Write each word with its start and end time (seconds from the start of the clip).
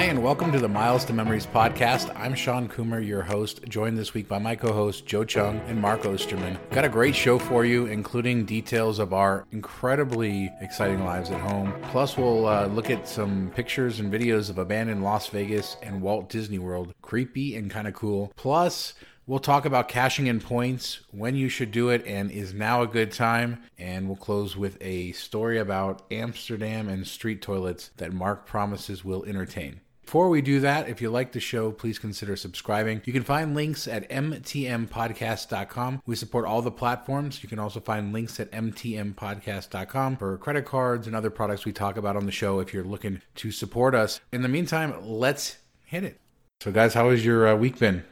Hi, 0.00 0.06
and 0.06 0.22
welcome 0.22 0.50
to 0.52 0.58
the 0.58 0.66
Miles 0.66 1.04
to 1.04 1.12
Memories 1.12 1.44
podcast. 1.44 2.10
I'm 2.16 2.34
Shawn 2.34 2.70
Coomer, 2.70 3.06
your 3.06 3.20
host, 3.20 3.62
joined 3.68 3.98
this 3.98 4.14
week 4.14 4.28
by 4.28 4.38
my 4.38 4.56
co 4.56 4.72
hosts 4.72 5.02
Joe 5.02 5.26
Cheung 5.26 5.60
and 5.68 5.78
Mark 5.78 6.06
Osterman. 6.06 6.58
Got 6.70 6.86
a 6.86 6.88
great 6.88 7.14
show 7.14 7.38
for 7.38 7.66
you, 7.66 7.84
including 7.84 8.46
details 8.46 8.98
of 8.98 9.12
our 9.12 9.46
incredibly 9.52 10.50
exciting 10.62 11.04
lives 11.04 11.30
at 11.30 11.38
home. 11.42 11.74
Plus, 11.90 12.16
we'll 12.16 12.46
uh, 12.46 12.66
look 12.68 12.88
at 12.88 13.06
some 13.06 13.52
pictures 13.54 14.00
and 14.00 14.10
videos 14.10 14.48
of 14.48 14.56
abandoned 14.56 15.04
Las 15.04 15.28
Vegas 15.28 15.76
and 15.82 16.00
Walt 16.00 16.30
Disney 16.30 16.58
World. 16.58 16.94
Creepy 17.02 17.54
and 17.56 17.70
kind 17.70 17.86
of 17.86 17.92
cool. 17.92 18.32
Plus, 18.36 18.94
We'll 19.26 19.38
talk 19.38 19.64
about 19.64 19.86
cashing 19.86 20.26
in 20.26 20.40
points, 20.40 21.00
when 21.12 21.36
you 21.36 21.48
should 21.48 21.70
do 21.70 21.90
it, 21.90 22.04
and 22.04 22.32
is 22.32 22.52
now 22.52 22.82
a 22.82 22.86
good 22.88 23.12
time. 23.12 23.62
And 23.78 24.08
we'll 24.08 24.16
close 24.16 24.56
with 24.56 24.76
a 24.80 25.12
story 25.12 25.58
about 25.58 26.02
Amsterdam 26.10 26.88
and 26.88 27.06
street 27.06 27.40
toilets 27.40 27.90
that 27.98 28.12
Mark 28.12 28.44
promises 28.44 29.04
will 29.04 29.24
entertain. 29.26 29.82
Before 30.10 30.28
we 30.28 30.42
do 30.42 30.58
that, 30.58 30.88
if 30.88 31.00
you 31.00 31.08
like 31.08 31.30
the 31.30 31.38
show, 31.38 31.70
please 31.70 32.00
consider 32.00 32.34
subscribing. 32.34 33.00
You 33.04 33.12
can 33.12 33.22
find 33.22 33.54
links 33.54 33.86
at 33.86 34.10
mtmpodcast.com. 34.10 36.02
We 36.04 36.16
support 36.16 36.46
all 36.46 36.62
the 36.62 36.72
platforms. 36.72 37.44
You 37.44 37.48
can 37.48 37.60
also 37.60 37.78
find 37.78 38.12
links 38.12 38.40
at 38.40 38.50
mtmpodcast.com 38.50 40.16
for 40.16 40.36
credit 40.38 40.64
cards 40.64 41.06
and 41.06 41.14
other 41.14 41.30
products 41.30 41.64
we 41.64 41.70
talk 41.70 41.96
about 41.96 42.16
on 42.16 42.26
the 42.26 42.32
show 42.32 42.58
if 42.58 42.74
you're 42.74 42.82
looking 42.82 43.22
to 43.36 43.52
support 43.52 43.94
us. 43.94 44.20
In 44.32 44.42
the 44.42 44.48
meantime, 44.48 44.96
let's 45.00 45.58
hit 45.84 46.02
it. 46.02 46.18
So, 46.58 46.72
guys, 46.72 46.92
how 46.92 47.10
has 47.10 47.24
your 47.24 47.46
uh, 47.46 47.54
week 47.54 47.78
been? 47.78 48.02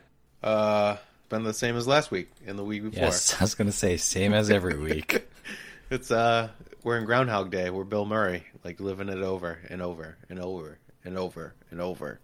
Uh, 0.41 0.99
been 1.29 1.43
the 1.43 1.53
same 1.53 1.77
as 1.77 1.89
last 1.89 2.13
week 2.13 2.31
and 2.47 2.57
the 2.57 2.65
week 2.65 2.85
before. 2.85 3.07
Yes, 3.07 3.35
I 3.41 3.43
was 3.43 3.57
gonna 3.57 3.73
say 3.73 3.97
same 3.97 4.35
as 4.35 4.51
every 4.51 4.79
week. 4.79 5.29
it's 5.91 6.13
uh, 6.13 6.51
we're 6.85 6.97
in 6.97 7.07
Groundhog 7.07 7.51
Day. 7.51 7.71
We're 7.71 7.83
Bill 7.83 8.05
Murray, 8.05 8.47
like 8.63 8.79
living 8.79 9.09
it 9.09 9.19
over 9.19 9.59
and 9.69 9.83
over 9.83 10.17
and 10.31 10.39
over 10.39 10.79
and 11.09 11.19
over 11.19 11.55
and 11.71 11.81
over. 11.81 12.21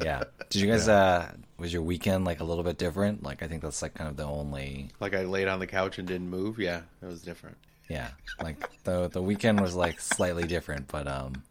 yeah. 0.00 0.22
Did 0.50 0.62
you 0.62 0.70
guys? 0.70 0.88
uh 0.88 1.32
Was 1.58 1.72
your 1.72 1.82
weekend 1.82 2.24
like 2.24 2.40
a 2.40 2.44
little 2.44 2.62
bit 2.62 2.78
different? 2.78 3.22
Like 3.24 3.42
I 3.42 3.48
think 3.48 3.62
that's 3.62 3.82
like 3.82 3.94
kind 3.94 4.08
of 4.08 4.16
the 4.16 4.24
only. 4.24 4.90
Like 5.00 5.14
I 5.14 5.24
laid 5.24 5.48
on 5.48 5.58
the 5.58 5.66
couch 5.66 5.98
and 5.98 6.06
didn't 6.06 6.30
move. 6.30 6.58
Yeah, 6.60 6.82
it 7.02 7.06
was 7.06 7.22
different. 7.22 7.56
Yeah, 7.88 8.10
like 8.40 8.82
the 8.84 9.08
the 9.08 9.22
weekend 9.22 9.60
was 9.60 9.74
like 9.74 10.00
slightly 10.00 10.44
different, 10.44 10.88
but 10.88 11.08
um, 11.08 11.42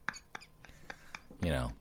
you 1.43 1.49
know, 1.49 1.71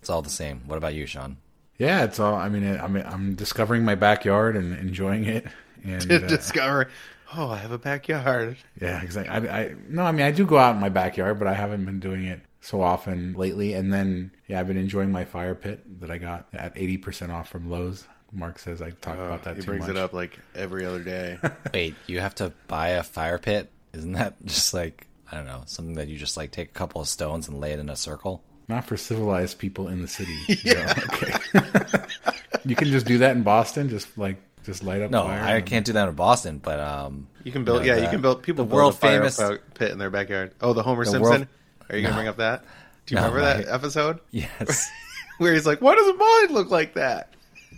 it's 0.00 0.10
all 0.10 0.22
the 0.22 0.30
same. 0.30 0.62
What 0.66 0.76
about 0.76 0.94
you, 0.94 1.06
Shawn? 1.06 1.36
Yeah, 1.78 2.04
it's 2.04 2.18
all. 2.18 2.34
I 2.34 2.48
mean, 2.48 2.64
I'm 2.64 2.96
I'm 2.96 3.34
discovering 3.34 3.84
my 3.84 3.94
backyard 3.94 4.56
and 4.56 4.76
enjoying 4.78 5.24
it. 5.24 5.46
And 5.84 6.10
uh, 6.12 6.18
discover, 6.18 6.88
oh, 7.36 7.50
I 7.50 7.56
have 7.58 7.72
a 7.72 7.78
backyard. 7.78 8.56
Yeah, 8.80 9.02
exactly. 9.02 9.48
I, 9.48 9.60
I 9.62 9.74
no, 9.88 10.02
I 10.02 10.12
mean, 10.12 10.24
I 10.24 10.30
do 10.30 10.46
go 10.46 10.58
out 10.58 10.74
in 10.74 10.80
my 10.80 10.88
backyard, 10.88 11.38
but 11.38 11.48
I 11.48 11.54
haven't 11.54 11.84
been 11.84 12.00
doing 12.00 12.24
it 12.24 12.40
so 12.64 12.80
often 12.82 13.34
lately. 13.34 13.74
And 13.74 13.92
then, 13.92 14.30
yeah, 14.48 14.58
I've 14.60 14.66
been 14.66 14.76
enjoying 14.78 15.12
my 15.12 15.24
fire 15.24 15.54
pit 15.54 16.00
that 16.00 16.10
I 16.10 16.18
got 16.18 16.48
at 16.52 16.72
eighty 16.76 16.96
percent 16.96 17.30
off 17.30 17.48
from 17.48 17.70
Lowe's. 17.70 18.06
Mark 18.32 18.58
says 18.58 18.82
I 18.82 18.90
talk 18.90 19.16
Oh, 19.18 19.26
about 19.26 19.44
that 19.44 19.54
he 19.56 19.62
too 19.62 19.66
brings 19.66 19.82
much. 19.86 19.90
it 19.90 19.96
up 19.96 20.12
like 20.12 20.38
every 20.56 20.84
other 20.84 21.02
day. 21.04 21.38
Wait, 21.74 21.94
you 22.08 22.18
have 22.20 22.34
to 22.36 22.52
buy 22.66 22.88
a 22.88 23.02
fire 23.04 23.38
pit? 23.38 23.70
Isn't 23.92 24.12
that 24.14 24.34
just 24.44 24.74
like 24.74 25.06
I 25.30 25.36
don't 25.36 25.46
know 25.46 25.62
something 25.66 25.94
that 25.94 26.08
you 26.08 26.18
just 26.18 26.36
like 26.36 26.50
take 26.50 26.70
a 26.70 26.72
couple 26.72 27.00
of 27.00 27.06
stones 27.08 27.46
and 27.48 27.60
lay 27.60 27.72
it 27.72 27.78
in 27.78 27.88
a 27.88 27.94
circle? 27.96 28.42
Not 28.66 28.86
for 28.86 28.96
civilized 28.96 29.58
people 29.58 29.88
in 29.88 30.00
the 30.02 30.08
city. 30.08 30.36
yeah. 30.64 30.94
okay. 31.12 32.04
you 32.64 32.74
can 32.74 32.88
just 32.88 33.06
do 33.06 33.18
that 33.18 33.36
in 33.36 33.42
Boston. 33.42 33.88
Just 33.88 34.16
like 34.18 34.36
just 34.64 34.82
light 34.82 35.02
up. 35.02 35.10
No, 35.10 35.24
fire 35.24 35.40
I 35.40 35.56
and- 35.56 35.66
can't 35.66 35.84
do 35.86 35.92
that 35.92 36.08
in 36.08 36.14
Boston, 36.14 36.58
but 36.58 36.80
um, 36.80 37.28
You 37.44 37.52
can 37.52 37.64
build, 37.64 37.84
You 37.84 37.90
know, 37.92 37.96
yeah, 37.98 38.02
you 38.04 38.08
can 38.08 38.20
build. 38.22 38.42
People 38.42 38.64
the 38.64 38.68
build 38.70 38.76
world 38.76 38.94
a 38.94 38.96
fire 38.96 39.18
famous- 39.28 39.60
pit 39.74 39.90
in 39.92 39.98
their 39.98 40.10
backyard. 40.10 40.52
Oh, 40.60 40.72
the 40.72 40.82
Homer 40.82 41.04
The 41.04 41.10
Simpson. 41.12 41.30
world- 41.30 41.46
Are 41.90 41.96
you 41.96 42.02
gonna 42.02 42.14
bring 42.14 42.28
up 42.28 42.36
that? 42.38 42.64
Do 43.06 43.14
you 43.14 43.20
No, 43.20 43.28
remember 43.28 43.40
that 43.62 43.66
my- 43.66 43.72
episode 43.74 44.20
yes, 44.30 44.90
where 45.38 45.52
he's 45.54 45.66
like, 45.66 45.80
"Why 45.80 45.94
doesn't 45.94 46.18
mine 46.18 46.54
look 46.54 46.70
like 46.70 46.94
that?" 46.94 47.30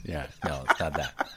yeah, 0.05 0.27
no, 0.45 0.65
it's 0.69 0.79
not 0.81 0.95
that. 0.95 1.29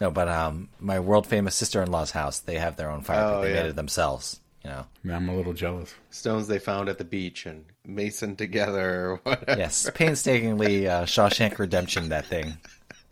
No, 0.00 0.10
but 0.10 0.28
um, 0.28 0.68
my 0.80 1.00
world 1.00 1.26
famous 1.26 1.54
sister 1.54 1.82
in 1.82 1.90
law's 1.90 2.10
house, 2.10 2.40
they 2.40 2.58
have 2.58 2.76
their 2.76 2.90
own 2.90 3.02
fire 3.02 3.24
Oh, 3.24 3.34
pit. 3.40 3.42
They 3.50 3.54
yeah. 3.54 3.62
made 3.62 3.68
it 3.70 3.76
themselves. 3.76 4.40
You 4.64 4.70
know, 4.70 4.78
I 4.80 5.06
mean, 5.06 5.16
I'm 5.16 5.28
a 5.28 5.36
little 5.36 5.52
jealous. 5.52 5.94
Stones 6.10 6.48
they 6.48 6.58
found 6.58 6.88
at 6.88 6.98
the 6.98 7.04
beach 7.04 7.46
and 7.46 7.64
masoned 7.86 8.36
together 8.38 9.20
whatever. 9.22 9.58
yes, 9.58 9.88
painstakingly 9.94 10.88
uh, 10.88 11.04
Shawshank 11.04 11.58
Redemption 11.60 12.08
that 12.08 12.26
thing, 12.26 12.58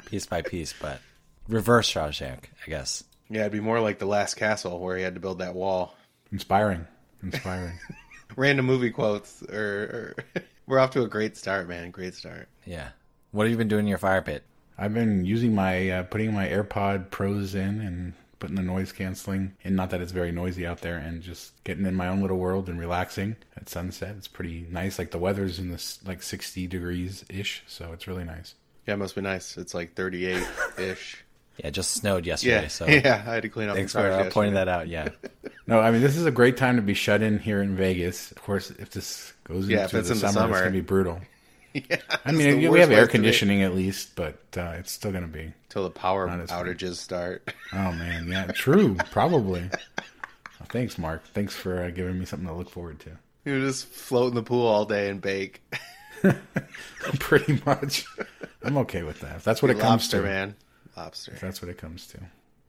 piece 0.06 0.26
by 0.26 0.42
piece, 0.42 0.74
but 0.80 0.98
reverse 1.48 1.88
Shawshank, 1.88 2.40
I 2.66 2.70
guess. 2.70 3.04
Yeah, 3.30 3.42
it'd 3.42 3.52
be 3.52 3.60
more 3.60 3.78
like 3.80 4.00
the 4.00 4.06
Last 4.06 4.34
Castle 4.34 4.80
where 4.80 4.96
he 4.96 5.04
had 5.04 5.14
to 5.14 5.20
build 5.20 5.38
that 5.38 5.54
wall. 5.54 5.94
Inspiring. 6.32 6.86
Inspiring. 7.22 7.78
Random 8.36 8.66
movie 8.66 8.90
quotes, 8.90 9.42
or, 9.42 10.14
or 10.36 10.42
we're 10.66 10.78
off 10.78 10.90
to 10.90 11.02
a 11.02 11.08
great 11.08 11.36
start, 11.36 11.68
man. 11.68 11.90
Great 11.90 12.14
start. 12.14 12.48
Yeah. 12.64 12.88
What 13.32 13.44
have 13.44 13.50
you 13.50 13.58
been 13.58 13.68
doing 13.68 13.84
in 13.84 13.88
your 13.88 13.98
fire 13.98 14.22
pit? 14.22 14.44
I've 14.76 14.94
been 14.94 15.24
using 15.24 15.54
my 15.54 15.90
uh, 15.90 16.02
putting 16.04 16.32
my 16.32 16.48
AirPod 16.48 17.10
Pros 17.10 17.54
in 17.54 17.80
and 17.80 18.12
putting 18.38 18.56
the 18.56 18.62
noise 18.62 18.92
canceling 18.92 19.54
and 19.64 19.74
not 19.74 19.90
that 19.90 20.00
it's 20.00 20.12
very 20.12 20.30
noisy 20.32 20.66
out 20.66 20.80
there 20.80 20.98
and 20.98 21.22
just 21.22 21.52
getting 21.64 21.86
in 21.86 21.94
my 21.94 22.08
own 22.08 22.20
little 22.20 22.38
world 22.38 22.68
and 22.68 22.78
relaxing 22.78 23.36
at 23.56 23.68
sunset. 23.68 24.14
It's 24.18 24.28
pretty 24.28 24.66
nice. 24.70 24.98
Like 24.98 25.12
the 25.12 25.18
weather's 25.18 25.58
in 25.58 25.70
this 25.70 26.00
like 26.04 26.22
60 26.22 26.66
degrees 26.66 27.24
ish, 27.30 27.62
so 27.66 27.92
it's 27.92 28.06
really 28.06 28.24
nice. 28.24 28.54
Yeah, 28.86 28.94
it 28.94 28.96
must 28.98 29.14
be 29.14 29.22
nice. 29.22 29.56
It's 29.56 29.72
like 29.74 29.94
38 29.94 30.46
ish. 30.78 31.23
Yeah, 31.58 31.68
it 31.68 31.70
just 31.72 31.92
snowed 31.92 32.26
yesterday, 32.26 32.62
Yeah, 32.62 32.68
so 32.68 32.86
yeah. 32.88 33.22
I 33.26 33.34
had 33.34 33.42
to 33.42 33.48
clean 33.48 33.68
up. 33.68 33.76
thanks 33.76 33.92
the 33.92 34.00
for 34.00 34.10
cars 34.10 34.26
uh, 34.26 34.30
pointing 34.30 34.54
that 34.54 34.68
out. 34.68 34.88
Yeah. 34.88 35.08
No, 35.66 35.80
I 35.80 35.92
mean 35.92 36.02
this 36.02 36.18
is 36.18 36.26
a 36.26 36.30
great 36.30 36.58
time 36.58 36.76
to 36.76 36.82
be 36.82 36.92
shut 36.92 37.22
in 37.22 37.38
here 37.38 37.62
in 37.62 37.74
Vegas. 37.74 38.30
Of 38.32 38.42
course, 38.42 38.68
if 38.70 38.90
this 38.90 39.32
goes 39.44 39.66
Yeah, 39.66 39.84
into 39.84 39.98
it's 39.98 40.08
the 40.08 40.14
in 40.14 40.20
the 40.20 40.28
summer, 40.30 40.50
it's 40.52 40.60
gonna 40.60 40.72
be 40.72 40.80
brutal. 40.82 41.20
Yeah, 41.72 41.96
I 42.24 42.32
mean, 42.32 42.70
we 42.70 42.78
have 42.80 42.90
air 42.92 43.06
conditioning 43.08 43.62
at 43.62 43.74
least, 43.74 44.14
but 44.14 44.36
uh, 44.58 44.74
it's 44.78 44.92
still 44.92 45.10
gonna 45.10 45.26
be. 45.26 45.52
until 45.64 45.84
the 45.84 45.90
power 45.90 46.26
Not 46.26 46.38
as 46.40 46.50
fun. 46.50 46.66
outages 46.66 46.96
start. 46.96 47.50
Oh 47.72 47.92
man, 47.92 48.28
yeah, 48.28 48.46
true, 48.48 48.94
probably. 49.10 49.68
Oh, 49.98 50.64
thanks, 50.68 50.98
Mark. 50.98 51.24
Thanks 51.28 51.54
for 51.54 51.82
uh, 51.82 51.90
giving 51.90 52.18
me 52.18 52.26
something 52.26 52.46
to 52.46 52.54
look 52.54 52.68
forward 52.70 53.00
to. 53.00 53.10
You 53.46 53.58
just 53.62 53.86
float 53.86 54.28
in 54.28 54.34
the 54.34 54.42
pool 54.42 54.66
all 54.66 54.84
day 54.84 55.08
and 55.08 55.20
bake. 55.20 55.62
Pretty 57.18 57.60
much. 57.66 58.04
I'm 58.62 58.76
okay 58.78 59.02
with 59.02 59.20
that. 59.20 59.36
If 59.36 59.44
that's 59.44 59.62
what 59.62 59.70
it 59.70 59.78
comes 59.78 60.02
Lobster, 60.02 60.18
to. 60.22 60.28
man. 60.28 60.54
Lobster. 60.96 61.32
If 61.32 61.40
that's 61.40 61.60
what 61.62 61.68
it 61.70 61.78
comes 61.78 62.06
to. 62.08 62.18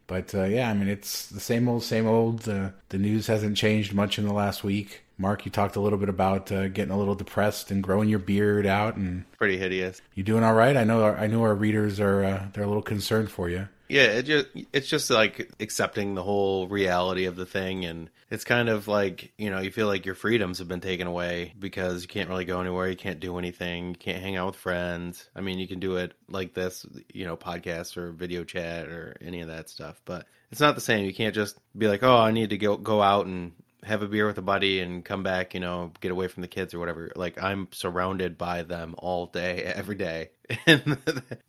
But 0.08 0.36
uh, 0.36 0.44
yeah, 0.44 0.70
I 0.70 0.74
mean, 0.76 0.88
it's 0.88 1.28
the 1.28 1.40
same 1.40 1.68
old, 1.68 1.84
same 1.84 2.06
old. 2.08 2.40
The 2.42 2.74
the 2.90 2.98
news 3.00 3.28
hasn't 3.28 3.58
changed 3.58 3.94
much 3.94 4.20
in 4.20 4.28
the 4.28 4.34
last 4.34 4.64
week. 4.64 5.02
Mark, 5.18 5.46
you 5.46 5.52
talked 5.52 5.78
a 5.78 5.80
little 5.80 5.98
bit 5.98 6.10
about 6.10 6.52
uh, 6.52 6.68
getting 6.68 6.92
a 6.94 6.98
little 6.98 7.16
depressed 7.16 7.72
and 7.72 7.82
growing 7.82 8.10
your 8.10 8.20
beard 8.20 8.66
out, 8.66 8.98
and 8.98 9.24
Pretty 9.38 9.58
hideous. 9.58 10.02
you 10.14 10.24
doing 10.24 10.44
all 10.44 10.54
right? 10.54 10.76
I 10.78 10.84
know. 10.84 11.04
Our, 11.04 11.18
I 11.18 11.28
know 11.28 11.42
our 11.44 11.56
readers 11.56 12.00
are 12.00 12.24
uh, 12.24 12.46
they're 12.54 12.64
a 12.66 12.68
little 12.68 12.82
concerned 12.84 13.32
for 13.32 13.50
you. 13.50 13.68
Yeah, 13.88 14.04
it 14.04 14.24
just 14.24 14.48
it's 14.74 14.88
just 14.88 15.10
like 15.10 15.52
accepting 15.60 16.16
the 16.16 16.24
whole 16.24 16.68
reality 16.68 17.26
of 17.26 17.36
the 17.36 17.46
thing 17.46 17.86
and 17.86 18.10
it's 18.32 18.44
kind 18.44 18.70
of 18.70 18.88
like, 18.88 19.32
you 19.38 19.52
know, 19.52 19.60
you 19.60 19.70
feel 19.70 19.88
like 19.88 20.06
your 20.06 20.16
freedoms 20.16 20.58
have 20.58 20.68
been 20.68 20.82
taken 20.82 21.06
away 21.06 21.54
because 21.60 22.02
you 22.02 22.08
can't 22.08 22.30
really 22.30 22.46
go 22.46 22.60
anywhere, 22.60 22.90
you 22.90 22.96
can't 22.96 23.20
do 23.20 23.38
anything, 23.38 23.90
you 23.90 23.96
can't 23.96 24.22
hang 24.22 24.36
out 24.36 24.48
with 24.48 24.56
friends. 24.56 25.30
I 25.36 25.42
mean, 25.42 25.60
you 25.60 25.68
can 25.68 25.80
do 25.80 25.98
it 25.98 26.14
like 26.28 26.54
this, 26.54 26.86
you 27.14 27.26
know, 27.26 27.38
podcast 27.38 27.98
or 27.98 28.12
video 28.12 28.44
chat 28.44 28.88
or 28.88 29.16
any 29.22 29.42
of 29.42 29.50
that 29.50 29.70
stuff, 29.70 30.02
but 30.06 30.26
it's 30.52 30.62
not 30.62 30.76
the 30.76 30.82
same. 30.82 31.06
You 31.06 31.14
can't 31.14 31.36
just 31.36 31.58
be 31.78 31.88
like, 31.88 32.02
"Oh, 32.02 32.18
I 32.18 32.32
need 32.32 32.50
to 32.52 32.58
go 32.58 32.78
go 32.78 33.02
out 33.02 33.28
and 33.28 33.52
have 33.86 34.02
a 34.02 34.08
beer 34.08 34.26
with 34.26 34.38
a 34.38 34.42
buddy 34.42 34.80
and 34.80 35.06
come 35.06 35.24
back, 35.24 35.54
you 35.54 35.60
know, 35.60 35.92
get 36.02 36.12
away 36.12 36.28
from 36.28 36.42
the 36.42 36.48
kids 36.48 36.74
or 36.74 36.80
whatever. 36.80 37.12
Like 37.16 37.42
I'm 37.42 37.68
surrounded 37.72 38.38
by 38.38 38.64
them 38.64 38.96
all 38.98 39.28
day, 39.28 39.62
every 39.64 39.96
day. 39.96 40.30
And 40.68 40.98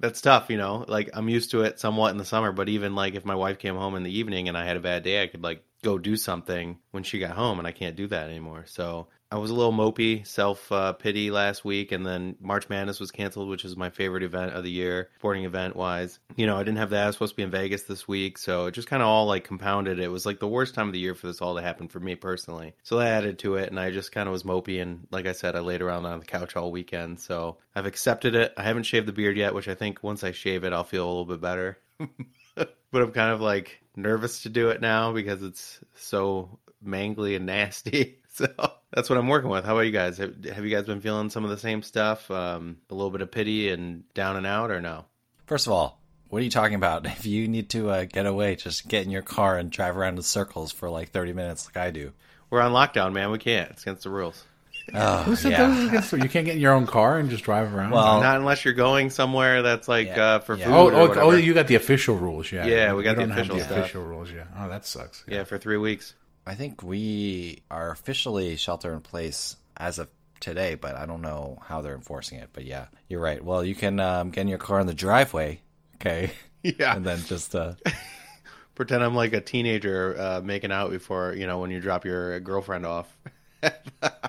that's 0.01 0.21
tough, 0.23 0.49
you 0.49 0.57
know. 0.57 0.85
Like 0.89 1.11
I'm 1.13 1.29
used 1.29 1.51
to 1.51 1.63
it 1.63 1.79
somewhat 1.79 2.13
in 2.13 2.17
the 2.19 2.25
summer, 2.25 2.53
but 2.53 2.69
even 2.69 2.95
like 2.95 3.15
if 3.15 3.25
my 3.25 3.35
wife 3.35 3.59
came 3.59 3.75
home 3.77 3.95
in 3.95 4.03
the 4.03 4.19
evening 4.19 4.49
and 4.49 4.57
I 4.57 4.65
had 4.65 4.77
a 4.77 4.81
bad 4.81 5.03
day, 5.03 5.23
I 5.23 5.27
could 5.27 5.43
like 5.43 5.63
go 5.87 5.99
do 5.99 6.17
something 6.17 6.79
when 6.91 7.05
she 7.05 7.21
got 7.21 7.37
home, 7.37 7.59
and 7.61 7.69
I 7.69 7.73
can't 7.73 7.95
do 7.95 8.09
that 8.09 8.29
anymore. 8.29 8.65
So 8.67 9.07
I 9.31 9.39
was 9.39 9.51
a 9.51 9.55
little 9.55 9.73
mopey, 9.73 10.27
self 10.27 10.71
uh, 10.73 10.93
pity 10.95 11.31
last 11.31 11.65
week, 11.65 11.93
and 11.93 12.05
then 12.05 12.35
March 12.41 12.69
Madness 12.69 12.99
was 12.99 13.13
canceled, 13.13 13.49
which 13.49 13.65
is 13.65 13.77
my 13.77 13.91
favorite 13.91 14.25
event 14.25 14.53
of 14.53 14.65
the 14.65 14.71
year, 14.71 15.11
sporting 15.19 15.45
event 15.45 15.77
wise. 15.77 16.19
You 16.35 16.47
know, 16.47 16.57
I 16.57 16.65
didn't 16.65 16.79
have 16.79 16.91
that. 16.91 17.05
I 17.05 17.07
was 17.07 17.15
supposed 17.15 17.35
to 17.35 17.37
be 17.37 17.45
in 17.45 17.53
Vegas 17.53 17.85
this 17.85 18.09
week, 18.09 18.37
so 18.37 18.67
it 18.67 18.73
just 18.73 18.89
kind 18.89 19.01
of 19.01 19.09
all 19.09 19.27
like 19.27 19.45
compounded. 19.45 20.01
It 20.01 20.11
was 20.11 20.27
like 20.27 20.41
the 20.41 20.49
worst 20.49 20.75
time 20.75 20.89
of 20.89 20.93
the 20.93 20.99
year 20.99 21.15
for 21.15 21.29
this 21.29 21.41
all 21.41 21.55
to 21.55 21.63
happen 21.63 21.87
for 21.87 22.01
me 22.01 22.17
personally. 22.17 22.75
So 22.83 22.99
that 22.99 23.07
added 23.07 23.39
to 23.41 23.55
it, 23.55 23.71
and 23.71 23.79
I 23.79 23.93
just 23.93 24.11
kind 24.11 24.29
of 24.29 24.33
was 24.33 24.43
mopey, 24.43 24.83
and 24.83 25.07
like 25.13 25.27
I 25.27 25.33
said, 25.33 25.55
I 25.55 25.61
laid 25.61 25.83
around 25.83 26.05
on 26.05 26.19
the 26.19 26.27
couch 26.27 26.57
all 26.57 26.73
weekend. 26.73 27.21
So 27.21 27.59
I've 27.77 27.87
accepted 27.87 28.35
it. 28.35 28.53
I 28.57 28.65
haven't 28.65 28.85
shaved 28.85 29.07
the 29.07 29.13
beard 29.13 29.37
yet, 29.37 29.55
which 29.55 29.69
I 29.69 29.77
think 29.77 30.03
once 30.03 30.25
I 30.25 30.33
shave 30.33 30.65
it, 30.65 30.73
I'll 30.73 30.83
feel 30.83 31.05
a 31.05 31.09
little 31.09 31.25
bit 31.25 31.41
better. 31.41 31.79
but 32.55 33.03
I'm 33.03 33.13
kind 33.13 33.33
of 33.33 33.41
like 33.41 33.81
nervous 33.97 34.43
to 34.43 34.49
do 34.49 34.69
it 34.69 34.81
now 34.81 35.13
because 35.13 35.43
it's 35.43 35.81
so 35.95 36.59
mangly 36.85 37.37
and 37.37 37.47
nasty. 37.47 38.21
So 38.37 38.49
that's 38.93 39.09
what 39.09 39.19
I'm 39.19 39.29
working 39.29 39.49
with. 39.49 39.65
How 39.65 39.73
about 39.73 39.87
you 39.87 39.93
guys? 39.93 40.19
Have, 40.19 40.45
have 40.45 40.63
you 40.63 40.71
guys 40.71 40.85
been 40.85 41.01
feeling 41.01 41.31
some 41.31 41.43
of 41.43 41.49
the 41.49 41.57
same 41.57 41.83
stuff? 41.83 42.31
Um, 42.31 42.77
a 42.91 42.95
little 42.95 43.11
bit 43.11 43.23
of 43.23 43.31
pity 43.31 43.71
and 43.71 44.05
down 44.13 44.37
and 44.37 44.47
out, 44.47 44.71
or 44.71 44.83
no? 44.83 45.07
First 45.47 45.67
of 45.67 45.73
all, 45.73 46.03
what 46.29 46.41
are 46.41 46.45
you 46.45 46.51
talking 46.51 46.75
about? 46.75 47.07
If 47.17 47.25
you 47.25 47.49
need 47.49 47.71
to 47.71 47.89
uh, 47.89 48.05
get 48.05 48.27
away, 48.27 48.57
just 48.57 48.89
get 48.89 49.07
in 49.07 49.11
your 49.11 49.23
car 49.23 49.57
and 49.57 49.71
drive 49.71 49.97
around 49.97 50.19
in 50.19 50.23
circles 50.23 50.71
for 50.71 50.91
like 50.91 51.13
30 51.13 51.33
minutes, 51.33 51.65
like 51.65 51.79
I 51.79 51.91
do. 51.91 52.13
We're 52.51 52.61
on 52.61 52.73
lockdown, 52.73 53.15
man. 53.15 53.31
We 53.31 53.39
can't. 53.39 53.71
It's 53.71 53.85
against 53.85 54.03
the 54.03 54.11
rules. 54.11 54.45
Oh, 54.95 55.23
Who 55.25 55.35
said 55.37 55.53
yeah. 55.53 55.67
those 55.67 55.89
against- 55.89 56.13
you 56.13 56.29
can't 56.29 56.47
get 56.47 56.55
in 56.57 56.61
your 56.61 56.73
own 56.73 56.87
car 56.87 57.19
and 57.19 57.29
just 57.29 57.43
drive 57.45 57.75
around? 57.75 57.91
Well, 57.91 58.21
Not 58.21 58.37
unless 58.37 58.65
you're 58.65 58.75
going 58.75 59.11
somewhere 59.11 59.63
that's 59.63 59.89
like 59.89 60.07
Yeah. 60.09 60.25
uh, 60.25 60.39
for 60.39 60.57
Yeah. 60.57 60.67
food. 60.67 60.73
oh, 60.73 60.77
or 60.87 60.93
oh, 60.95 61.09
whatever. 61.09 61.21
oh, 61.23 61.31
you 61.33 61.55
got 61.55 61.67
the 61.67 61.75
official 61.75 62.17
rules, 62.17 62.53
yeah. 62.53 62.67
Yeah, 62.67 62.93
we 62.95 63.03
got 63.03 63.17
the 63.17 63.23
don't 63.23 63.31
have 63.31 63.39
official 63.47 63.59
stuff. 63.61 63.79
official 63.79 64.03
rules, 64.05 64.31
yeah. 64.31 64.45
Oh, 64.59 64.69
that 64.69 64.87
sucks. 64.87 65.25
yeah, 65.27 65.45
for 65.45 65.59
three 65.59 65.77
weeks. 65.77 66.15
I 66.47 66.55
think 66.55 66.83
we 66.83 67.63
are 67.71 67.91
officially 67.91 68.57
shelter 68.57 68.93
in 68.93 69.01
place 69.01 69.57
as 69.77 69.99
of 69.99 70.09
today, 70.39 70.77
but 70.77 70.95
I 70.95 71.05
don't 71.07 71.23
know 71.23 71.59
how 71.67 71.81
they're 71.83 71.95
enforcing 71.97 72.39
it. 72.39 72.51
But 72.53 72.65
yeah, 72.65 72.85
you're 73.09 73.21
right. 73.21 73.45
Well, 73.45 73.65
you 73.65 73.75
can 73.75 73.99
um, 73.99 74.31
get 74.31 74.43
in 74.43 74.49
your 74.49 74.59
car 74.59 74.79
in 74.79 74.87
the 74.87 74.95
driveway, 74.95 75.61
okay, 75.97 76.31
Yeah. 76.63 76.95
and 76.95 77.05
then 77.05 77.19
just 77.25 77.55
uh, 77.57 77.73
Pretend 78.77 79.03
I'm 79.03 79.15
like 79.15 79.33
a 79.33 79.41
teenager 79.41 80.15
uh, 80.19 80.41
making 80.45 80.71
out 80.71 80.91
before 80.91 81.33
you 81.35 81.47
know 81.47 81.59
when 81.61 81.71
you 81.71 81.81
drop 81.81 82.05
your 82.05 82.39
girlfriend 82.41 82.85
off. 82.85 83.09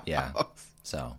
Yeah. 0.06 0.32
So 0.82 1.18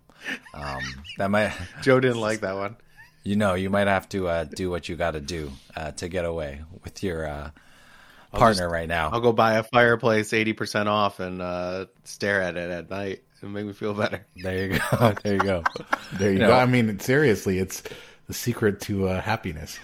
um, 0.52 0.82
that 1.18 1.30
might, 1.30 1.52
Joe 1.82 2.00
didn't 2.00 2.20
like 2.20 2.40
that 2.40 2.56
one. 2.56 2.74
you 3.22 3.36
know, 3.36 3.54
you 3.54 3.70
might 3.70 3.86
have 3.86 4.08
to 4.08 4.26
uh, 4.26 4.42
do 4.44 4.68
what 4.68 4.88
you 4.88 4.96
got 4.96 5.12
to 5.12 5.20
do 5.20 5.52
uh, 5.76 5.92
to 5.92 6.08
get 6.08 6.24
away 6.24 6.62
with 6.82 7.00
your 7.04 7.24
uh, 7.24 7.50
partner 8.32 8.68
right 8.68 8.88
now. 8.88 9.10
I'll 9.12 9.20
go 9.20 9.32
buy 9.32 9.54
a 9.58 9.62
fireplace 9.62 10.32
eighty 10.32 10.52
percent 10.54 10.88
off 10.88 11.20
and 11.20 11.40
uh, 11.40 11.86
stare 12.02 12.42
at 12.42 12.56
it 12.56 12.68
at 12.68 12.90
night 12.90 13.22
and 13.42 13.52
make 13.52 13.64
me 13.64 13.72
feel 13.72 13.94
better. 13.94 14.26
There 14.36 14.66
you 14.72 14.78
go. 14.90 15.14
There 15.22 15.34
you 15.34 15.38
go. 15.40 15.62
There 16.14 16.32
you 16.32 16.38
No. 16.40 16.48
go. 16.48 16.54
I 16.54 16.66
mean, 16.66 16.98
seriously, 16.98 17.58
it's 17.60 17.84
the 18.26 18.34
secret 18.34 18.80
to 18.82 19.06
uh, 19.08 19.20
happiness. 19.20 19.78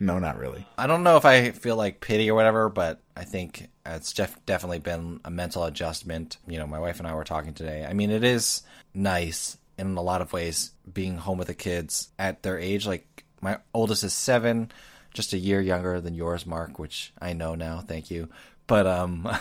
No, 0.00 0.18
not 0.18 0.38
really. 0.38 0.66
I 0.78 0.86
don't 0.86 1.02
know 1.02 1.16
if 1.16 1.24
I 1.24 1.50
feel 1.52 1.76
like 1.76 2.00
pity 2.00 2.30
or 2.30 2.34
whatever, 2.34 2.68
but 2.68 3.00
I 3.16 3.24
think 3.24 3.68
it's 3.84 4.12
def- 4.12 4.44
definitely 4.46 4.78
been 4.80 5.20
a 5.24 5.30
mental 5.30 5.64
adjustment. 5.64 6.36
You 6.46 6.58
know, 6.58 6.66
my 6.66 6.78
wife 6.78 6.98
and 6.98 7.06
I 7.08 7.14
were 7.14 7.24
talking 7.24 7.54
today. 7.54 7.86
I 7.88 7.92
mean, 7.92 8.10
it 8.10 8.24
is 8.24 8.62
nice 8.94 9.56
in 9.78 9.96
a 9.96 10.02
lot 10.02 10.20
of 10.22 10.32
ways 10.32 10.72
being 10.92 11.16
home 11.18 11.38
with 11.38 11.48
the 11.48 11.54
kids 11.54 12.08
at 12.18 12.42
their 12.42 12.58
age. 12.58 12.86
Like, 12.86 13.24
my 13.40 13.58
oldest 13.74 14.04
is 14.04 14.12
seven, 14.12 14.70
just 15.14 15.32
a 15.32 15.38
year 15.38 15.60
younger 15.60 16.00
than 16.00 16.14
yours, 16.14 16.46
Mark, 16.46 16.78
which 16.78 17.12
I 17.20 17.32
know 17.32 17.54
now. 17.54 17.80
Thank 17.86 18.10
you. 18.10 18.28
But, 18.66 18.86
um, 18.86 19.28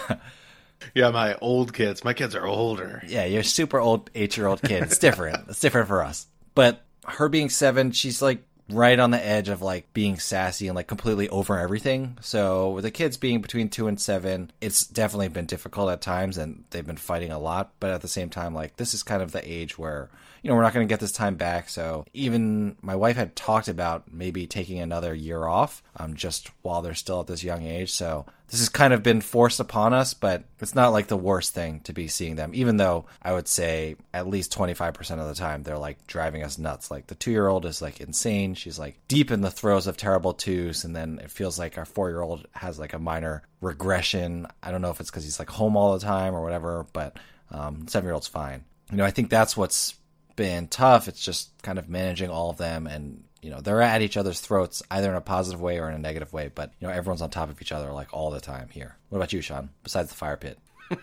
Yeah, 0.93 1.09
my 1.09 1.35
old 1.41 1.73
kids. 1.73 2.03
My 2.03 2.13
kids 2.13 2.35
are 2.35 2.45
older. 2.45 3.01
yeah, 3.07 3.25
you're 3.25 3.41
a 3.41 3.43
super 3.45 3.79
old 3.79 4.09
eight 4.13 4.37
year 4.37 4.45
old 4.45 4.61
kid. 4.61 4.83
It's 4.83 4.99
different. 4.99 5.47
it's 5.49 5.59
different 5.59 5.87
for 5.87 6.03
us. 6.03 6.27
But 6.53 6.83
her 7.07 7.27
being 7.29 7.49
seven, 7.49 7.91
she's 7.91 8.21
like 8.21 8.43
right 8.69 8.99
on 8.99 9.11
the 9.11 9.23
edge 9.23 9.49
of 9.49 9.61
like 9.61 9.93
being 9.93 10.17
sassy 10.17 10.67
and 10.67 10.75
like 10.75 10.87
completely 10.87 11.29
over 11.29 11.59
everything. 11.59 12.17
So 12.21 12.71
with 12.71 12.83
the 12.83 12.91
kids 12.91 13.17
being 13.17 13.41
between 13.41 13.69
two 13.69 13.87
and 13.87 13.99
seven, 13.99 14.51
it's 14.59 14.85
definitely 14.85 15.27
been 15.27 15.45
difficult 15.45 15.91
at 15.91 16.01
times 16.01 16.37
and 16.37 16.63
they've 16.71 16.85
been 16.85 16.97
fighting 16.97 17.31
a 17.31 17.39
lot. 17.39 17.73
But 17.79 17.91
at 17.91 18.01
the 18.01 18.07
same 18.07 18.29
time, 18.29 18.55
like 18.55 18.77
this 18.77 18.93
is 18.93 19.03
kind 19.03 19.21
of 19.21 19.31
the 19.31 19.51
age 19.51 19.77
where, 19.77 20.09
you 20.45 20.51
know, 20.51 20.57
we're 20.57 20.61
not 20.61 20.75
going 20.75 20.87
to 20.87 20.91
get 20.91 20.99
this 20.99 21.11
time 21.11 21.37
back. 21.37 21.69
So 21.69 22.05
even 22.13 22.77
my 22.83 22.95
wife 22.95 23.15
had 23.15 23.35
talked 23.35 23.67
about 23.67 24.13
maybe 24.13 24.45
taking 24.45 24.79
another 24.79 25.11
year 25.11 25.47
off, 25.47 25.81
um, 25.97 26.13
just 26.13 26.51
while 26.61 26.83
they're 26.83 26.93
still 26.93 27.21
at 27.21 27.25
this 27.25 27.43
young 27.43 27.63
age. 27.63 27.91
So 27.91 28.27
this 28.49 28.59
has 28.59 28.69
kind 28.69 28.93
of 28.93 29.01
been 29.01 29.21
forced 29.21 29.59
upon 29.59 29.91
us, 29.91 30.13
but 30.13 30.43
it's 30.59 30.75
not 30.75 30.89
like 30.89 31.07
the 31.07 31.17
worst 31.17 31.55
thing 31.55 31.79
to 31.79 31.93
be 31.93 32.07
seeing 32.07 32.35
them, 32.35 32.51
even 32.53 32.77
though 32.77 33.07
I 33.23 33.33
would 33.33 33.47
say 33.47 33.95
at 34.13 34.27
least 34.27 34.55
25% 34.55 35.19
of 35.19 35.27
the 35.27 35.33
time 35.33 35.63
they're 35.63 35.79
like 35.79 36.05
driving 36.05 36.43
us 36.43 36.59
nuts. 36.59 36.91
Like 36.91 37.07
the 37.07 37.15
two 37.15 37.31
year 37.31 37.47
old 37.47 37.65
is 37.65 37.81
like 37.81 37.99
insane. 37.99 38.53
She's 38.53 38.77
like 38.77 38.99
deep 39.07 39.31
in 39.31 39.41
the 39.41 39.49
throes 39.49 39.87
of 39.87 39.97
terrible 39.97 40.35
twos. 40.35 40.83
And 40.83 40.95
then 40.95 41.19
it 41.23 41.31
feels 41.31 41.57
like 41.57 41.79
our 41.79 41.85
four 41.85 42.11
year 42.11 42.21
old 42.21 42.47
has 42.51 42.77
like 42.77 42.93
a 42.93 42.99
minor 42.99 43.41
regression. 43.61 44.45
I 44.61 44.69
don't 44.69 44.83
know 44.83 44.91
if 44.91 44.99
it's 44.99 45.09
because 45.09 45.23
he's 45.23 45.39
like 45.39 45.49
home 45.49 45.75
all 45.75 45.97
the 45.97 46.05
time 46.05 46.35
or 46.35 46.43
whatever, 46.43 46.85
but 46.93 47.17
um, 47.49 47.87
seven 47.87 48.05
year 48.05 48.13
old's 48.13 48.27
fine. 48.27 48.63
You 48.91 48.97
know, 48.97 49.05
I 49.05 49.09
think 49.09 49.31
that's 49.31 49.57
what's 49.57 49.95
been 50.35 50.67
tough. 50.67 51.07
It's 51.07 51.23
just 51.23 51.49
kind 51.61 51.79
of 51.79 51.89
managing 51.89 52.29
all 52.29 52.49
of 52.49 52.57
them 52.57 52.87
and 52.87 53.23
you 53.41 53.51
know 53.51 53.61
they're 53.61 53.81
at 53.81 54.01
each 54.01 54.17
other's 54.17 54.39
throats 54.39 54.81
either 54.89 55.11
in 55.11 55.15
a 55.15 55.21
positive 55.21 55.61
way 55.61 55.79
or 55.79 55.87
in 55.87 55.93
a 55.93 55.99
negative 55.99 56.33
way 56.33 56.49
but 56.53 56.71
you 56.79 56.87
know 56.87 56.91
everyone's 56.91 57.21
on 57.21 57.29
top 57.29 57.47
of 57.47 57.61
each 57.61 57.71
other 57.71 57.91
like 57.91 58.11
all 58.11 58.31
the 58.31 58.41
time 58.41 58.69
here 58.71 58.95
what 59.09 59.19
about 59.19 59.33
you 59.33 59.39
shawn 59.39 59.69
besides 59.83 60.09
the 60.09 60.15
fire 60.15 60.35
pit 60.35 60.57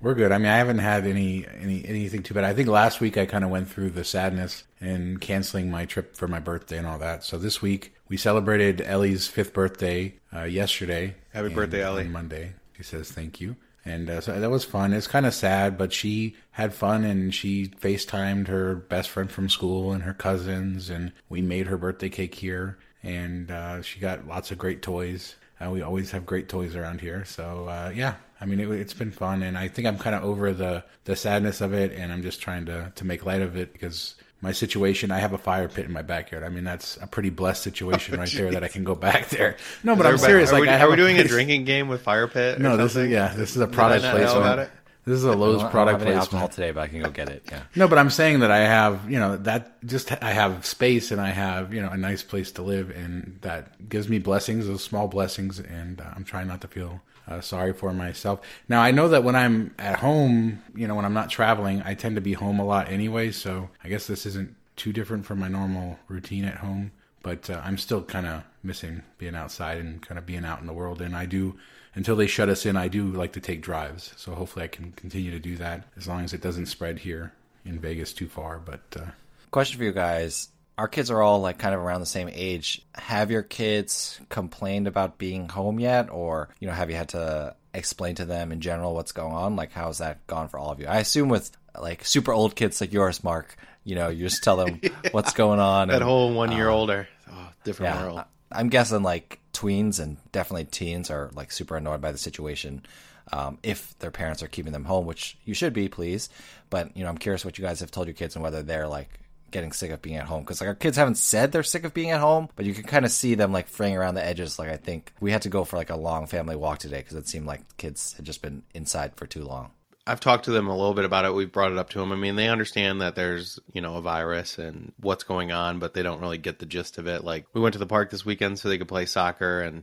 We're 0.00 0.14
good. 0.14 0.32
I 0.32 0.38
mean, 0.38 0.48
I 0.48 0.58
haven't 0.58 0.80
had 0.80 1.06
any, 1.06 1.46
any 1.46 1.82
anything 1.86 2.22
too 2.22 2.34
bad. 2.34 2.44
I 2.44 2.52
think 2.52 2.68
last 2.68 3.00
week 3.00 3.16
I 3.16 3.24
kind 3.24 3.42
of 3.42 3.48
went 3.48 3.70
through 3.70 3.88
the 3.90 4.04
sadness 4.04 4.64
and 4.78 5.18
canceling 5.18 5.70
my 5.70 5.86
trip 5.86 6.14
for 6.14 6.28
my 6.28 6.40
birthday 6.40 6.76
and 6.76 6.86
all 6.86 6.98
that. 6.98 7.24
So 7.24 7.38
this 7.38 7.62
week 7.62 7.94
we 8.06 8.18
celebrated 8.18 8.82
Ellie's 8.82 9.28
fifth 9.28 9.54
birthday 9.54 10.16
uh, 10.30 10.42
yesterday. 10.42 11.14
Happy 11.32 11.46
and 11.46 11.54
birthday, 11.54 11.82
Ellie. 11.82 12.04
On 12.04 12.12
Monday, 12.12 12.52
she 12.76 12.82
says 12.82 13.10
thank 13.12 13.40
you, 13.40 13.56
and 13.84 14.08
uh, 14.08 14.20
so 14.20 14.38
that 14.38 14.50
was 14.50 14.64
fun. 14.64 14.92
It's 14.92 15.06
kind 15.06 15.26
of 15.26 15.34
sad, 15.34 15.76
but 15.76 15.92
she 15.92 16.36
had 16.52 16.72
fun 16.72 17.04
and 17.04 17.34
she 17.34 17.68
FaceTimed 17.68 18.48
her 18.48 18.74
best 18.74 19.10
friend 19.10 19.30
from 19.30 19.48
school 19.48 19.92
and 19.92 20.02
her 20.04 20.14
cousins, 20.14 20.90
and 20.90 21.12
we 21.28 21.42
made 21.42 21.66
her 21.66 21.76
birthday 21.76 22.08
cake 22.08 22.34
here, 22.34 22.78
and 23.02 23.50
uh, 23.50 23.82
she 23.82 24.00
got 24.00 24.26
lots 24.26 24.50
of 24.50 24.58
great 24.58 24.82
toys. 24.82 25.36
Uh, 25.60 25.70
we 25.70 25.82
always 25.82 26.10
have 26.10 26.26
great 26.26 26.48
toys 26.48 26.74
around 26.74 27.00
here, 27.00 27.24
so 27.24 27.68
uh, 27.68 27.92
yeah. 27.94 28.14
I 28.40 28.46
mean, 28.46 28.60
it, 28.60 28.68
it's 28.70 28.92
been 28.92 29.12
fun, 29.12 29.42
and 29.42 29.56
I 29.56 29.68
think 29.68 29.86
I'm 29.86 29.98
kind 29.98 30.16
of 30.16 30.24
over 30.24 30.52
the 30.52 30.84
the 31.04 31.16
sadness 31.16 31.60
of 31.60 31.72
it, 31.72 31.92
and 31.92 32.12
I'm 32.12 32.22
just 32.22 32.40
trying 32.40 32.66
to 32.66 32.92
to 32.94 33.04
make 33.04 33.24
light 33.24 33.42
of 33.42 33.56
it 33.56 33.72
because 33.72 34.14
my 34.44 34.52
situation. 34.52 35.10
I 35.10 35.18
have 35.18 35.32
a 35.32 35.38
fire 35.38 35.66
pit 35.68 35.86
in 35.86 35.92
my 35.92 36.02
backyard. 36.02 36.44
I 36.44 36.48
mean, 36.48 36.62
that's 36.62 36.96
a 36.98 37.08
pretty 37.08 37.30
blessed 37.30 37.64
situation 37.64 38.16
right 38.16 38.30
there 38.30 38.52
that 38.52 38.62
I 38.62 38.68
can 38.68 38.84
go 38.84 38.94
back 38.94 39.28
there. 39.30 39.56
No, 39.82 39.96
but 39.96 40.06
I'm 40.06 40.18
serious. 40.18 40.50
Are, 40.50 40.52
like, 40.52 40.62
we, 40.62 40.68
I 40.68 40.74
are 40.76 40.78
have 40.78 40.90
we 40.90 40.96
doing 40.96 41.18
a 41.18 41.24
drinking 41.24 41.64
game 41.64 41.88
with 41.88 42.02
fire 42.02 42.28
pit? 42.28 42.60
or 42.60 42.62
No, 42.62 42.76
this 42.76 42.94
is 42.94 43.10
yeah, 43.10 43.34
this 43.34 43.56
is 43.56 43.62
a 43.62 43.66
Did 43.66 43.72
I 43.72 43.74
product 43.74 44.02
not 44.04 44.12
know 44.12 44.18
placement. 44.20 44.44
about 44.44 44.58
it? 44.60 44.70
This 45.06 45.16
is 45.18 45.24
a 45.24 45.32
Lowe's 45.32 45.58
don't- 45.58 45.66
I 45.66 45.70
product 45.70 45.98
don't 45.98 46.06
have 46.06 46.16
any 46.16 46.18
alcohol 46.18 46.48
today 46.48 46.70
but 46.70 46.80
i 46.80 46.88
can 46.88 47.02
go 47.02 47.10
get 47.10 47.28
it 47.28 47.42
yeah 47.52 47.64
No, 47.76 47.88
but 47.88 47.98
I'm 47.98 48.08
saying 48.08 48.40
that 48.40 48.50
I 48.50 48.60
have, 48.60 49.10
you 49.10 49.18
know, 49.18 49.36
that 49.36 49.84
just 49.84 50.10
I 50.22 50.30
have 50.32 50.64
space 50.64 51.10
and 51.10 51.20
I 51.20 51.28
have, 51.28 51.74
you 51.74 51.82
know, 51.82 51.90
a 51.90 51.96
nice 51.98 52.22
place 52.22 52.52
to 52.52 52.62
live, 52.62 52.88
and 52.88 53.36
that 53.42 53.86
gives 53.90 54.08
me 54.08 54.18
blessings, 54.18 54.66
those 54.66 54.82
small 54.82 55.06
blessings, 55.08 55.58
and 55.60 56.00
uh, 56.00 56.04
I'm 56.16 56.24
trying 56.24 56.48
not 56.48 56.62
to 56.62 56.68
feel 56.68 57.02
uh, 57.26 57.40
sorry 57.40 57.72
for 57.72 57.92
myself. 57.92 58.40
Now 58.68 58.82
I 58.82 58.90
know 58.90 59.08
that 59.08 59.24
when 59.24 59.36
I'm 59.36 59.74
at 59.78 60.00
home, 60.00 60.62
you 60.74 60.86
know, 60.86 60.94
when 60.94 61.04
I'm 61.04 61.14
not 61.14 61.30
traveling, 61.30 61.82
I 61.84 61.94
tend 61.94 62.16
to 62.16 62.20
be 62.20 62.34
home 62.34 62.58
a 62.58 62.64
lot 62.64 62.90
anyway. 62.90 63.30
So 63.30 63.70
I 63.82 63.88
guess 63.88 64.06
this 64.06 64.26
isn't 64.26 64.54
too 64.76 64.92
different 64.92 65.24
from 65.26 65.38
my 65.38 65.48
normal 65.48 65.98
routine 66.08 66.44
at 66.44 66.58
home. 66.58 66.92
But 67.22 67.48
uh, 67.48 67.60
I'm 67.64 67.78
still 67.78 68.02
kind 68.02 68.26
of 68.26 68.42
missing 68.62 69.02
being 69.16 69.34
outside 69.34 69.78
and 69.78 70.02
kind 70.02 70.18
of 70.18 70.26
being 70.26 70.44
out 70.44 70.60
in 70.60 70.66
the 70.66 70.74
world. 70.74 71.00
And 71.00 71.16
I 71.16 71.24
do, 71.24 71.56
until 71.94 72.16
they 72.16 72.26
shut 72.26 72.50
us 72.50 72.66
in, 72.66 72.76
I 72.76 72.88
do 72.88 73.06
like 73.06 73.32
to 73.32 73.40
take 73.40 73.62
drives. 73.62 74.12
So 74.16 74.34
hopefully 74.34 74.64
I 74.64 74.68
can 74.68 74.92
continue 74.92 75.30
to 75.30 75.38
do 75.38 75.56
that 75.56 75.84
as 75.96 76.06
long 76.06 76.24
as 76.24 76.34
it 76.34 76.42
doesn't 76.42 76.66
spread 76.66 76.98
here 76.98 77.32
in 77.64 77.78
Vegas 77.78 78.12
too 78.12 78.28
far. 78.28 78.58
But 78.58 78.82
uh, 79.00 79.06
question 79.50 79.78
for 79.78 79.84
you 79.84 79.92
guys 79.92 80.48
our 80.76 80.88
kids 80.88 81.10
are 81.10 81.22
all 81.22 81.40
like 81.40 81.58
kind 81.58 81.74
of 81.74 81.80
around 81.80 82.00
the 82.00 82.06
same 82.06 82.28
age. 82.32 82.82
Have 82.94 83.30
your 83.30 83.42
kids 83.42 84.20
complained 84.28 84.86
about 84.86 85.18
being 85.18 85.48
home 85.48 85.78
yet? 85.80 86.10
Or 86.10 86.48
you 86.60 86.66
know 86.68 86.74
have 86.74 86.90
you 86.90 86.96
had 86.96 87.10
to 87.10 87.54
explain 87.72 88.14
to 88.16 88.24
them 88.24 88.52
in 88.52 88.60
general 88.60 88.94
what's 88.94 89.12
going 89.12 89.32
on? 89.34 89.56
Like 89.56 89.72
how's 89.72 89.98
that 89.98 90.26
gone 90.26 90.48
for 90.48 90.58
all 90.58 90.70
of 90.70 90.80
you? 90.80 90.86
I 90.86 90.98
assume 90.98 91.28
with 91.28 91.50
like 91.78 92.04
super 92.04 92.32
old 92.32 92.54
kids 92.54 92.80
like 92.80 92.92
yours 92.92 93.24
mark 93.24 93.56
you 93.82 93.94
know 93.96 94.08
you 94.08 94.24
just 94.26 94.44
tell 94.44 94.56
them 94.56 94.80
what's 95.10 95.32
going 95.32 95.58
on 95.60 95.88
That 95.88 95.96
and, 95.96 96.04
whole 96.04 96.32
one 96.32 96.52
year 96.52 96.68
older. 96.68 97.08
Oh, 97.30 97.48
different 97.64 98.00
world. 98.00 98.22
i'm 98.52 98.68
guessing 98.68 99.02
like 99.02 99.40
tweens 99.52 100.00
and 100.00 100.16
definitely 100.30 100.66
teens 100.66 101.10
are 101.10 101.30
like 101.34 101.50
super 101.50 101.76
annoyed 101.76 102.00
by 102.00 102.12
the 102.12 102.18
situation 102.18 102.84
um, 103.32 103.58
if 103.62 103.98
their 103.98 104.10
parents 104.12 104.42
are 104.42 104.46
keeping 104.48 104.72
them 104.72 104.84
home 104.84 105.06
which 105.06 105.36
you 105.44 105.52
should 105.54 105.72
be 105.72 105.88
please. 105.88 106.28
But 106.70 106.96
you 106.96 107.02
know 107.02 107.10
i'm 107.10 107.18
curious 107.18 107.44
what 107.44 107.58
you 107.58 107.64
guys 107.64 107.80
have 107.80 107.90
told 107.90 108.06
your 108.06 108.14
kids 108.14 108.36
and 108.36 108.42
whether 108.42 108.62
they're 108.62 108.86
like 108.88 109.08
getting 109.54 109.72
sick 109.72 109.92
of 109.92 110.02
being 110.02 110.16
at 110.16 110.26
home 110.26 110.42
because 110.42 110.60
like 110.60 110.68
our 110.68 110.74
kids 110.74 110.96
haven't 110.96 111.14
said 111.14 111.52
they're 111.52 111.62
sick 111.62 111.84
of 111.84 111.94
being 111.94 112.10
at 112.10 112.20
home, 112.20 112.48
but 112.56 112.66
you 112.66 112.74
can 112.74 112.82
kind 112.82 113.04
of 113.04 113.12
see 113.12 113.36
them 113.36 113.52
like 113.52 113.68
fraying 113.68 113.96
around 113.96 114.16
the 114.16 114.24
edges. 114.24 114.58
Like 114.58 114.68
I 114.68 114.76
think 114.76 115.12
we 115.20 115.30
had 115.30 115.42
to 115.42 115.48
go 115.48 115.64
for 115.64 115.76
like 115.76 115.90
a 115.90 115.96
long 115.96 116.26
family 116.26 116.56
walk 116.56 116.80
today 116.80 116.98
because 116.98 117.16
it 117.16 117.28
seemed 117.28 117.46
like 117.46 117.76
kids 117.76 118.14
had 118.14 118.26
just 118.26 118.42
been 118.42 118.64
inside 118.74 119.14
for 119.14 119.26
too 119.26 119.44
long. 119.44 119.70
I've 120.06 120.20
talked 120.20 120.46
to 120.46 120.50
them 120.50 120.66
a 120.66 120.76
little 120.76 120.92
bit 120.92 121.06
about 121.06 121.24
it. 121.24 121.32
We've 121.32 121.50
brought 121.50 121.72
it 121.72 121.78
up 121.78 121.88
to 121.90 122.00
them. 122.00 122.12
I 122.12 122.16
mean, 122.16 122.36
they 122.36 122.48
understand 122.48 123.00
that 123.00 123.14
there's, 123.14 123.58
you 123.72 123.80
know, 123.80 123.94
a 123.94 124.02
virus 124.02 124.58
and 124.58 124.92
what's 125.00 125.24
going 125.24 125.50
on, 125.50 125.78
but 125.78 125.94
they 125.94 126.02
don't 126.02 126.20
really 126.20 126.36
get 126.36 126.58
the 126.58 126.66
gist 126.66 126.98
of 126.98 127.06
it. 127.06 127.24
Like, 127.24 127.46
we 127.54 127.60
went 127.62 127.72
to 127.72 127.78
the 127.78 127.86
park 127.86 128.10
this 128.10 128.24
weekend 128.24 128.58
so 128.58 128.68
they 128.68 128.76
could 128.76 128.86
play 128.86 129.06
soccer, 129.06 129.62
and 129.62 129.82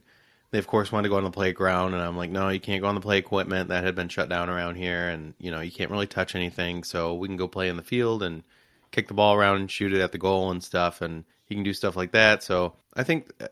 they, 0.52 0.60
of 0.60 0.68
course, 0.68 0.92
wanted 0.92 1.08
to 1.08 1.10
go 1.10 1.18
on 1.18 1.24
the 1.24 1.32
playground. 1.32 1.96
And 1.96 2.04
I'm 2.04 2.18
like, 2.18 2.30
no, 2.30 2.50
you 2.50 2.60
can't 2.60 2.84
go 2.84 2.88
on 2.88 2.94
the 2.94 3.02
play 3.02 3.18
equipment. 3.18 3.70
That 3.70 3.84
had 3.84 3.96
been 3.96 4.10
shut 4.10 4.30
down 4.30 4.48
around 4.48 4.76
here. 4.76 5.10
And, 5.10 5.34
you 5.40 5.50
know, 5.50 5.60
you 5.60 5.72
can't 5.72 5.90
really 5.90 6.06
touch 6.06 6.36
anything. 6.36 6.84
So 6.84 7.16
we 7.16 7.28
can 7.28 7.38
go 7.38 7.48
play 7.48 7.68
in 7.68 7.78
the 7.78 7.82
field 7.82 8.22
and 8.22 8.44
kick 8.92 9.08
the 9.08 9.14
ball 9.14 9.36
around 9.36 9.58
and 9.58 9.72
shoot 9.72 9.94
it 9.94 10.02
at 10.02 10.12
the 10.12 10.18
goal 10.18 10.52
and 10.52 10.64
stuff. 10.64 11.02
And 11.02 11.26
he 11.46 11.56
can 11.56 11.64
do 11.64 11.74
stuff 11.74 11.96
like 11.96 12.12
that. 12.14 12.44
So 12.44 12.74
I 12.94 13.04
think 13.04 13.32
uh, 13.42 13.48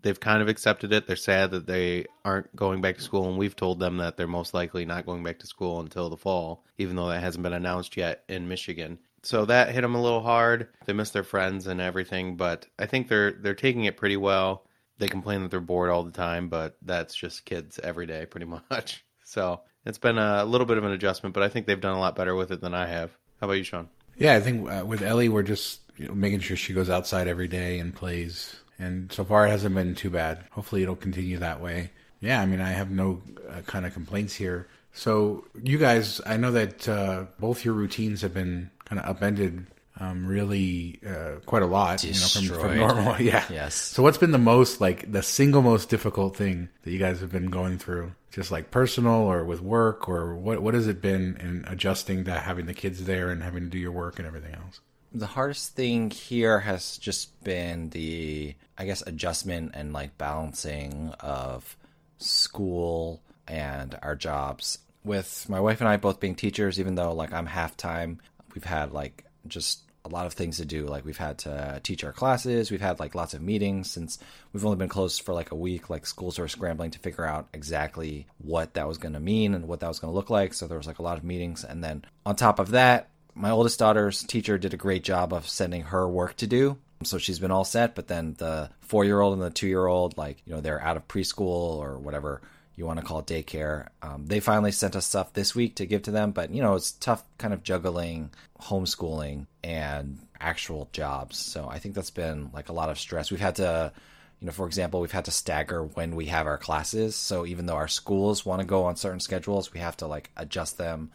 they've 0.00 0.18
kind 0.18 0.42
of 0.42 0.48
accepted 0.48 0.92
it. 0.92 1.06
They're 1.06 1.16
sad 1.16 1.50
that 1.50 1.66
they 1.66 2.06
aren't 2.24 2.54
going 2.56 2.80
back 2.80 2.96
to 2.96 3.02
school, 3.02 3.28
and 3.28 3.38
we've 3.38 3.56
told 3.56 3.78
them 3.78 3.98
that 3.98 4.16
they're 4.16 4.26
most 4.26 4.54
likely 4.54 4.84
not 4.84 5.06
going 5.06 5.22
back 5.22 5.38
to 5.40 5.46
school 5.46 5.80
until 5.80 6.08
the 6.08 6.16
fall, 6.16 6.64
even 6.78 6.96
though 6.96 7.08
that 7.08 7.22
hasn't 7.22 7.42
been 7.42 7.52
announced 7.52 7.96
yet 7.96 8.24
in 8.28 8.48
Michigan. 8.48 8.98
So 9.22 9.44
that 9.44 9.70
hit 9.70 9.82
them 9.82 9.94
a 9.94 10.02
little 10.02 10.22
hard. 10.22 10.68
They 10.84 10.92
miss 10.92 11.10
their 11.10 11.22
friends 11.22 11.66
and 11.66 11.80
everything, 11.80 12.36
but 12.36 12.66
I 12.78 12.86
think 12.86 13.08
they're 13.08 13.32
they're 13.32 13.54
taking 13.54 13.84
it 13.84 13.96
pretty 13.96 14.16
well. 14.16 14.66
They 14.98 15.08
complain 15.08 15.42
that 15.42 15.50
they're 15.50 15.60
bored 15.60 15.90
all 15.90 16.02
the 16.02 16.10
time, 16.10 16.48
but 16.48 16.76
that's 16.82 17.14
just 17.14 17.44
kids 17.44 17.78
every 17.78 18.06
day, 18.06 18.26
pretty 18.26 18.46
much. 18.70 19.04
So 19.24 19.60
it's 19.84 19.98
been 19.98 20.18
a 20.18 20.44
little 20.44 20.66
bit 20.66 20.78
of 20.78 20.84
an 20.84 20.92
adjustment, 20.92 21.34
but 21.34 21.42
I 21.42 21.48
think 21.48 21.66
they've 21.66 21.80
done 21.80 21.96
a 21.96 22.00
lot 22.00 22.16
better 22.16 22.34
with 22.34 22.50
it 22.50 22.60
than 22.60 22.74
I 22.74 22.86
have. 22.86 23.10
How 23.40 23.46
about 23.46 23.54
you, 23.54 23.64
Shawn? 23.64 23.88
Yeah, 24.16 24.34
I 24.34 24.40
think 24.40 24.70
uh, 24.70 24.84
with 24.86 25.02
Ellie, 25.02 25.28
we're 25.28 25.42
just 25.42 25.80
you 25.96 26.08
know, 26.08 26.14
making 26.14 26.40
sure 26.40 26.56
she 26.56 26.72
goes 26.72 26.90
outside 26.90 27.28
every 27.28 27.48
day 27.48 27.78
and 27.78 27.94
plays. 27.94 28.56
And 28.78 29.12
so 29.12 29.24
far, 29.24 29.46
it 29.46 29.50
hasn't 29.50 29.74
been 29.74 29.94
too 29.94 30.10
bad. 30.10 30.44
Hopefully, 30.50 30.82
it'll 30.82 30.96
continue 30.96 31.38
that 31.38 31.60
way. 31.60 31.90
Yeah, 32.20 32.40
I 32.40 32.46
mean, 32.46 32.60
I 32.60 32.70
have 32.70 32.90
no 32.90 33.22
uh, 33.48 33.62
kind 33.62 33.86
of 33.86 33.92
complaints 33.92 34.34
here. 34.34 34.68
So, 34.92 35.44
you 35.62 35.78
guys, 35.78 36.20
I 36.26 36.36
know 36.36 36.52
that 36.52 36.88
uh, 36.88 37.24
both 37.40 37.64
your 37.64 37.74
routines 37.74 38.22
have 38.22 38.34
been 38.34 38.70
kind 38.84 39.00
of 39.00 39.08
upended 39.08 39.66
um, 40.02 40.26
really 40.26 40.98
uh, 41.06 41.36
quite 41.46 41.62
a 41.62 41.66
lot. 41.66 42.02
You 42.02 42.12
know, 42.12 42.56
from, 42.56 42.60
from 42.60 42.76
normal. 42.76 43.16
Yeah. 43.20 43.44
Yes. 43.50 43.74
So, 43.74 44.02
what's 44.02 44.18
been 44.18 44.32
the 44.32 44.38
most, 44.38 44.80
like, 44.80 45.10
the 45.10 45.22
single 45.22 45.62
most 45.62 45.88
difficult 45.88 46.36
thing 46.36 46.68
that 46.82 46.90
you 46.90 46.98
guys 46.98 47.20
have 47.20 47.30
been 47.30 47.50
going 47.50 47.78
through? 47.78 48.12
Just 48.30 48.50
like 48.50 48.70
personal 48.70 49.12
or 49.12 49.44
with 49.44 49.60
work, 49.60 50.08
or 50.08 50.34
what? 50.34 50.60
What 50.62 50.74
has 50.74 50.88
it 50.88 51.02
been 51.02 51.36
in 51.36 51.64
adjusting 51.68 52.24
to 52.24 52.32
having 52.32 52.66
the 52.66 52.74
kids 52.74 53.04
there 53.04 53.30
and 53.30 53.42
having 53.42 53.64
to 53.64 53.68
do 53.68 53.78
your 53.78 53.92
work 53.92 54.18
and 54.18 54.26
everything 54.26 54.54
else? 54.54 54.80
The 55.12 55.26
hardest 55.26 55.76
thing 55.76 56.10
here 56.10 56.60
has 56.60 56.96
just 56.96 57.44
been 57.44 57.90
the, 57.90 58.54
I 58.78 58.86
guess, 58.86 59.02
adjustment 59.02 59.72
and 59.74 59.92
like 59.92 60.16
balancing 60.16 61.10
of 61.20 61.76
school 62.16 63.20
and 63.46 63.98
our 64.02 64.16
jobs. 64.16 64.78
With 65.04 65.46
my 65.50 65.60
wife 65.60 65.80
and 65.80 65.88
I 65.88 65.98
both 65.98 66.18
being 66.18 66.34
teachers, 66.34 66.80
even 66.80 66.94
though 66.94 67.12
like 67.12 67.32
I'm 67.32 67.46
half 67.46 67.76
time, 67.76 68.20
we've 68.54 68.64
had 68.64 68.92
like 68.92 69.26
just 69.46 69.81
a 70.04 70.08
lot 70.08 70.26
of 70.26 70.32
things 70.32 70.56
to 70.56 70.64
do. 70.64 70.86
Like 70.86 71.04
we've 71.04 71.16
had 71.16 71.38
to 71.38 71.80
teach 71.82 72.04
our 72.04 72.12
classes, 72.12 72.70
we've 72.70 72.80
had 72.80 73.00
like 73.00 73.14
lots 73.14 73.34
of 73.34 73.42
meetings 73.42 73.90
since 73.90 74.18
we've 74.52 74.64
only 74.64 74.76
been 74.76 74.88
closed 74.88 75.22
for 75.22 75.34
like 75.34 75.52
a 75.52 75.56
week. 75.56 75.90
Like 75.90 76.06
schools 76.06 76.38
are 76.38 76.48
scrambling 76.48 76.90
to 76.92 76.98
figure 76.98 77.24
out 77.24 77.48
exactly 77.52 78.26
what 78.38 78.74
that 78.74 78.88
was 78.88 78.98
going 78.98 79.14
to 79.14 79.20
mean 79.20 79.54
and 79.54 79.68
what 79.68 79.80
that 79.80 79.88
was 79.88 79.98
going 79.98 80.12
to 80.12 80.16
look 80.16 80.30
like. 80.30 80.54
So 80.54 80.66
there 80.66 80.78
was 80.78 80.86
like 80.86 80.98
a 80.98 81.02
lot 81.02 81.18
of 81.18 81.24
meetings, 81.24 81.64
and 81.64 81.82
then 81.82 82.04
on 82.26 82.36
top 82.36 82.58
of 82.58 82.70
that, 82.70 83.08
my 83.34 83.50
oldest 83.50 83.78
daughter's 83.78 84.22
teacher 84.22 84.58
did 84.58 84.74
a 84.74 84.78
great 84.78 85.04
job 85.04 85.32
of 85.32 85.48
sending 85.48 85.82
her 85.82 86.08
work 86.08 86.36
to 86.36 86.46
do. 86.46 86.78
So 87.04 87.18
she's 87.18 87.38
been 87.38 87.50
all 87.50 87.64
set, 87.64 87.94
but 87.94 88.06
then 88.06 88.34
the 88.38 88.70
four 88.80 89.04
year 89.04 89.20
old 89.20 89.32
and 89.34 89.42
the 89.42 89.50
two 89.50 89.66
year 89.66 89.86
old, 89.86 90.16
like, 90.16 90.42
you 90.46 90.54
know, 90.54 90.60
they're 90.60 90.80
out 90.80 90.96
of 90.96 91.08
preschool 91.08 91.78
or 91.78 91.98
whatever 91.98 92.42
you 92.76 92.86
want 92.86 93.00
to 93.00 93.04
call 93.04 93.18
it 93.20 93.26
daycare. 93.26 93.88
Um, 94.02 94.26
they 94.26 94.40
finally 94.40 94.72
sent 94.72 94.96
us 94.96 95.06
stuff 95.06 95.32
this 95.32 95.54
week 95.54 95.76
to 95.76 95.86
give 95.86 96.02
to 96.02 96.10
them, 96.10 96.30
but, 96.32 96.50
you 96.50 96.62
know, 96.62 96.74
it's 96.74 96.92
tough 96.92 97.24
kind 97.38 97.52
of 97.52 97.62
juggling 97.62 98.30
homeschooling 98.60 99.46
and 99.64 100.18
actual 100.40 100.88
jobs. 100.92 101.38
So 101.38 101.68
I 101.68 101.78
think 101.78 101.94
that's 101.94 102.10
been 102.10 102.50
like 102.52 102.68
a 102.68 102.72
lot 102.72 102.90
of 102.90 102.98
stress. 102.98 103.30
We've 103.30 103.40
had 103.40 103.56
to, 103.56 103.92
you 104.40 104.46
know, 104.46 104.52
for 104.52 104.66
example, 104.66 105.00
we've 105.00 105.12
had 105.12 105.26
to 105.26 105.30
stagger 105.30 105.84
when 105.84 106.16
we 106.16 106.26
have 106.26 106.46
our 106.46 106.58
classes. 106.58 107.14
So 107.14 107.46
even 107.46 107.66
though 107.66 107.76
our 107.76 107.88
schools 107.88 108.44
want 108.44 108.60
to 108.60 108.66
go 108.66 108.84
on 108.84 108.96
certain 108.96 109.20
schedules, 109.20 109.72
we 109.72 109.80
have 109.80 109.96
to 109.98 110.06
like 110.06 110.30
adjust 110.36 110.78
them 110.78 111.10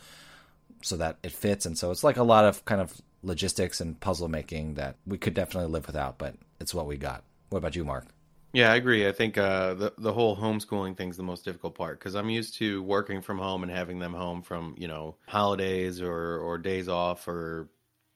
so 0.82 0.98
that 0.98 1.18
it 1.24 1.32
fits. 1.32 1.66
And 1.66 1.78
so 1.78 1.92
it's 1.92 2.04
like 2.04 2.18
a 2.18 2.24
lot 2.24 2.46
of 2.46 2.64
kind 2.66 2.82
of 2.82 2.94
logistics 3.24 3.82
and 3.82 4.00
puzzle 4.00 4.28
making 4.28 4.76
that 4.76 4.96
we 5.06 5.18
could 5.18 5.34
definitely 5.34 5.72
live 5.72 5.88
without, 5.88 6.18
but 6.18 6.36
it's 6.60 6.74
what 6.74 6.88
we 6.88 6.98
got. 6.98 7.24
What 7.50 7.60
about 7.60 7.76
you, 7.76 7.84
Mark? 7.84 8.06
Yeah, 8.54 8.72
I 8.72 8.76
agree. 8.76 9.08
I 9.08 9.12
think 9.12 9.38
uh, 9.38 9.74
the 9.74 9.94
the 9.98 10.14
whole 10.14 10.36
homeschooling 10.36 10.98
thing's 10.98 11.18
the 11.18 11.24
most 11.24 11.44
difficult 11.44 11.76
part 11.76 12.00
because 12.00 12.16
I'm 12.16 12.30
used 12.30 12.56
to 12.56 12.82
working 12.82 13.22
from 13.22 13.38
home 13.38 13.62
and 13.62 13.72
having 13.72 14.00
them 14.00 14.14
home 14.14 14.42
from 14.42 14.74
you 14.78 14.88
know 14.88 15.16
holidays 15.28 16.02
or 16.02 16.40
or 16.40 16.58
days 16.58 16.88
off 16.88 17.28
or 17.28 17.68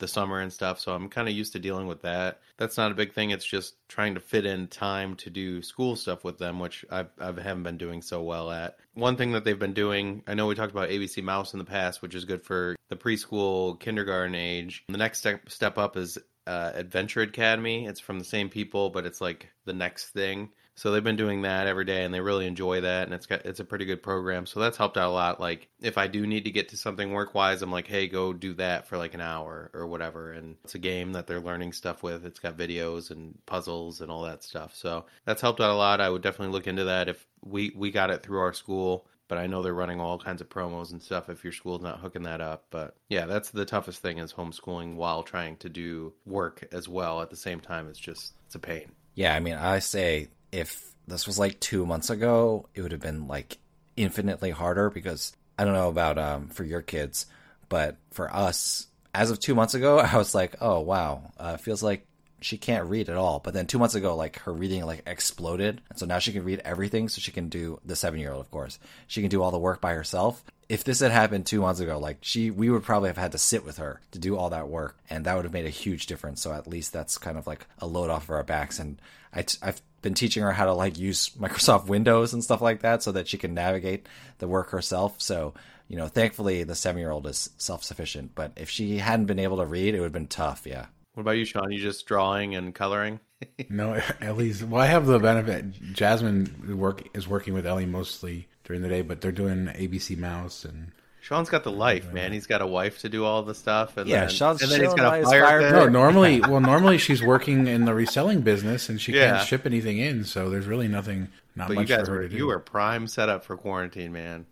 the 0.02 0.08
summer 0.08 0.42
and 0.42 0.52
stuff. 0.52 0.80
So 0.80 0.94
I'm 0.94 1.08
kind 1.08 1.30
of 1.30 1.34
used 1.34 1.54
to 1.54 1.60
dealing 1.60 1.88
with 1.88 2.02
that. 2.02 2.42
That's 2.58 2.78
not 2.78 2.92
a 2.92 2.96
big 2.96 3.14
thing. 3.14 3.30
It's 3.30 3.46
just 3.46 3.76
trying 3.88 4.16
to 4.16 4.20
fit 4.20 4.46
in 4.46 4.68
time 4.68 5.16
to 5.16 5.30
do 5.30 5.62
school 5.62 5.96
stuff 5.96 6.26
with 6.26 6.38
them, 6.38 6.60
which 6.60 6.84
I've, 6.92 7.10
I 7.20 7.28
haven't 7.28 7.64
been 7.64 7.78
doing 7.78 8.02
so 8.02 8.22
well 8.22 8.52
at. 8.52 8.78
One 8.94 9.16
thing 9.16 9.32
that 9.32 9.46
they've 9.46 9.58
been 9.58 9.74
doing, 9.74 10.24
I 10.28 10.34
know 10.34 10.48
we 10.48 10.56
talked 10.56 10.74
about 10.74 10.90
ABC 10.90 11.24
Mouse 11.24 11.54
in 11.54 11.60
the 11.60 11.66
past, 11.66 12.02
which 12.02 12.16
is 12.16 12.26
good 12.26 12.44
for 12.44 12.76
the 12.90 12.98
preschool, 12.98 13.80
kindergarten 13.80 14.36
age. 14.36 14.84
The 14.90 14.98
next 14.98 15.20
step 15.20 15.50
step 15.50 15.78
up 15.78 15.96
is 15.96 16.18
uh, 16.48 16.72
Adventure 16.76 17.22
Academy. 17.22 17.86
It's 17.86 18.00
from 18.00 18.20
the 18.20 18.26
same 18.26 18.50
people, 18.50 18.90
but 18.90 19.06
it's 19.06 19.22
like 19.22 19.50
the 19.66 19.74
next 19.74 20.10
thing. 20.10 20.50
So 20.76 20.92
they've 20.92 21.04
been 21.04 21.16
doing 21.16 21.42
that 21.44 21.68
every 21.68 21.86
day, 21.86 22.04
and 22.04 22.14
they 22.14 22.22
really 22.22 22.48
enjoy 22.48 22.82
that. 22.82 23.04
And 23.04 23.14
it's 23.14 23.26
got 23.26 23.46
it's 23.46 23.60
a 23.60 23.66
pretty 23.66 23.86
good 23.86 24.02
program. 24.02 24.46
So 24.46 24.60
that's 24.60 24.78
helped 24.78 24.98
out 24.98 25.10
a 25.10 25.14
lot. 25.14 25.40
Like 25.40 25.68
if 25.82 25.98
I 25.98 26.08
do 26.08 26.26
need 26.26 26.46
to 26.46 26.52
get 26.52 26.70
to 26.70 26.78
something 26.78 27.12
work 27.12 27.36
wise, 27.36 27.62
I'm 27.62 27.72
like, 27.72 27.88
hey, 27.88 28.08
go 28.08 28.34
do 28.34 28.54
that 28.56 28.88
for 28.88 28.98
like 28.98 29.14
an 29.14 29.22
hour 29.22 29.70
or 29.74 29.86
whatever. 29.88 30.32
And 30.32 30.56
it's 30.64 30.76
a 30.76 30.80
game 30.80 31.14
that 31.14 31.28
they're 31.28 31.42
learning 31.42 31.74
stuff 31.74 32.04
with. 32.04 32.26
It's 32.26 32.40
got 32.40 32.58
videos 32.58 33.12
and 33.12 33.38
puzzles 33.46 34.02
and 34.02 34.12
all 34.12 34.24
that 34.24 34.44
stuff. 34.44 34.76
So 34.76 35.06
that's 35.26 35.42
helped 35.42 35.62
out 35.62 35.72
a 35.72 35.76
lot. 35.76 36.02
I 36.02 36.10
would 36.10 36.22
definitely 36.22 36.54
look 36.54 36.68
into 36.68 36.86
that 36.86 37.10
if 37.10 37.26
we 37.44 37.72
we 37.76 37.92
got 37.92 38.12
it 38.12 38.24
through 38.24 38.40
our 38.40 38.54
school 38.54 39.06
but 39.32 39.38
I 39.38 39.48
know 39.48 39.62
they're 39.62 39.74
running 39.74 40.02
all 40.02 40.18
kinds 40.18 40.42
of 40.42 40.50
promos 40.50 40.92
and 40.92 41.02
stuff 41.02 41.30
if 41.30 41.46
your 41.46 41.54
school's 41.54 41.82
not 41.82 42.02
hooking 42.02 42.24
that 42.24 42.42
up. 42.42 42.66
But 42.70 42.98
yeah, 43.08 43.28
that's 43.28 43.50
the 43.50 43.64
toughest 43.64 44.02
thing 44.02 44.18
is 44.18 44.34
homeschooling 44.34 44.96
while 44.96 45.24
trying 45.24 45.56
to 45.60 45.70
do 45.70 46.12
work 46.26 46.68
as 46.74 46.90
well 46.90 47.22
at 47.22 47.30
the 47.30 47.38
same 47.38 47.62
time. 47.62 47.88
It's 47.88 47.98
just 47.98 48.34
it's 48.48 48.56
a 48.56 48.60
pain. 48.60 48.92
Yeah, 49.16 49.34
I 49.34 49.40
mean, 49.40 49.54
I 49.54 49.80
say 49.80 50.28
if 50.52 50.94
this 51.08 51.28
was 51.28 51.40
like 51.40 51.60
two 51.60 51.86
months 51.86 52.10
ago, 52.10 52.68
it 52.74 52.82
would 52.82 52.92
have 52.92 53.02
been 53.02 53.28
like 53.28 53.58
infinitely 53.96 54.52
harder 54.52 54.90
because 54.90 55.34
I 55.58 55.66
don't 55.66 55.74
know 55.74 55.90
about 55.90 56.18
um, 56.18 56.48
for 56.48 56.64
your 56.64 56.82
kids, 56.82 57.26
but 57.70 57.98
for 58.12 58.34
us, 58.34 58.88
as 59.14 59.32
of 59.32 59.40
two 59.40 59.56
months 59.56 59.74
ago, 59.74 60.00
I 60.00 60.18
was 60.18 60.36
like, 60.36 60.56
oh 60.62 60.80
wow, 60.80 61.32
uh, 61.38 61.58
feels 61.58 61.84
like 61.84 62.06
she 62.42 62.58
can't 62.58 62.90
read 62.90 63.08
at 63.10 63.18
all. 63.18 63.40
But 63.40 63.54
then 63.54 63.68
two 63.68 63.78
months 63.78 63.96
ago, 63.96 64.16
like 64.16 64.40
her 64.40 64.54
reading 64.54 64.86
like 64.86 65.04
exploded, 65.06 65.82
and 65.90 66.00
so 66.00 66.06
now 66.06 66.20
she 66.20 66.34
can 66.34 66.44
read 66.44 66.62
everything. 66.66 67.08
So 67.10 67.22
she 67.22 67.32
can 67.32 67.50
do 67.50 67.80
the 67.86 67.96
seven 67.96 68.20
year 68.20 68.34
old, 68.34 68.42
of 68.42 68.52
course, 68.52 68.80
she 69.08 69.22
can 69.22 69.30
do 69.30 69.42
all 69.42 69.52
the 69.52 69.60
work 69.60 69.82
by 69.82 69.94
herself. 69.94 70.44
If 70.68 70.86
this 70.86 71.02
had 71.02 71.12
happened 71.12 71.46
two 71.46 71.62
months 71.62 71.82
ago, 71.82 72.00
like 72.00 72.20
she, 72.22 72.50
we 72.50 72.70
would 72.70 72.84
probably 72.84 73.10
have 73.10 73.18
had 73.18 73.34
to 73.34 73.38
sit 73.38 73.66
with 73.66 73.78
her 73.78 74.00
to 74.12 74.20
do 74.20 74.38
all 74.38 74.50
that 74.52 74.70
work, 74.70 74.98
and 75.10 75.26
that 75.26 75.36
would 75.36 75.46
have 75.46 75.54
made 75.54 75.66
a 75.66 75.70
huge 75.70 76.08
difference. 76.08 76.42
So 76.42 76.54
at 76.54 76.68
least 76.68 76.94
that's 76.94 77.18
kind 77.18 77.38
of 77.38 77.46
like 77.46 77.68
a 77.80 77.88
load 77.88 78.10
off 78.10 78.24
of 78.24 78.32
our 78.32 78.44
backs. 78.44 78.80
And 78.80 79.02
I, 79.34 79.42
t- 79.44 79.60
I've 79.62 79.82
been 80.02 80.14
teaching 80.14 80.44
her 80.44 80.52
how 80.52 80.66
to 80.66 80.74
like 80.74 80.98
use 80.98 81.30
Microsoft 81.32 81.86
Windows 81.88 82.34
and 82.34 82.44
stuff 82.44 82.62
like 82.62 82.82
that, 82.82 83.04
so 83.04 83.12
that 83.12 83.28
she 83.28 83.38
can 83.38 83.54
navigate 83.54 84.08
the 84.40 84.48
work 84.48 84.70
herself. 84.70 85.22
So 85.22 85.54
you 85.92 85.98
know, 85.98 86.08
thankfully 86.08 86.64
the 86.64 86.74
seven 86.74 87.00
year 87.00 87.12
old 87.12 87.28
is 87.28 87.50
self 87.58 87.84
sufficient. 87.84 88.34
But 88.34 88.54
if 88.56 88.70
she 88.70 88.98
hadn't 88.98 89.26
been 89.26 89.40
able 89.40 89.58
to 89.58 89.66
read, 89.66 89.94
it 89.94 90.00
would 90.00 90.06
have 90.06 90.14
been 90.14 90.28
tough. 90.28 90.66
Yeah. 90.66 90.86
What 91.14 91.22
about 91.22 91.32
you, 91.32 91.44
Sean? 91.44 91.70
You 91.70 91.80
just 91.80 92.06
drawing 92.06 92.56
and 92.56 92.74
coloring? 92.74 93.20
No, 93.70 94.00
Ellie's. 94.22 94.64
Well, 94.64 94.82
I 94.82 94.86
have 94.86 95.08
the 95.08 95.18
benefit. 95.18 95.94
Jasmine 95.94 96.78
work 96.78 97.08
is 97.16 97.28
working 97.28 97.56
with 97.56 97.66
Ellie 97.66 97.88
mostly 97.88 98.48
during 98.64 98.84
the 98.84 98.88
day, 98.88 99.02
but 99.02 99.20
they're 99.20 99.32
doing 99.32 99.66
ABC 99.66 100.16
Mouse 100.16 100.64
and. 100.64 100.92
Shawn's 101.24 101.50
got 101.50 101.64
the 101.64 101.72
life, 101.72 102.12
man. 102.12 102.34
He's 102.34 102.48
got 102.48 102.62
a 102.62 102.68
wife 102.68 103.00
to 103.02 103.10
do 103.10 103.24
all 103.24 103.44
the 103.44 103.54
stuff, 103.56 103.96
and 103.96 104.10
Yeah, 104.10 104.22
then, 104.22 104.30
Shawn's 104.30 104.62
and 104.64 104.72
then 104.72 104.80
he's 104.82 104.88
chilling 104.90 104.98
got 105.04 105.14
a 105.14 105.18
his 105.20 105.30
fire 105.30 105.42
fire. 105.62 105.72
No, 105.72 105.88
normally, 105.88 106.42
well, 106.48 106.60
normally 106.60 106.98
she's 106.98 107.22
working 107.24 107.68
in 107.68 107.86
the 107.86 107.94
reselling 107.94 108.42
business 108.42 108.90
and 108.90 109.00
she 109.00 109.14
Yeah. 109.14 109.38
can't 109.38 109.48
ship 109.48 109.66
anything 109.68 110.00
in, 110.00 110.26
so 110.26 110.50
there's 110.50 110.66
really 110.66 110.88
nothing, 110.88 111.28
not 111.56 111.68
But 111.68 111.74
you 111.76 111.80
much 111.82 111.88
guys 111.90 112.08
for 112.08 112.14
her 112.14 112.18
were 112.18 112.24
to 112.24 112.30
do. 112.30 112.36
you 112.36 112.48
were 112.48 112.60
prime 112.60 113.08
setup 113.08 113.46
for 113.46 113.56
quarantine, 113.56 114.12
man. 114.12 114.46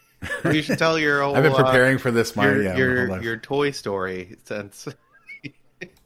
you 0.52 0.62
should 0.62 0.78
tell 0.78 0.98
your 0.98 1.22
old. 1.22 1.36
I've 1.36 1.44
been 1.44 1.52
uh, 1.52 1.62
preparing 1.62 1.98
for 1.98 2.10
this 2.10 2.34
my 2.34 2.44
your 2.46 2.62
yeah, 2.62 2.76
your, 2.76 3.22
your 3.22 3.36
Toy 3.36 3.70
Story 3.70 4.36
since 4.44 4.88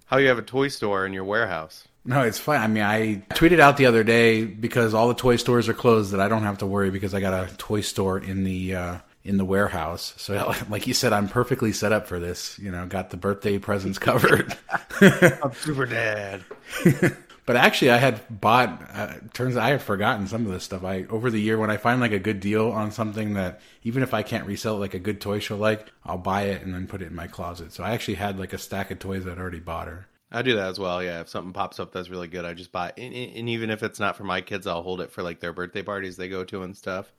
how 0.06 0.18
you 0.18 0.28
have 0.28 0.38
a 0.38 0.42
toy 0.42 0.68
store 0.68 1.06
in 1.06 1.12
your 1.12 1.24
warehouse. 1.24 1.86
No, 2.04 2.22
it's 2.22 2.38
fine. 2.38 2.60
I 2.60 2.66
mean, 2.66 2.82
I 2.82 3.22
tweeted 3.34 3.60
out 3.60 3.76
the 3.76 3.86
other 3.86 4.02
day 4.02 4.44
because 4.44 4.92
all 4.94 5.08
the 5.08 5.14
toy 5.14 5.36
stores 5.36 5.68
are 5.68 5.74
closed 5.74 6.12
that 6.12 6.20
I 6.20 6.28
don't 6.28 6.42
have 6.42 6.58
to 6.58 6.66
worry 6.66 6.90
because 6.90 7.14
I 7.14 7.20
got 7.20 7.32
a 7.48 7.54
toy 7.56 7.80
store 7.82 8.18
in 8.18 8.42
the 8.44 8.74
uh, 8.74 8.98
in 9.30 9.36
the 9.36 9.44
warehouse. 9.44 10.12
So, 10.16 10.52
like 10.68 10.88
you 10.88 10.92
said, 10.92 11.12
I'm 11.12 11.28
perfectly 11.28 11.72
set 11.72 11.92
up 11.92 12.08
for 12.08 12.18
this. 12.18 12.58
You 12.58 12.72
know, 12.72 12.84
got 12.86 13.10
the 13.10 13.16
birthday 13.16 13.58
presents 13.58 13.98
covered. 14.10 14.56
I'm 15.00 15.54
super 15.54 15.86
dad. 15.86 16.42
but 17.46 17.56
actually, 17.56 17.92
I 17.92 17.98
had 17.98 18.20
bought. 18.28 18.90
Uh, 18.92 19.14
turns 19.32 19.56
out 19.56 19.62
I 19.62 19.70
had 19.70 19.82
forgotten 19.82 20.26
some 20.26 20.44
of 20.44 20.52
this 20.52 20.64
stuff. 20.64 20.82
I 20.84 21.04
over 21.08 21.30
the 21.30 21.40
year 21.40 21.56
when 21.58 21.70
I 21.70 21.76
find 21.76 22.00
like 22.00 22.12
a 22.12 22.18
good 22.18 22.40
deal 22.40 22.70
on 22.70 22.90
something 22.90 23.34
that 23.34 23.60
even 23.84 24.02
if 24.02 24.12
I 24.12 24.24
can't 24.24 24.46
resell 24.46 24.76
it, 24.76 24.80
like 24.80 24.94
a 24.94 24.98
good 24.98 25.20
toy 25.20 25.38
show, 25.38 25.56
like 25.56 25.86
I'll 26.04 26.18
buy 26.18 26.42
it 26.42 26.62
and 26.62 26.74
then 26.74 26.88
put 26.88 27.00
it 27.00 27.06
in 27.06 27.14
my 27.14 27.28
closet. 27.28 27.72
So 27.72 27.84
I 27.84 27.92
actually 27.92 28.14
had 28.14 28.38
like 28.38 28.52
a 28.52 28.58
stack 28.58 28.90
of 28.90 28.98
toys 28.98 29.24
that 29.24 29.32
I'd 29.32 29.38
already 29.38 29.60
bought 29.60 29.86
her. 29.86 30.08
I 30.32 30.42
do 30.42 30.56
that 30.56 30.68
as 30.68 30.78
well. 30.78 31.02
Yeah, 31.02 31.20
if 31.20 31.28
something 31.28 31.52
pops 31.52 31.80
up 31.80 31.92
that's 31.92 32.08
really 32.08 32.28
good, 32.28 32.44
I 32.44 32.54
just 32.54 32.72
buy. 32.72 32.88
It. 32.88 32.98
And, 32.98 33.14
and 33.14 33.48
even 33.48 33.70
if 33.70 33.84
it's 33.84 34.00
not 34.00 34.16
for 34.16 34.24
my 34.24 34.40
kids, 34.40 34.66
I'll 34.66 34.82
hold 34.82 35.00
it 35.00 35.12
for 35.12 35.22
like 35.22 35.38
their 35.38 35.52
birthday 35.52 35.82
parties 35.82 36.16
they 36.16 36.28
go 36.28 36.44
to 36.44 36.62
and 36.62 36.76
stuff. 36.76 37.12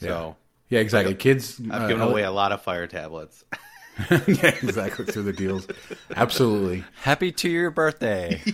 So 0.00 0.36
Yeah, 0.72 0.80
exactly. 0.80 1.14
Kids, 1.14 1.60
I've 1.70 1.82
uh, 1.82 1.88
given 1.88 2.02
away 2.08 2.22
a 2.22 2.30
lot 2.30 2.50
of 2.50 2.62
fire 2.62 2.86
tablets. 2.86 3.44
yeah, 4.10 4.46
exactly 4.62 5.04
through 5.04 5.24
the 5.24 5.34
deals. 5.34 5.68
Absolutely. 6.16 6.82
Happy 7.02 7.30
to 7.30 7.48
your 7.50 7.70
birthday. 7.70 8.40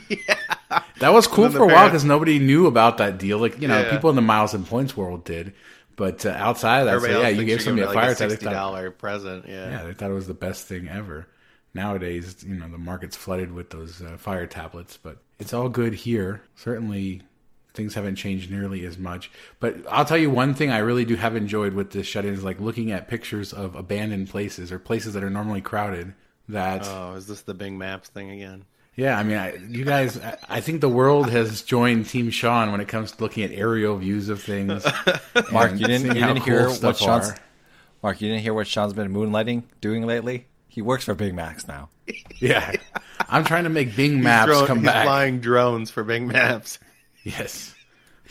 That 0.99 1.13
was 1.15 1.29
cool 1.29 1.49
for 1.49 1.63
a 1.63 1.67
while 1.67 1.87
because 1.87 2.05
nobody 2.05 2.41
knew 2.41 2.67
about 2.67 2.99
that 2.99 3.19
deal. 3.19 3.39
Like 3.39 3.61
you 3.63 3.69
know, 3.69 3.81
Yeah. 3.81 3.91
people 3.91 4.11
in 4.11 4.17
the 4.17 4.23
miles 4.23 4.53
and 4.53 4.67
points 4.67 4.97
world 4.97 5.25
did, 5.25 5.55
but 5.95 6.27
uh, 6.27 6.31
outside 6.31 6.81
of 6.81 6.87
that, 6.87 7.01
so, 7.01 7.21
yeah, 7.21 7.29
you 7.29 7.39
gave 7.39 7.49
you're 7.49 7.59
somebody 7.61 7.83
a 7.83 7.87
giving, 7.87 7.95
like, 7.97 8.05
fire 8.05 8.13
a 8.13 8.15
tablets. 8.17 8.41
sixty 8.41 8.53
dollar 8.53 8.91
present. 8.91 9.47
Yeah. 9.49 9.71
Yeah, 9.71 9.83
they 9.85 9.93
thought 9.95 10.11
it 10.11 10.15
was 10.15 10.27
the 10.27 10.35
best 10.35 10.67
thing 10.67 10.89
ever. 10.89 11.29
Nowadays, 11.73 12.45
you 12.47 12.57
know, 12.57 12.69
the 12.69 12.79
market's 12.79 13.17
flooded 13.17 13.53
with 13.53 13.71
those 13.71 14.03
uh, 14.03 14.17
fire 14.19 14.47
tablets, 14.49 14.99
but 15.01 15.19
it's 15.39 15.55
all 15.55 15.69
good 15.69 15.95
here. 15.95 16.43
Certainly, 16.57 17.23
things 17.79 17.95
haven't 17.95 18.17
changed 18.17 18.51
nearly 18.51 18.85
as 18.85 18.99
much. 18.99 19.31
But 19.61 19.77
I'll 19.91 20.05
tell 20.05 20.19
you 20.19 20.29
one 20.29 20.53
thing 20.53 20.71
I 20.71 20.79
really 20.79 21.07
do 21.07 21.17
have 21.17 21.35
enjoyed 21.35 21.73
with 21.73 21.93
this 21.93 22.07
shut-in 22.07 22.35
is 22.35 22.45
like 22.45 22.61
looking 22.61 22.91
at 22.93 23.09
pictures 23.09 23.55
of 23.55 23.75
abandoned 23.75 24.29
places 24.29 24.71
or 24.71 24.79
places 24.79 25.15
that 25.15 25.25
are 25.25 25.31
normally 25.31 25.63
crowded. 25.63 26.13
That 26.51 26.87
Oh, 26.87 27.15
is 27.15 27.27
this 27.27 27.41
the 27.43 27.55
Bing 27.55 27.79
Maps 27.79 28.09
thing 28.11 28.31
again? 28.31 28.65
yeah, 28.97 29.17
I 29.19 29.23
mean, 29.23 29.37
I, 29.37 29.55
you 29.69 29.85
guys, 29.85 30.19
I, 30.19 30.37
I 30.49 30.61
think 30.61 30.81
the 30.81 30.89
world 30.89 31.31
has 31.31 31.63
joined 31.63 32.09
Team 32.09 32.31
Shawn 32.31 32.73
when 32.73 32.81
it 32.81 32.89
comes 32.89 33.13
to 33.13 33.23
looking 33.23 33.45
at 33.45 33.53
aerial 33.53 33.97
views 33.97 34.29
of 34.29 34.43
things. 34.43 34.85
Mark, 35.53 35.73
you 35.73 35.87
didn't, 35.87 36.07
you 36.09 36.15
didn't 36.15 36.37
cool 36.41 36.45
hear 36.45 36.69
what 36.71 36.97
Shawn's. 36.97 37.29
are. 37.31 37.37
Mark, 38.03 38.21
you 38.21 38.29
didn't 38.29 38.43
hear 38.43 38.55
what 38.55 38.67
Shawn's 38.67 38.93
been 38.93 39.13
moonlighting 39.15 39.63
doing 39.81 40.05
lately. 40.07 40.47
He 40.69 40.83
works 40.83 41.05
for 41.05 41.15
Big 41.15 41.35
Macs 41.35 41.67
now. 41.69 41.89
Yeah, 42.41 42.73
I'm 43.29 43.45
trying 43.45 43.65
to 43.65 43.71
make 43.71 43.97
Bing 43.97 44.23
Maps 44.23 44.47
Drone- 44.47 44.67
come 44.69 44.79
he's 44.79 44.87
back. 44.87 45.05
flying 45.07 45.41
drones 45.41 45.91
for 45.91 46.05
Bing 46.05 46.29
Maps. 46.29 46.79
Yes. 47.29 47.75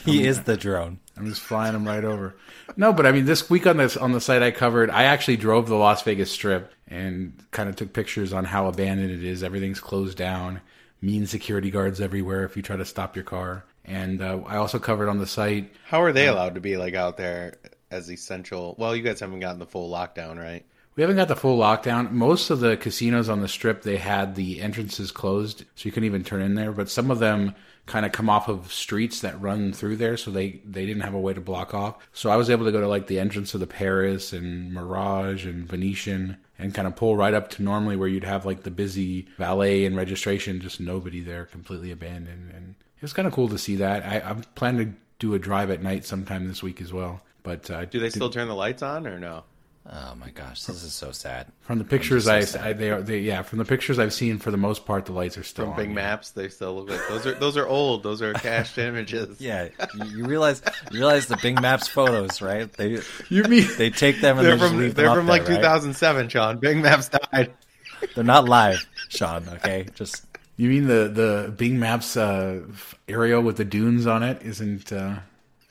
He 0.05 0.27
is 0.27 0.43
the 0.43 0.55
drone. 0.55 0.99
I'm 1.17 1.25
just 1.27 1.41
flying 1.41 1.73
him 1.73 1.85
right 1.85 2.03
over. 2.03 2.35
No, 2.77 2.93
but 2.93 3.07
I 3.07 3.11
mean, 3.11 3.25
this 3.25 3.49
week 3.49 3.65
on 3.65 3.77
this 3.77 3.97
on 3.97 4.11
the 4.11 4.21
site 4.21 4.43
I 4.43 4.51
covered, 4.51 4.91
I 4.91 5.05
actually 5.05 5.37
drove 5.37 5.67
the 5.67 5.75
Las 5.75 6.03
Vegas 6.03 6.31
Strip 6.31 6.71
and 6.87 7.33
kind 7.49 7.67
of 7.67 7.75
took 7.75 7.93
pictures 7.93 8.31
on 8.31 8.45
how 8.45 8.67
abandoned 8.67 9.09
it 9.09 9.23
is. 9.23 9.43
Everything's 9.43 9.79
closed 9.79 10.15
down, 10.15 10.61
mean 11.01 11.25
security 11.25 11.71
guards 11.71 11.99
everywhere 11.99 12.45
if 12.45 12.55
you 12.55 12.61
try 12.61 12.77
to 12.77 12.85
stop 12.85 13.15
your 13.15 13.25
car. 13.25 13.65
And 13.85 14.21
uh, 14.21 14.41
I 14.45 14.57
also 14.57 14.77
covered 14.77 15.09
on 15.09 15.17
the 15.17 15.25
site. 15.25 15.73
How 15.87 16.03
are 16.03 16.11
they 16.11 16.27
allowed 16.27 16.53
to 16.53 16.61
be 16.61 16.77
like 16.77 16.93
out 16.93 17.17
there 17.17 17.55
as 17.89 18.09
essential? 18.09 18.75
Well, 18.77 18.95
you 18.95 19.01
guys 19.01 19.19
haven't 19.19 19.39
gotten 19.39 19.59
the 19.59 19.65
full 19.65 19.89
lockdown, 19.89 20.37
right? 20.37 20.63
We 20.95 21.01
haven't 21.01 21.17
got 21.17 21.27
the 21.27 21.35
full 21.35 21.59
lockdown. 21.59 22.11
Most 22.11 22.49
of 22.49 22.59
the 22.59 22.77
casinos 22.77 23.29
on 23.29 23.41
the 23.41 23.47
strip 23.47 23.81
they 23.81 23.97
had 23.97 24.35
the 24.35 24.61
entrances 24.61 25.11
closed, 25.11 25.65
so 25.75 25.85
you 25.85 25.91
couldn't 25.91 26.07
even 26.07 26.23
turn 26.23 26.41
in 26.41 26.55
there. 26.55 26.71
But 26.71 26.89
some 26.89 27.11
of 27.11 27.19
them 27.19 27.55
kind 27.87 28.05
of 28.05 28.11
come 28.11 28.29
off 28.29 28.47
of 28.47 28.71
streets 28.71 29.21
that 29.21 29.41
run 29.41 29.73
through 29.73 29.95
there, 29.95 30.17
so 30.17 30.29
they 30.29 30.61
they 30.63 30.85
didn't 30.85 31.01
have 31.01 31.15
a 31.15 31.19
way 31.19 31.33
to 31.33 31.41
block 31.41 31.73
off. 31.73 31.95
So 32.13 32.29
I 32.29 32.35
was 32.35 32.49
able 32.49 32.65
to 32.65 32.71
go 32.71 32.81
to 32.81 32.87
like 32.87 33.07
the 33.07 33.19
entrance 33.19 33.53
of 33.53 33.59
the 33.59 33.67
Paris 33.67 34.33
and 34.33 34.71
Mirage 34.73 35.45
and 35.45 35.67
Venetian 35.67 36.37
and 36.59 36.73
kind 36.73 36.87
of 36.87 36.95
pull 36.95 37.15
right 37.15 37.33
up 37.33 37.49
to 37.51 37.63
normally 37.63 37.95
where 37.95 38.07
you'd 38.07 38.23
have 38.23 38.45
like 38.45 38.63
the 38.63 38.71
busy 38.71 39.27
valet 39.37 39.85
and 39.85 39.95
registration, 39.95 40.59
just 40.59 40.79
nobody 40.79 41.21
there, 41.21 41.45
completely 41.45 41.91
abandoned. 41.91 42.51
And 42.53 42.75
it 42.97 43.01
was 43.01 43.13
kind 43.13 43.27
of 43.27 43.33
cool 43.33 43.47
to 43.49 43.57
see 43.57 43.75
that. 43.77 44.03
I, 44.03 44.29
I'm 44.29 44.41
planning 44.55 44.93
to 44.93 44.93
do 45.19 45.33
a 45.33 45.39
drive 45.39 45.71
at 45.71 45.81
night 45.81 46.05
sometime 46.05 46.47
this 46.47 46.61
week 46.61 46.81
as 46.81 46.91
well. 46.93 47.21
But 47.43 47.69
uh, 47.71 47.85
Do 47.85 47.99
they 47.99 48.09
still 48.09 48.29
turn 48.29 48.47
the 48.47 48.55
lights 48.55 48.83
on 48.83 49.07
or 49.07 49.19
no? 49.19 49.43
Oh 49.89 50.15
my 50.15 50.29
gosh, 50.31 50.63
this 50.63 50.83
is 50.83 50.91
so 50.91 51.11
sad. 51.13 51.47
From 51.61 51.77
the 51.77 51.85
pictures 51.85 52.27
I, 52.27 52.41
so 52.41 52.59
I 52.59 52.73
they 52.73 52.91
are 52.91 53.01
they 53.01 53.19
yeah 53.19 53.41
from 53.41 53.57
the 53.59 53.63
pictures 53.63 53.99
I've 53.99 54.11
seen 54.13 54.37
for 54.37 54.51
the 54.51 54.57
most 54.57 54.85
part 54.85 55.05
the 55.05 55.13
lights 55.13 55.37
are 55.37 55.43
still 55.43 55.65
From 55.65 55.73
on. 55.75 55.77
Bing. 55.79 55.93
Maps, 55.93 56.31
they 56.31 56.49
still 56.49 56.75
look 56.75 56.89
like 56.89 56.99
those 57.07 57.25
are 57.25 57.33
those 57.35 57.55
are 57.55 57.65
old. 57.65 58.03
Those 58.03 58.21
are 58.21 58.33
cached 58.33 58.77
images. 58.77 59.39
Yeah, 59.39 59.69
you, 59.95 60.05
you 60.17 60.25
realize 60.25 60.61
you 60.91 60.99
realize 60.99 61.27
the 61.27 61.37
Bing 61.37 61.55
Maps 61.61 61.87
photos, 61.87 62.41
right? 62.41 62.71
They 62.73 62.99
You 63.29 63.43
mean 63.43 63.65
they 63.77 63.89
take 63.89 64.19
them 64.19 64.37
and 64.37 64.45
They're 64.45 64.55
they 64.55 64.59
just 64.59 64.71
from 64.71 64.79
leave 64.79 64.95
them 64.95 65.03
they're 65.05 65.11
up 65.11 65.17
from 65.17 65.27
like 65.27 65.45
there, 65.45 65.55
right? 65.55 65.61
2007, 65.61 66.29
Shawn. 66.29 66.57
Bing 66.59 66.81
Maps 66.81 67.07
died. 67.09 67.53
They're 68.15 68.23
not 68.25 68.43
live, 68.45 68.85
Shawn. 69.07 69.47
Okay, 69.53 69.87
just 69.95 70.25
you 70.57 70.69
mean 70.69 70.87
the 70.87 71.07
the 71.07 71.53
Bing 71.55 71.79
Maps 71.79 72.17
uh, 72.17 72.59
f- 72.69 72.93
aerial 73.07 73.41
with 73.41 73.55
the 73.55 73.65
dunes 73.65 74.05
on 74.05 74.21
it 74.21 74.41
isn't 74.43 74.91
uh, 74.91 75.19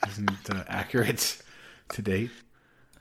isn't 0.09 0.50
uh, 0.50 0.64
accurate 0.68 1.42
to 1.90 2.00
date? 2.02 2.31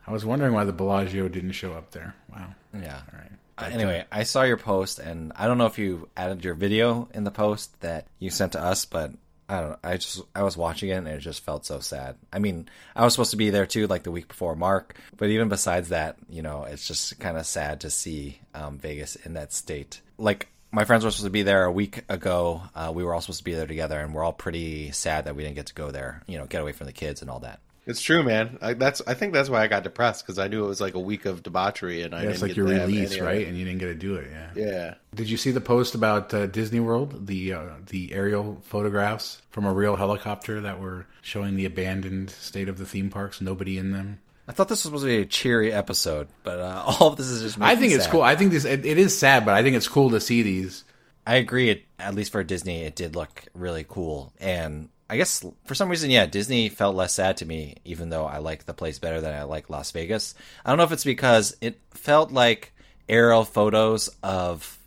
I 0.07 0.11
was 0.11 0.25
wondering 0.25 0.53
why 0.53 0.65
the 0.65 0.73
Bellagio 0.73 1.27
didn't 1.27 1.53
show 1.53 1.73
up 1.73 1.91
there. 1.91 2.15
Wow. 2.31 2.53
yeah. 2.73 3.01
All 3.11 3.19
right. 3.19 3.31
Uh, 3.57 3.69
anyway, 3.71 4.05
I 4.11 4.23
saw 4.23 4.43
your 4.43 4.57
post, 4.57 4.99
and 4.99 5.31
I 5.35 5.47
don't 5.47 5.57
know 5.57 5.65
if 5.65 5.79
you 5.79 6.09
added 6.15 6.43
your 6.43 6.55
video 6.55 7.07
in 7.13 7.23
the 7.23 7.31
post 7.31 7.79
that 7.81 8.07
you 8.19 8.29
sent 8.29 8.51
to 8.51 8.61
us, 8.61 8.85
but 8.85 9.13
I 9.47 9.61
don't 9.61 9.69
know. 9.71 9.77
I 9.83 9.97
just 9.97 10.21
I 10.35 10.43
was 10.43 10.57
watching 10.57 10.89
it, 10.89 10.95
and 10.95 11.07
it 11.07 11.19
just 11.19 11.43
felt 11.43 11.65
so 11.65 11.79
sad. 11.79 12.17
I 12.33 12.39
mean, 12.39 12.67
I 12.95 13.03
was 13.03 13.13
supposed 13.13 13.31
to 13.31 13.37
be 13.37 13.51
there 13.51 13.65
too, 13.65 13.87
like 13.87 14.03
the 14.03 14.11
week 14.11 14.27
before 14.27 14.55
Mark, 14.55 14.97
but 15.17 15.29
even 15.29 15.47
besides 15.47 15.89
that, 15.89 16.17
you 16.29 16.41
know, 16.41 16.63
it's 16.63 16.87
just 16.87 17.19
kind 17.19 17.37
of 17.37 17.45
sad 17.45 17.81
to 17.81 17.89
see 17.89 18.39
um, 18.53 18.77
Vegas 18.77 19.15
in 19.15 19.33
that 19.35 19.53
state. 19.53 20.01
Like 20.17 20.49
my 20.71 20.83
friends 20.83 21.05
were 21.05 21.11
supposed 21.11 21.27
to 21.27 21.31
be 21.31 21.43
there 21.43 21.63
a 21.63 21.71
week 21.71 22.03
ago. 22.09 22.63
Uh, 22.75 22.91
we 22.93 23.03
were 23.03 23.13
all 23.13 23.21
supposed 23.21 23.39
to 23.39 23.45
be 23.45 23.53
there 23.53 23.67
together, 23.67 23.99
and 23.99 24.13
we're 24.13 24.23
all 24.23 24.33
pretty 24.33 24.91
sad 24.91 25.25
that 25.25 25.35
we 25.35 25.43
didn't 25.43 25.55
get 25.55 25.67
to 25.67 25.75
go 25.75 25.91
there. 25.91 26.23
You 26.27 26.37
know, 26.37 26.45
get 26.45 26.61
away 26.61 26.73
from 26.73 26.87
the 26.87 26.93
kids 26.93 27.21
and 27.21 27.31
all 27.31 27.39
that. 27.39 27.61
It's 27.87 28.01
true, 28.01 28.23
man. 28.23 28.57
I, 28.61 28.73
that's 28.73 29.01
I 29.05 29.13
think 29.13 29.33
that's 29.33 29.49
why 29.49 29.61
I 29.61 29.67
got 29.67 29.83
depressed 29.83 30.25
because 30.25 30.39
I 30.39 30.47
knew 30.47 30.65
it 30.65 30.67
was 30.67 30.81
like 30.81 30.95
a 30.95 30.99
week 30.99 31.25
of 31.25 31.43
debauchery, 31.43 32.01
and 32.01 32.15
I 32.15 32.17
Yeah, 32.17 32.21
didn't 32.23 32.33
it's 32.33 32.41
like 32.41 32.49
get 32.49 32.57
your 32.57 32.67
to 32.67 32.73
release, 32.73 33.19
right? 33.19 33.45
And 33.47 33.57
you 33.57 33.63
didn't 33.65 33.79
get 33.79 33.87
to 33.87 33.95
do 33.95 34.15
it. 34.15 34.27
Yeah. 34.31 34.49
Yeah. 34.55 34.93
Did 35.13 35.29
you 35.29 35.37
see 35.37 35.51
the 35.51 35.61
post 35.61 35.93
about 35.93 36.33
uh, 36.33 36.47
Disney 36.47 36.79
World? 36.79 37.27
The 37.27 37.53
uh, 37.53 37.63
the 37.87 38.13
aerial 38.13 38.61
photographs 38.63 39.41
from 39.51 39.65
a 39.65 39.73
real 39.73 39.95
helicopter 39.95 40.61
that 40.61 40.79
were 40.79 41.05
showing 41.21 41.55
the 41.55 41.65
abandoned 41.65 42.31
state 42.31 42.69
of 42.69 42.77
the 42.77 42.85
theme 42.85 43.09
parks. 43.09 43.39
Nobody 43.41 43.77
in 43.77 43.91
them. 43.91 44.19
I 44.47 44.51
thought 44.51 44.67
this 44.67 44.77
was 44.77 44.83
supposed 44.83 45.03
to 45.03 45.07
be 45.07 45.21
a 45.21 45.25
cheery 45.25 45.71
episode, 45.71 46.27
but 46.43 46.59
uh, 46.59 46.83
all 46.99 47.09
of 47.09 47.17
this 47.17 47.27
is 47.27 47.41
just. 47.43 47.61
I 47.61 47.75
think 47.75 47.93
it's 47.93 48.05
sad. 48.05 48.11
cool. 48.11 48.21
I 48.21 48.35
think 48.35 48.51
this 48.51 48.65
it, 48.65 48.85
it 48.85 48.97
is 48.97 49.17
sad, 49.17 49.45
but 49.45 49.53
I 49.53 49.61
think 49.61 49.75
it's 49.75 49.87
cool 49.87 50.09
to 50.09 50.19
see 50.19 50.41
these. 50.41 50.83
I 51.27 51.35
agree. 51.35 51.69
It, 51.69 51.85
at 51.99 52.13
least 52.13 52.31
for 52.31 52.43
Disney, 52.43 52.83
it 52.83 52.95
did 52.95 53.15
look 53.15 53.45
really 53.53 53.85
cool. 53.87 54.33
And 54.39 54.89
I 55.09 55.17
guess 55.17 55.45
for 55.65 55.75
some 55.75 55.89
reason, 55.89 56.09
yeah, 56.09 56.25
Disney 56.25 56.69
felt 56.69 56.95
less 56.95 57.13
sad 57.13 57.37
to 57.37 57.45
me, 57.45 57.75
even 57.85 58.09
though 58.09 58.25
I 58.25 58.39
like 58.39 58.65
the 58.65 58.73
place 58.73 58.97
better 58.97 59.21
than 59.21 59.33
I 59.33 59.43
like 59.43 59.69
Las 59.69 59.91
Vegas. 59.91 60.33
I 60.65 60.69
don't 60.69 60.77
know 60.77 60.83
if 60.83 60.91
it's 60.91 61.03
because 61.03 61.55
it 61.61 61.79
felt 61.91 62.31
like 62.31 62.73
aerial 63.07 63.45
photos 63.45 64.09
of 64.23 64.79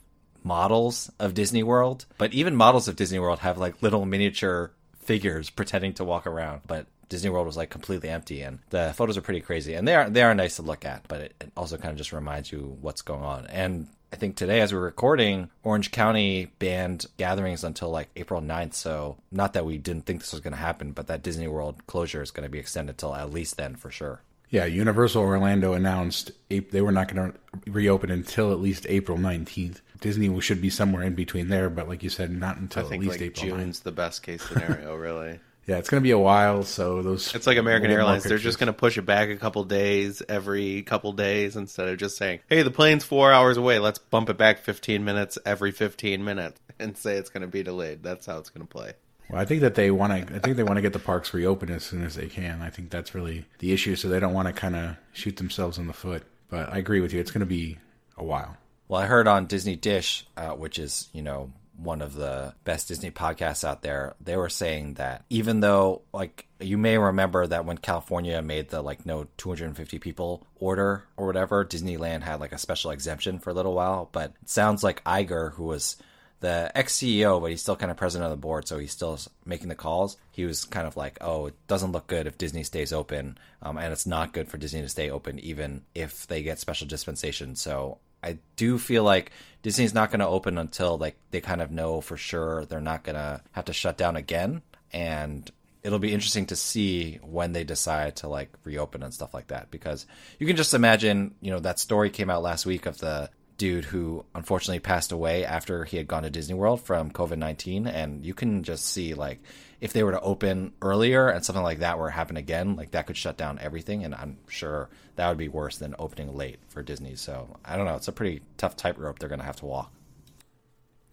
models 0.42 1.10
of 1.20 1.34
Disney 1.34 1.62
World, 1.62 2.04
but 2.16 2.32
even 2.32 2.56
models 2.56 2.88
of 2.88 2.96
Disney 2.96 3.18
World 3.18 3.40
have 3.40 3.58
like 3.58 3.82
little 3.82 4.04
miniature 4.04 4.72
figures 5.00 5.50
pretending 5.50 5.94
to 5.94 6.04
walk 6.04 6.26
around. 6.26 6.62
But 6.66 6.86
Disney 7.08 7.30
World 7.30 7.46
was 7.46 7.56
like 7.56 7.70
completely 7.70 8.08
empty, 8.08 8.42
and 8.42 8.58
the 8.70 8.92
photos 8.96 9.16
are 9.16 9.22
pretty 9.22 9.40
crazy, 9.40 9.74
and 9.74 9.86
they 9.86 9.94
are 9.94 10.10
they 10.10 10.22
are 10.22 10.34
nice 10.34 10.56
to 10.56 10.62
look 10.62 10.84
at, 10.84 11.06
but 11.06 11.20
it, 11.20 11.34
it 11.40 11.52
also 11.56 11.76
kind 11.76 11.92
of 11.92 11.96
just 11.96 12.12
reminds 12.12 12.50
you 12.50 12.76
what's 12.80 13.02
going 13.02 13.22
on. 13.22 13.46
And 13.46 13.86
I 14.12 14.16
think 14.16 14.36
today, 14.36 14.60
as 14.60 14.72
we're 14.72 14.80
recording, 14.80 15.50
Orange 15.62 15.90
County 15.90 16.46
banned 16.58 17.06
gatherings 17.18 17.62
until 17.62 17.90
like 17.90 18.08
April 18.16 18.40
9th. 18.40 18.74
So 18.74 19.18
not 19.30 19.52
that 19.52 19.66
we 19.66 19.76
didn't 19.78 20.06
think 20.06 20.20
this 20.20 20.32
was 20.32 20.40
going 20.40 20.54
to 20.54 20.58
happen, 20.58 20.92
but 20.92 21.08
that 21.08 21.22
Disney 21.22 21.46
World 21.46 21.86
closure 21.86 22.22
is 22.22 22.30
going 22.30 22.44
to 22.44 22.50
be 22.50 22.58
extended 22.58 22.96
till 22.96 23.14
at 23.14 23.30
least 23.30 23.56
then 23.56 23.76
for 23.76 23.90
sure. 23.90 24.22
Yeah, 24.50 24.64
Universal 24.64 25.22
Orlando 25.22 25.74
announced 25.74 26.30
they 26.48 26.80
were 26.80 26.92
not 26.92 27.14
going 27.14 27.32
to 27.32 27.70
reopen 27.70 28.10
until 28.10 28.50
at 28.50 28.60
least 28.60 28.86
April 28.88 29.18
19th. 29.18 29.82
Disney 30.00 30.40
should 30.40 30.62
be 30.62 30.70
somewhere 30.70 31.02
in 31.02 31.14
between 31.14 31.48
there, 31.48 31.68
but 31.68 31.86
like 31.86 32.02
you 32.02 32.08
said, 32.08 32.30
not 32.30 32.56
I 32.56 32.60
until 32.60 32.84
at 32.86 32.98
least 32.98 33.12
like 33.12 33.20
April 33.20 33.46
9th. 33.46 33.58
June's 33.58 33.80
the 33.80 33.92
best 33.92 34.22
case 34.22 34.42
scenario, 34.42 34.94
really. 34.96 35.40
Yeah, 35.68 35.76
it's 35.76 35.90
going 35.90 36.00
to 36.00 36.02
be 36.02 36.12
a 36.12 36.18
while, 36.18 36.62
so 36.62 37.02
those. 37.02 37.34
It's 37.34 37.46
like 37.46 37.58
American 37.58 37.90
Airlines. 37.90 38.24
They're 38.24 38.38
just 38.38 38.58
going 38.58 38.68
to 38.68 38.72
push 38.72 38.96
it 38.96 39.02
back 39.02 39.28
a 39.28 39.36
couple 39.36 39.64
days 39.64 40.22
every 40.26 40.80
couple 40.80 41.12
days 41.12 41.56
instead 41.56 41.88
of 41.88 41.98
just 41.98 42.16
saying, 42.16 42.40
"Hey, 42.48 42.62
the 42.62 42.70
plane's 42.70 43.04
four 43.04 43.30
hours 43.30 43.58
away. 43.58 43.78
Let's 43.78 43.98
bump 43.98 44.30
it 44.30 44.38
back 44.38 44.60
15 44.60 45.04
minutes 45.04 45.36
every 45.44 45.70
15 45.70 46.24
minutes 46.24 46.58
and 46.78 46.96
say 46.96 47.16
it's 47.16 47.28
going 47.28 47.42
to 47.42 47.48
be 47.48 47.62
delayed." 47.62 48.02
That's 48.02 48.24
how 48.24 48.38
it's 48.38 48.48
going 48.48 48.66
to 48.66 48.72
play. 48.72 48.94
Well, 49.28 49.38
I 49.38 49.44
think 49.44 49.60
that 49.60 49.74
they 49.74 49.90
want 49.90 50.28
to. 50.28 50.36
I 50.36 50.38
think 50.38 50.56
they 50.56 50.62
want 50.62 50.76
to 50.76 50.82
get 50.82 50.94
the 50.94 50.98
parks 50.98 51.34
reopened 51.34 51.70
as 51.70 51.84
soon 51.84 52.02
as 52.02 52.14
they 52.14 52.28
can. 52.28 52.62
I 52.62 52.70
think 52.70 52.88
that's 52.88 53.14
really 53.14 53.44
the 53.58 53.72
issue. 53.72 53.94
So 53.94 54.08
they 54.08 54.20
don't 54.20 54.32
want 54.32 54.48
to 54.48 54.54
kind 54.54 54.74
of 54.74 54.96
shoot 55.12 55.36
themselves 55.36 55.76
in 55.76 55.86
the 55.86 55.92
foot. 55.92 56.22
But 56.48 56.72
I 56.72 56.78
agree 56.78 57.02
with 57.02 57.12
you. 57.12 57.20
It's 57.20 57.30
going 57.30 57.40
to 57.40 57.46
be 57.46 57.76
a 58.16 58.24
while. 58.24 58.56
Well, 58.88 59.02
I 59.02 59.04
heard 59.04 59.28
on 59.28 59.44
Disney 59.44 59.76
Dish, 59.76 60.26
uh, 60.34 60.52
which 60.52 60.78
is 60.78 61.10
you 61.12 61.20
know 61.20 61.52
one 61.78 62.02
of 62.02 62.14
the 62.14 62.54
best 62.64 62.88
Disney 62.88 63.10
podcasts 63.10 63.64
out 63.64 63.82
there, 63.82 64.14
they 64.20 64.36
were 64.36 64.48
saying 64.48 64.94
that 64.94 65.24
even 65.30 65.60
though, 65.60 66.02
like, 66.12 66.46
you 66.60 66.76
may 66.76 66.98
remember 66.98 67.46
that 67.46 67.64
when 67.64 67.78
California 67.78 68.42
made 68.42 68.68
the 68.68 68.82
like 68.82 69.06
no 69.06 69.28
250 69.36 69.98
people 69.98 70.46
order 70.56 71.04
or 71.16 71.26
whatever, 71.26 71.64
Disneyland 71.64 72.22
had 72.22 72.40
like 72.40 72.52
a 72.52 72.58
special 72.58 72.90
exemption 72.90 73.38
for 73.38 73.50
a 73.50 73.54
little 73.54 73.74
while. 73.74 74.08
But 74.10 74.32
it 74.42 74.50
sounds 74.50 74.82
like 74.82 75.04
Iger, 75.04 75.54
who 75.54 75.64
was 75.64 75.96
the 76.40 76.70
ex 76.74 76.96
CEO, 76.96 77.40
but 77.40 77.50
he's 77.50 77.62
still 77.62 77.76
kind 77.76 77.90
of 77.90 77.96
president 77.96 78.30
of 78.30 78.36
the 78.36 78.40
board, 78.40 78.68
so 78.68 78.78
he's 78.78 78.92
still 78.92 79.18
making 79.44 79.68
the 79.68 79.74
calls. 79.74 80.16
He 80.30 80.44
was 80.44 80.64
kind 80.64 80.86
of 80.86 80.96
like, 80.96 81.18
"Oh, 81.20 81.46
it 81.46 81.54
doesn't 81.66 81.92
look 81.92 82.06
good 82.06 82.26
if 82.26 82.38
Disney 82.38 82.62
stays 82.62 82.92
open, 82.92 83.38
um, 83.62 83.76
and 83.76 83.92
it's 83.92 84.06
not 84.06 84.32
good 84.32 84.48
for 84.48 84.58
Disney 84.58 84.82
to 84.82 84.88
stay 84.88 85.10
open 85.10 85.38
even 85.40 85.82
if 85.94 86.26
they 86.26 86.42
get 86.42 86.58
special 86.58 86.86
dispensation." 86.86 87.56
So 87.56 87.98
I 88.22 88.38
do 88.56 88.78
feel 88.78 89.04
like 89.04 89.30
Disney's 89.62 89.94
not 89.94 90.10
going 90.10 90.20
to 90.20 90.26
open 90.26 90.58
until 90.58 90.98
like 90.98 91.16
they 91.30 91.40
kind 91.40 91.62
of 91.62 91.70
know 91.70 92.00
for 92.00 92.16
sure 92.16 92.64
they're 92.64 92.80
not 92.80 93.04
going 93.04 93.16
to 93.16 93.42
have 93.52 93.66
to 93.66 93.72
shut 93.72 93.96
down 93.96 94.16
again, 94.16 94.62
and 94.92 95.50
it'll 95.82 95.98
be 95.98 96.12
interesting 96.12 96.46
to 96.46 96.56
see 96.56 97.18
when 97.22 97.52
they 97.52 97.64
decide 97.64 98.16
to 98.16 98.28
like 98.28 98.50
reopen 98.64 99.02
and 99.02 99.14
stuff 99.14 99.34
like 99.34 99.48
that. 99.48 99.70
Because 99.70 100.06
you 100.38 100.46
can 100.46 100.56
just 100.56 100.74
imagine, 100.74 101.34
you 101.40 101.50
know, 101.50 101.60
that 101.60 101.78
story 101.78 102.10
came 102.10 102.30
out 102.30 102.42
last 102.42 102.66
week 102.66 102.86
of 102.86 102.98
the 102.98 103.30
dude 103.58 103.84
who 103.84 104.24
unfortunately 104.34 104.78
passed 104.78 105.12
away 105.12 105.44
after 105.44 105.84
he 105.84 105.96
had 105.96 106.08
gone 106.08 106.22
to 106.22 106.30
Disney 106.30 106.54
World 106.54 106.80
from 106.80 107.10
COVID 107.10 107.36
19. 107.36 107.86
And 107.86 108.24
you 108.24 108.32
can 108.32 108.62
just 108.62 108.86
see, 108.86 109.14
like, 109.14 109.40
if 109.80 109.92
they 109.92 110.02
were 110.02 110.12
to 110.12 110.20
open 110.20 110.72
earlier 110.80 111.28
and 111.28 111.44
something 111.44 111.62
like 111.62 111.80
that 111.80 111.98
were 111.98 112.08
to 112.08 112.14
happen 112.14 112.36
again, 112.36 112.76
like, 112.76 112.92
that 112.92 113.06
could 113.06 113.16
shut 113.16 113.36
down 113.36 113.58
everything. 113.58 114.04
And 114.04 114.14
I'm 114.14 114.38
sure 114.48 114.88
that 115.16 115.28
would 115.28 115.38
be 115.38 115.48
worse 115.48 115.76
than 115.76 115.94
opening 115.98 116.34
late 116.34 116.58
for 116.68 116.82
Disney. 116.82 117.16
So 117.16 117.56
I 117.64 117.76
don't 117.76 117.86
know. 117.86 117.96
It's 117.96 118.08
a 118.08 118.12
pretty 118.12 118.40
tough 118.56 118.76
tightrope 118.76 119.18
they're 119.18 119.28
going 119.28 119.40
to 119.40 119.44
have 119.44 119.56
to 119.56 119.66
walk. 119.66 119.92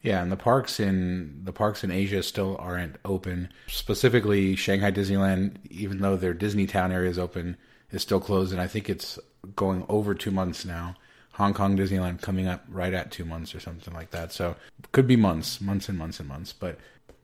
Yeah, 0.02 0.22
and 0.22 0.32
the 0.32 0.38
parks 0.38 0.80
in 0.80 1.42
the 1.46 1.52
parks 1.52 1.84
in 1.84 1.90
Asia 1.90 2.22
still 2.22 2.56
aren't 2.60 2.98
open. 3.04 3.50
Specifically, 3.66 4.56
Shanghai 4.56 4.92
Disneyland, 4.92 5.56
even 5.72 5.98
though 5.98 6.16
their 6.16 6.36
Disney 6.36 6.68
Town 6.68 6.92
area 6.92 7.10
is 7.10 7.18
open, 7.18 7.58
is 7.90 8.04
still 8.04 8.20
closed, 8.20 8.52
and 8.52 8.62
I 8.62 8.68
think 8.68 8.88
it's 8.88 9.18
going 9.56 9.84
over 9.90 10.14
two 10.14 10.30
months 10.30 10.64
now. 10.64 10.94
Hong 11.36 11.54
Kong 11.54 11.78
Disneyland 11.78 12.22
coming 12.22 12.48
up 12.48 12.64
right 12.70 12.94
at 12.94 13.12
two 13.12 13.26
months 13.26 13.54
or 13.54 13.60
something 13.60 13.94
like 13.94 14.12
that. 14.12 14.32
So 14.32 14.56
could 14.94 15.06
be 15.06 15.18
months, 15.18 15.60
months 15.60 15.90
and 15.90 15.98
months 15.98 16.20
and 16.22 16.30
months. 16.30 16.54
But 16.54 16.78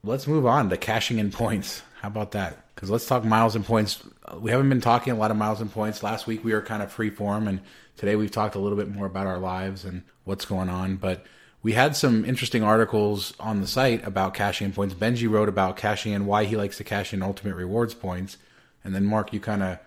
let's 0.03 0.27
move 0.27 0.45
on 0.45 0.69
to 0.69 0.75
cashing 0.75 1.17
in 1.17 1.31
points. 1.31 1.81
How 2.01 2.09
about 2.09 2.31
that? 2.31 2.65
Because 2.75 2.89
let's 2.89 3.05
talk 3.05 3.23
miles 3.23 3.55
and 3.55 3.63
points. 3.63 4.03
We 4.37 4.51
haven't 4.51 4.67
been 4.67 4.81
talking 4.81 5.13
a 5.13 5.15
lot 5.15 5.31
of 5.31 5.37
miles 5.37 5.61
and 5.61 5.71
points. 5.71 6.03
Last 6.03 6.27
week 6.27 6.43
we 6.43 6.51
were 6.51 6.61
kind 6.61 6.83
of 6.83 6.91
free 6.91 7.09
form, 7.09 7.47
and 7.47 7.61
today 7.95 8.17
we've 8.17 8.31
talked 8.31 8.55
a 8.55 8.59
little 8.59 8.77
bit 8.77 8.93
more 8.93 9.05
about 9.05 9.27
our 9.27 9.39
lives 9.39 9.85
and 9.85 10.03
what's 10.25 10.43
going 10.43 10.67
on. 10.67 10.97
But 10.97 11.25
we 11.63 11.71
had 11.71 11.95
some 11.95 12.25
interesting 12.25 12.63
articles 12.63 13.33
on 13.39 13.61
the 13.61 13.67
site 13.67 14.05
about 14.05 14.33
cashing 14.33 14.65
in 14.65 14.73
points. 14.73 14.93
Benji 14.93 15.29
wrote 15.29 15.47
about 15.47 15.77
cashing 15.77 16.11
in, 16.11 16.25
why 16.25 16.43
he 16.43 16.57
likes 16.57 16.75
to 16.77 16.83
cash 16.83 17.13
in 17.13 17.21
ultimate 17.21 17.55
rewards 17.55 17.93
points. 17.93 18.37
And 18.83 18.93
then 18.93 19.05
Mark, 19.05 19.31
you 19.31 19.39
kind 19.39 19.63
of 19.63 19.79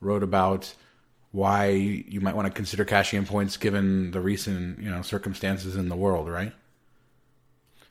wrote 0.00 0.22
about 0.22 0.74
why 1.34 1.66
you 1.66 2.20
might 2.20 2.36
want 2.36 2.46
to 2.46 2.52
consider 2.52 2.84
cashing 2.84 3.18
in 3.18 3.26
points 3.26 3.56
given 3.56 4.12
the 4.12 4.20
recent 4.20 4.78
you 4.78 4.88
know 4.88 5.02
circumstances 5.02 5.74
in 5.74 5.88
the 5.88 5.96
world, 5.96 6.28
right? 6.28 6.52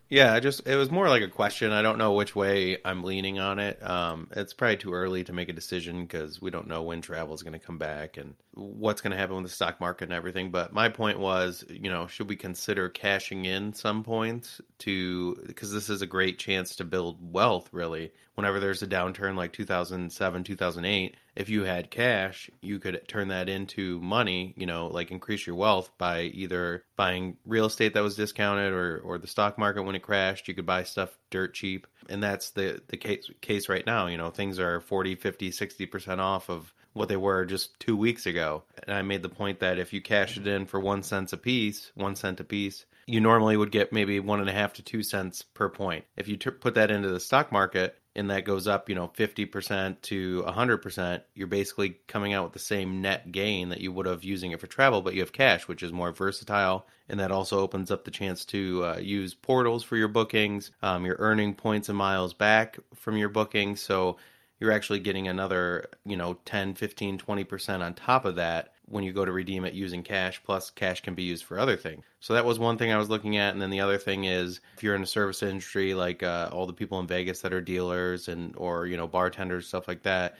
Yeah, 0.09 0.31
I 0.31 0.39
just 0.39 0.65
it 0.65 0.75
was 0.77 0.89
more 0.91 1.09
like 1.09 1.23
a 1.23 1.27
question. 1.27 1.71
I 1.71 1.81
don't 1.81 1.97
know 1.97 2.13
which 2.13 2.35
way 2.35 2.77
I'm 2.85 3.03
leaning 3.03 3.39
on 3.39 3.59
it. 3.59 3.81
Um, 3.85 4.29
it's 4.31 4.53
probably 4.53 4.77
too 4.77 4.93
early 4.93 5.25
to 5.25 5.33
make 5.33 5.49
a 5.49 5.53
decision 5.53 6.03
because 6.03 6.41
we 6.41 6.51
don't 6.51 6.67
know 6.67 6.83
when 6.83 7.01
travel 7.01 7.33
is 7.33 7.43
going 7.43 7.59
to 7.59 7.59
come 7.59 7.77
back 7.77 8.15
and 8.15 8.35
what's 8.53 9.01
going 9.01 9.11
to 9.11 9.17
happen 9.17 9.35
with 9.35 9.45
the 9.45 9.49
stock 9.49 9.81
market 9.81 10.05
and 10.05 10.13
everything. 10.13 10.51
But 10.51 10.71
my 10.71 10.87
point 10.87 11.19
was, 11.19 11.65
you 11.67 11.89
know, 11.89 12.07
should 12.07 12.29
we 12.29 12.35
consider 12.37 12.87
cashing 12.87 13.45
in 13.45 13.73
some 13.73 14.03
points 14.03 14.61
to 14.79 15.35
because 15.47 15.73
this 15.73 15.89
is 15.89 16.01
a 16.01 16.07
great 16.07 16.37
chance 16.39 16.77
to 16.77 16.85
build 16.85 17.17
wealth, 17.33 17.69
really. 17.73 18.13
Whenever 18.35 18.59
there's 18.59 18.81
a 18.81 18.87
downturn 18.87 19.35
like 19.35 19.53
2007, 19.53 20.43
2008, 20.43 21.15
if 21.35 21.49
you 21.49 21.63
had 21.63 21.91
cash, 21.91 22.49
you 22.61 22.79
could 22.79 23.07
turn 23.07 23.27
that 23.27 23.49
into 23.49 23.99
money, 23.99 24.53
you 24.57 24.65
know, 24.65 24.87
like 24.87 25.11
increase 25.11 25.45
your 25.45 25.55
wealth 25.55 25.91
by 25.97 26.21
either 26.21 26.83
buying 26.95 27.37
real 27.45 27.65
estate 27.65 27.93
that 27.93 28.03
was 28.03 28.15
discounted 28.15 28.73
or, 28.73 28.99
or 28.99 29.17
the 29.17 29.27
stock 29.27 29.57
market 29.57 29.83
when 29.83 29.95
it 29.95 30.01
crashed. 30.01 30.47
You 30.47 30.53
could 30.53 30.65
buy 30.65 30.83
stuff 30.83 31.17
dirt 31.29 31.53
cheap. 31.53 31.87
And 32.09 32.21
that's 32.21 32.51
the, 32.51 32.81
the 32.87 32.97
case, 32.97 33.29
case 33.41 33.69
right 33.69 33.85
now. 33.85 34.07
You 34.07 34.17
know, 34.17 34.29
things 34.29 34.59
are 34.59 34.79
40, 34.79 35.15
50, 35.15 35.51
60% 35.51 36.19
off 36.19 36.49
of 36.49 36.73
what 36.93 37.09
they 37.09 37.17
were 37.17 37.45
just 37.45 37.79
two 37.79 37.97
weeks 37.97 38.25
ago. 38.25 38.63
And 38.83 38.95
I 38.95 39.01
made 39.01 39.23
the 39.23 39.29
point 39.29 39.59
that 39.59 39.79
if 39.79 39.93
you 39.93 40.01
cash 40.01 40.37
it 40.37 40.47
in 40.47 40.65
for 40.65 40.79
one 40.79 41.03
cent 41.03 41.33
a 41.33 41.37
piece, 41.37 41.91
one 41.95 42.15
cent 42.15 42.39
a 42.39 42.43
piece, 42.43 42.85
you 43.05 43.19
normally 43.19 43.57
would 43.57 43.71
get 43.71 43.91
maybe 43.91 44.19
one 44.19 44.39
and 44.39 44.49
a 44.49 44.53
half 44.53 44.73
to 44.73 44.81
two 44.81 45.03
cents 45.03 45.41
per 45.41 45.69
point. 45.69 46.05
If 46.15 46.27
you 46.27 46.37
t- 46.37 46.51
put 46.51 46.75
that 46.75 46.91
into 46.91 47.09
the 47.09 47.19
stock 47.19 47.51
market 47.51 47.97
and 48.15 48.29
that 48.29 48.45
goes 48.45 48.67
up, 48.67 48.89
you 48.89 48.95
know, 48.95 49.07
50% 49.07 50.01
to 50.01 50.43
100%, 50.43 51.21
you're 51.33 51.47
basically 51.47 51.97
coming 52.07 52.33
out 52.33 52.43
with 52.43 52.53
the 52.53 52.59
same 52.59 53.01
net 53.01 53.31
gain 53.31 53.69
that 53.69 53.81
you 53.81 53.91
would 53.91 54.05
have 54.05 54.23
using 54.23 54.51
it 54.51 54.59
for 54.59 54.67
travel, 54.67 55.01
but 55.01 55.15
you 55.15 55.21
have 55.21 55.33
cash, 55.33 55.67
which 55.67 55.81
is 55.81 55.91
more 55.91 56.11
versatile. 56.11 56.85
And 57.09 57.19
that 57.19 57.31
also 57.31 57.59
opens 57.59 57.89
up 57.89 58.05
the 58.05 58.11
chance 58.11 58.45
to 58.45 58.85
uh, 58.85 58.97
use 58.97 59.33
portals 59.33 59.83
for 59.83 59.97
your 59.97 60.07
bookings. 60.07 60.71
Um, 60.83 61.05
you're 61.05 61.17
earning 61.19 61.55
points 61.55 61.89
and 61.89 61.97
miles 61.97 62.33
back 62.33 62.77
from 62.93 63.17
your 63.17 63.29
bookings. 63.29 63.81
So 63.81 64.17
you're 64.63 64.71
actually 64.71 64.99
getting 64.99 65.27
another, 65.27 65.89
you 66.05 66.15
know, 66.15 66.37
10, 66.45 66.75
15, 66.75 67.17
20% 67.17 67.81
on 67.81 67.93
top 67.93 68.23
of 68.23 68.37
that 68.37 68.71
when 68.85 69.03
you 69.03 69.11
go 69.11 69.25
to 69.25 69.31
redeem 69.33 69.65
it 69.65 69.73
using 69.73 70.01
cash, 70.01 70.41
plus 70.41 70.69
cash 70.69 71.01
can 71.01 71.13
be 71.13 71.23
used 71.23 71.43
for 71.43 71.59
other 71.59 71.75
things. 71.75 72.05
So 72.21 72.33
that 72.33 72.45
was 72.45 72.59
one 72.59 72.77
thing 72.77 72.89
I 72.89 72.97
was 72.97 73.09
looking 73.09 73.35
at. 73.35 73.51
And 73.51 73.61
then 73.61 73.71
the 73.71 73.81
other 73.81 73.97
thing 73.97 74.23
is 74.23 74.61
if 74.77 74.81
you're 74.81 74.95
in 74.95 75.03
a 75.03 75.05
service 75.05 75.43
industry, 75.43 75.93
like 75.93 76.23
uh, 76.23 76.47
all 76.53 76.65
the 76.65 76.71
people 76.71 76.97
in 77.01 77.07
Vegas 77.07 77.41
that 77.41 77.51
are 77.51 77.59
dealers 77.59 78.29
and, 78.29 78.55
or, 78.55 78.87
you 78.87 78.95
know, 78.95 79.05
bartenders, 79.05 79.67
stuff 79.67 79.85
like 79.85 80.03
that, 80.03 80.37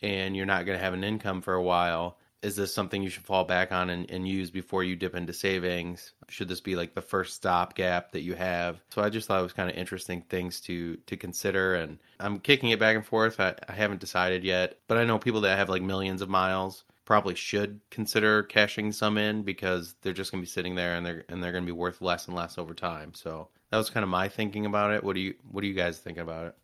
and 0.00 0.34
you're 0.34 0.46
not 0.46 0.64
going 0.64 0.78
to 0.78 0.82
have 0.82 0.94
an 0.94 1.04
income 1.04 1.42
for 1.42 1.52
a 1.52 1.62
while, 1.62 2.16
is 2.46 2.54
this 2.54 2.72
something 2.72 3.02
you 3.02 3.10
should 3.10 3.24
fall 3.24 3.42
back 3.42 3.72
on 3.72 3.90
and, 3.90 4.08
and, 4.08 4.26
use 4.28 4.52
before 4.52 4.84
you 4.84 4.94
dip 4.94 5.16
into 5.16 5.32
savings? 5.32 6.12
Should 6.28 6.46
this 6.46 6.60
be 6.60 6.76
like 6.76 6.94
the 6.94 7.02
first 7.02 7.34
stopgap 7.34 8.12
that 8.12 8.20
you 8.20 8.34
have? 8.36 8.80
So 8.90 9.02
I 9.02 9.10
just 9.10 9.26
thought 9.26 9.40
it 9.40 9.42
was 9.42 9.52
kind 9.52 9.68
of 9.68 9.76
interesting 9.76 10.22
things 10.22 10.60
to 10.62 10.96
to 11.06 11.16
consider, 11.16 11.74
and 11.74 11.98
I'm 12.20 12.38
kicking 12.38 12.70
it 12.70 12.78
back 12.78 12.94
and 12.94 13.04
forth. 13.04 13.40
I, 13.40 13.56
I 13.68 13.72
haven't 13.72 14.00
decided 14.00 14.44
yet, 14.44 14.78
but 14.86 14.96
I 14.96 15.04
know 15.04 15.18
people 15.18 15.40
that 15.40 15.58
have 15.58 15.68
like 15.68 15.82
millions 15.82 16.22
of 16.22 16.28
miles 16.28 16.84
probably 17.04 17.34
should 17.34 17.80
consider 17.90 18.44
cashing 18.44 18.92
some 18.92 19.18
in 19.18 19.42
because 19.42 19.96
they're 20.02 20.12
just 20.12 20.30
going 20.30 20.40
to 20.40 20.46
be 20.46 20.50
sitting 20.50 20.76
there 20.76 20.94
and 20.94 21.04
they're 21.04 21.24
and 21.28 21.42
they're 21.42 21.52
going 21.52 21.64
to 21.64 21.72
be 21.72 21.76
worth 21.76 22.00
less 22.00 22.28
and 22.28 22.36
less 22.36 22.58
over 22.58 22.74
time. 22.74 23.12
So 23.12 23.48
that 23.70 23.76
was 23.76 23.90
kind 23.90 24.04
of 24.04 24.10
my 24.10 24.28
thinking 24.28 24.66
about 24.66 24.92
it. 24.92 25.02
What 25.02 25.14
do 25.14 25.20
you 25.20 25.34
what 25.50 25.62
do 25.62 25.66
you 25.66 25.74
guys 25.74 25.98
think 25.98 26.18
about 26.18 26.46
it? 26.46 26.54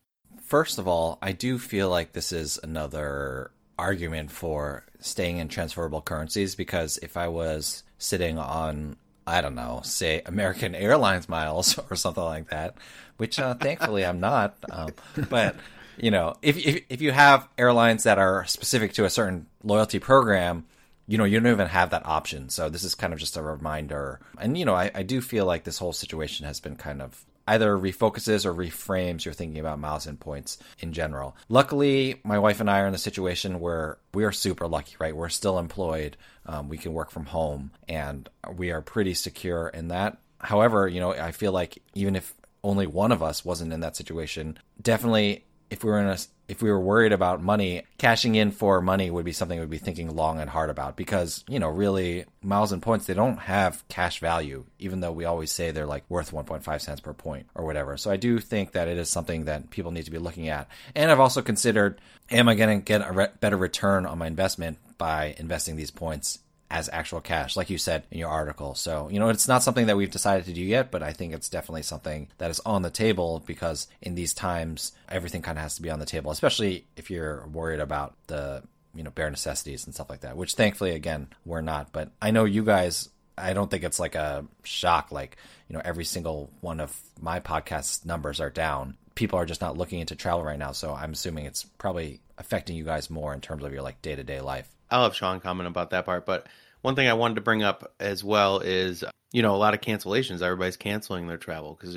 First 0.45 0.79
of 0.79 0.87
all, 0.87 1.19
I 1.21 1.33
do 1.33 1.59
feel 1.59 1.91
like 1.91 2.13
this 2.13 2.31
is 2.31 2.61
another 2.63 3.51
argument 3.83 4.31
for 4.31 4.85
staying 5.01 5.39
in 5.39 5.49
transferable 5.49 6.01
currencies 6.01 6.55
because 6.55 6.99
if 6.99 7.17
I 7.17 7.29
was 7.29 7.83
sitting 7.99 8.39
on 8.39 8.97
I 9.25 9.41
don't 9.41 9.55
know, 9.55 9.81
say 9.85 10.23
American 10.27 10.75
Airlines 10.87 11.29
miles 11.29 11.79
or 11.91 11.97
something 11.97 12.23
like 12.23 12.51
that, 12.51 12.77
which 13.17 13.39
uh, 13.39 13.55
thankfully 13.55 14.05
I'm 14.05 14.21
not. 14.21 14.57
Um, 14.71 14.91
but 15.29 15.57
you 15.97 16.11
know, 16.11 16.35
if, 16.43 16.57
if 16.57 16.85
if 16.89 17.03
you 17.03 17.13
have 17.13 17.49
airlines 17.59 18.05
that 18.05 18.19
are 18.19 18.45
specific 18.47 18.95
to 18.95 19.05
a 19.05 19.11
certain 19.11 19.47
loyalty 19.63 19.99
program, 19.99 20.65
you 21.07 21.19
know, 21.19 21.25
you 21.25 21.39
don't 21.39 21.53
even 21.53 21.69
have 21.69 21.91
that 21.91 22.07
option. 22.07 22.49
So 22.49 22.69
this 22.69 22.85
is 22.85 22.95
kind 22.95 23.13
of 23.13 23.19
just 23.19 23.37
a 23.37 23.43
reminder. 23.43 24.21
And 24.39 24.57
you 24.57 24.65
know, 24.65 24.75
I, 24.75 24.91
I 24.95 25.03
do 25.03 25.21
feel 25.21 25.45
like 25.45 25.65
this 25.65 25.79
whole 25.79 25.93
situation 25.93 26.47
has 26.47 26.61
been 26.61 26.77
kind 26.77 27.03
of 27.03 27.25
either 27.47 27.77
refocuses 27.77 28.45
or 28.45 28.55
reframes 28.55 29.25
your 29.25 29.35
thinking 29.35 29.59
about 29.59 29.79
miles 29.79 30.07
and 30.07 30.19
points 30.19 30.59
in 30.79 30.93
general. 30.93 31.37
Luckily, 31.49 32.21
my 32.25 32.39
wife 32.39 32.61
and 32.61 32.71
I 32.71 32.81
are 32.81 32.87
in 32.87 32.93
the 32.93 32.99
situation 32.99 33.61
where 33.61 33.99
we 34.15 34.25
are 34.25 34.33
super 34.33 34.67
lucky, 34.67 34.97
right? 34.99 35.17
We're 35.17 35.29
still 35.29 35.59
employed. 35.59 36.17
Um, 36.47 36.69
we 36.69 36.79
can 36.79 36.93
work 36.93 37.11
from 37.11 37.27
home 37.27 37.71
and 37.89 38.29
we 38.57 38.71
are 38.71 38.83
pretty 38.83 39.15
secure 39.15 39.69
in 39.69 39.89
that. 39.89 40.19
However, 40.39 40.89
you 40.89 41.01
know, 41.01 41.13
I 41.13 41.33
feel 41.33 41.53
like 41.53 41.83
even 41.95 42.17
if 42.17 42.35
only 42.65 42.87
one 42.87 43.13
of 43.13 43.23
us 43.23 43.45
wasn't 43.45 43.73
in 43.73 43.81
that 43.81 43.97
situation, 43.97 44.59
definitely 44.81 45.45
if 45.73 45.83
we 45.83 45.91
were 45.91 45.99
in 45.99 46.09
a 46.09 46.19
if 46.49 46.61
we 46.61 46.71
were 46.71 46.81
worried 46.81 47.13
about 47.13 47.43
money, 47.43 47.85
cashing 47.97 48.35
in 48.35 48.51
for 48.51 48.83
money 48.83 49.11
would 49.11 49.25
be 49.25 49.33
something 49.33 49.59
we'd 49.59 49.71
be 49.71 49.79
thinking 49.79 50.15
long 50.15 50.39
and 50.39 50.51
hard 50.51 50.69
about 50.69 50.97
because, 50.97 51.45
you 51.49 51.59
know, 51.59 51.69
really 51.71 52.27
miles 52.43 52.73
and 52.73 52.83
points, 52.83 53.07
they 53.07 53.15
don't 53.15 53.39
have 53.39 53.83
cash 53.89 54.21
value, 54.21 54.67
even 54.79 55.01
though 55.01 55.13
we 55.13 55.25
always 55.25 55.51
say 55.51 55.71
they're 55.71 55.87
like 55.87 56.05
worth 56.11 56.31
1.5 56.31 56.81
cents 56.83 57.01
per 57.01 57.15
point 57.15 57.47
or 57.55 57.65
whatever. 57.65 57.97
So 57.97 58.11
I 58.11 58.19
do 58.19 58.39
think 58.39 58.73
that 58.73 58.87
it 58.87 58.99
is 58.99 59.09
something 59.09 59.47
that 59.47 59.71
people 59.71 59.93
need 59.93 60.05
to 60.05 60.11
be 60.11 60.19
looking 60.19 60.49
at. 60.49 60.69
And 60.95 61.11
I've 61.11 61.21
also 61.21 61.41
considered, 61.41 61.99
am 62.31 62.51
I 62.51 62.55
going 62.55 62.81
to 62.81 62.85
get 62.85 63.09
a 63.09 63.13
re- 63.13 63.29
better 63.41 63.57
return 63.57 64.05
on 64.05 64.19
my 64.19 64.27
investment 64.27 64.77
by 64.99 65.35
investing 65.39 65.77
these 65.77 65.91
points 65.91 66.41
as 66.73 66.89
actual 66.91 67.21
cash, 67.21 67.55
like 67.55 67.69
you 67.69 67.77
said 67.77 68.03
in 68.11 68.19
your 68.19 68.31
article. 68.31 68.75
So, 68.75 69.09
you 69.11 69.21
know, 69.21 69.29
it's 69.29 69.47
not 69.47 69.63
something 69.63 69.87
that 69.87 69.97
we've 69.97 70.11
decided 70.11 70.47
to 70.47 70.55
do 70.55 70.63
yet, 70.63 70.91
but 70.91 71.03
I 71.03 71.13
think 71.13 71.35
it's 71.35 71.51
definitely 71.51 71.83
something 71.83 72.29
that 72.39 72.51
is 72.51 72.61
on 72.61 72.81
the 72.81 72.91
table 72.91 73.43
because 73.47 73.87
in 74.01 74.15
these 74.15 74.33
times, 74.33 74.93
everything 75.09 75.43
kind 75.43 75.59
of 75.59 75.63
has 75.63 75.77
to 75.77 75.83
be 75.83 75.91
on 75.91 75.99
the 76.01 76.07
table, 76.07 76.31
especially 76.31 76.87
if 76.97 77.11
you're 77.11 77.47
worried 77.49 77.79
about 77.79 78.15
the, 78.27 78.63
you 78.95 79.03
know, 79.03 79.11
bare 79.11 79.31
necessities 79.31 79.85
and 79.85 79.95
stuff 79.95 80.09
like 80.09 80.21
that, 80.21 80.37
which 80.37 80.55
thankfully, 80.55 80.93
again, 80.93 81.29
we're 81.45 81.61
not. 81.61 81.93
But 81.93 82.11
I 82.23 82.31
know 82.31 82.47
you 82.47 82.65
guys 82.65 83.11
I 83.37 83.55
don't 83.55 83.71
think 83.71 83.83
it's 83.85 84.01
like 84.01 84.15
a 84.15 84.45
shock. 84.63 85.11
Like 85.11 85.37
you 85.69 85.75
know, 85.75 85.83
every 85.85 86.05
single 86.05 86.51
one 86.61 86.81
of 86.81 86.99
my 87.21 87.41
podcast 87.41 88.05
numbers 88.05 88.41
are 88.41 88.51
down. 88.51 88.97
People 89.15 89.39
are 89.39 89.47
just 89.47 89.61
not 89.61 89.77
looking 89.77 90.01
into 90.01 90.17
travel 90.17 90.43
right 90.43 90.59
now, 90.59 90.73
so 90.73 90.95
I'm 90.95 91.13
assuming 91.13 91.45
it's 91.45 91.65
probably 91.65 92.21
affecting 92.39 92.77
you 92.77 92.85
guys 92.85 93.11
more 93.11 93.35
in 93.35 93.41
terms 93.41 93.65
of 93.65 93.73
your 93.73 93.83
like 93.83 94.01
day 94.03 94.17
to 94.17 94.25
day 94.25 94.41
life. 94.41 94.69
I'll 94.93 95.05
have 95.05 95.15
Sean 95.15 95.41
comment 95.41 95.67
about 95.67 95.91
that 95.91 96.05
part, 96.05 96.27
but 96.27 96.47
one 96.83 96.97
thing 96.97 97.09
I 97.09 97.15
wanted 97.15 97.37
to 97.37 97.41
bring 97.41 97.63
up 97.63 97.95
as 97.99 98.23
well 98.23 98.59
is 98.59 99.05
you 99.33 99.41
know 99.41 99.55
a 99.55 99.57
lot 99.57 99.73
of 99.73 99.81
cancellations. 99.81 100.43
Everybody's 100.43 100.77
canceling 100.77 101.27
their 101.27 101.39
travel 101.39 101.79
because 101.79 101.97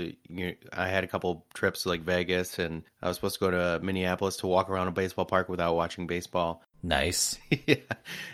I 0.71 0.87
had 0.87 1.03
a 1.03 1.07
couple 1.07 1.45
trips 1.53 1.83
to 1.83 1.89
like 1.89 2.01
Vegas, 2.01 2.57
and 2.59 2.83
I 3.01 3.07
was 3.07 3.17
supposed 3.17 3.35
to 3.35 3.39
go 3.39 3.51
to 3.51 3.83
Minneapolis 3.83 4.37
to 4.37 4.47
walk 4.47 4.69
around 4.69 4.87
a 4.87 4.91
baseball 4.91 5.25
park 5.25 5.49
without 5.49 5.75
watching 5.75 6.07
baseball. 6.07 6.63
Nice. 6.81 7.37
yeah, 7.67 7.75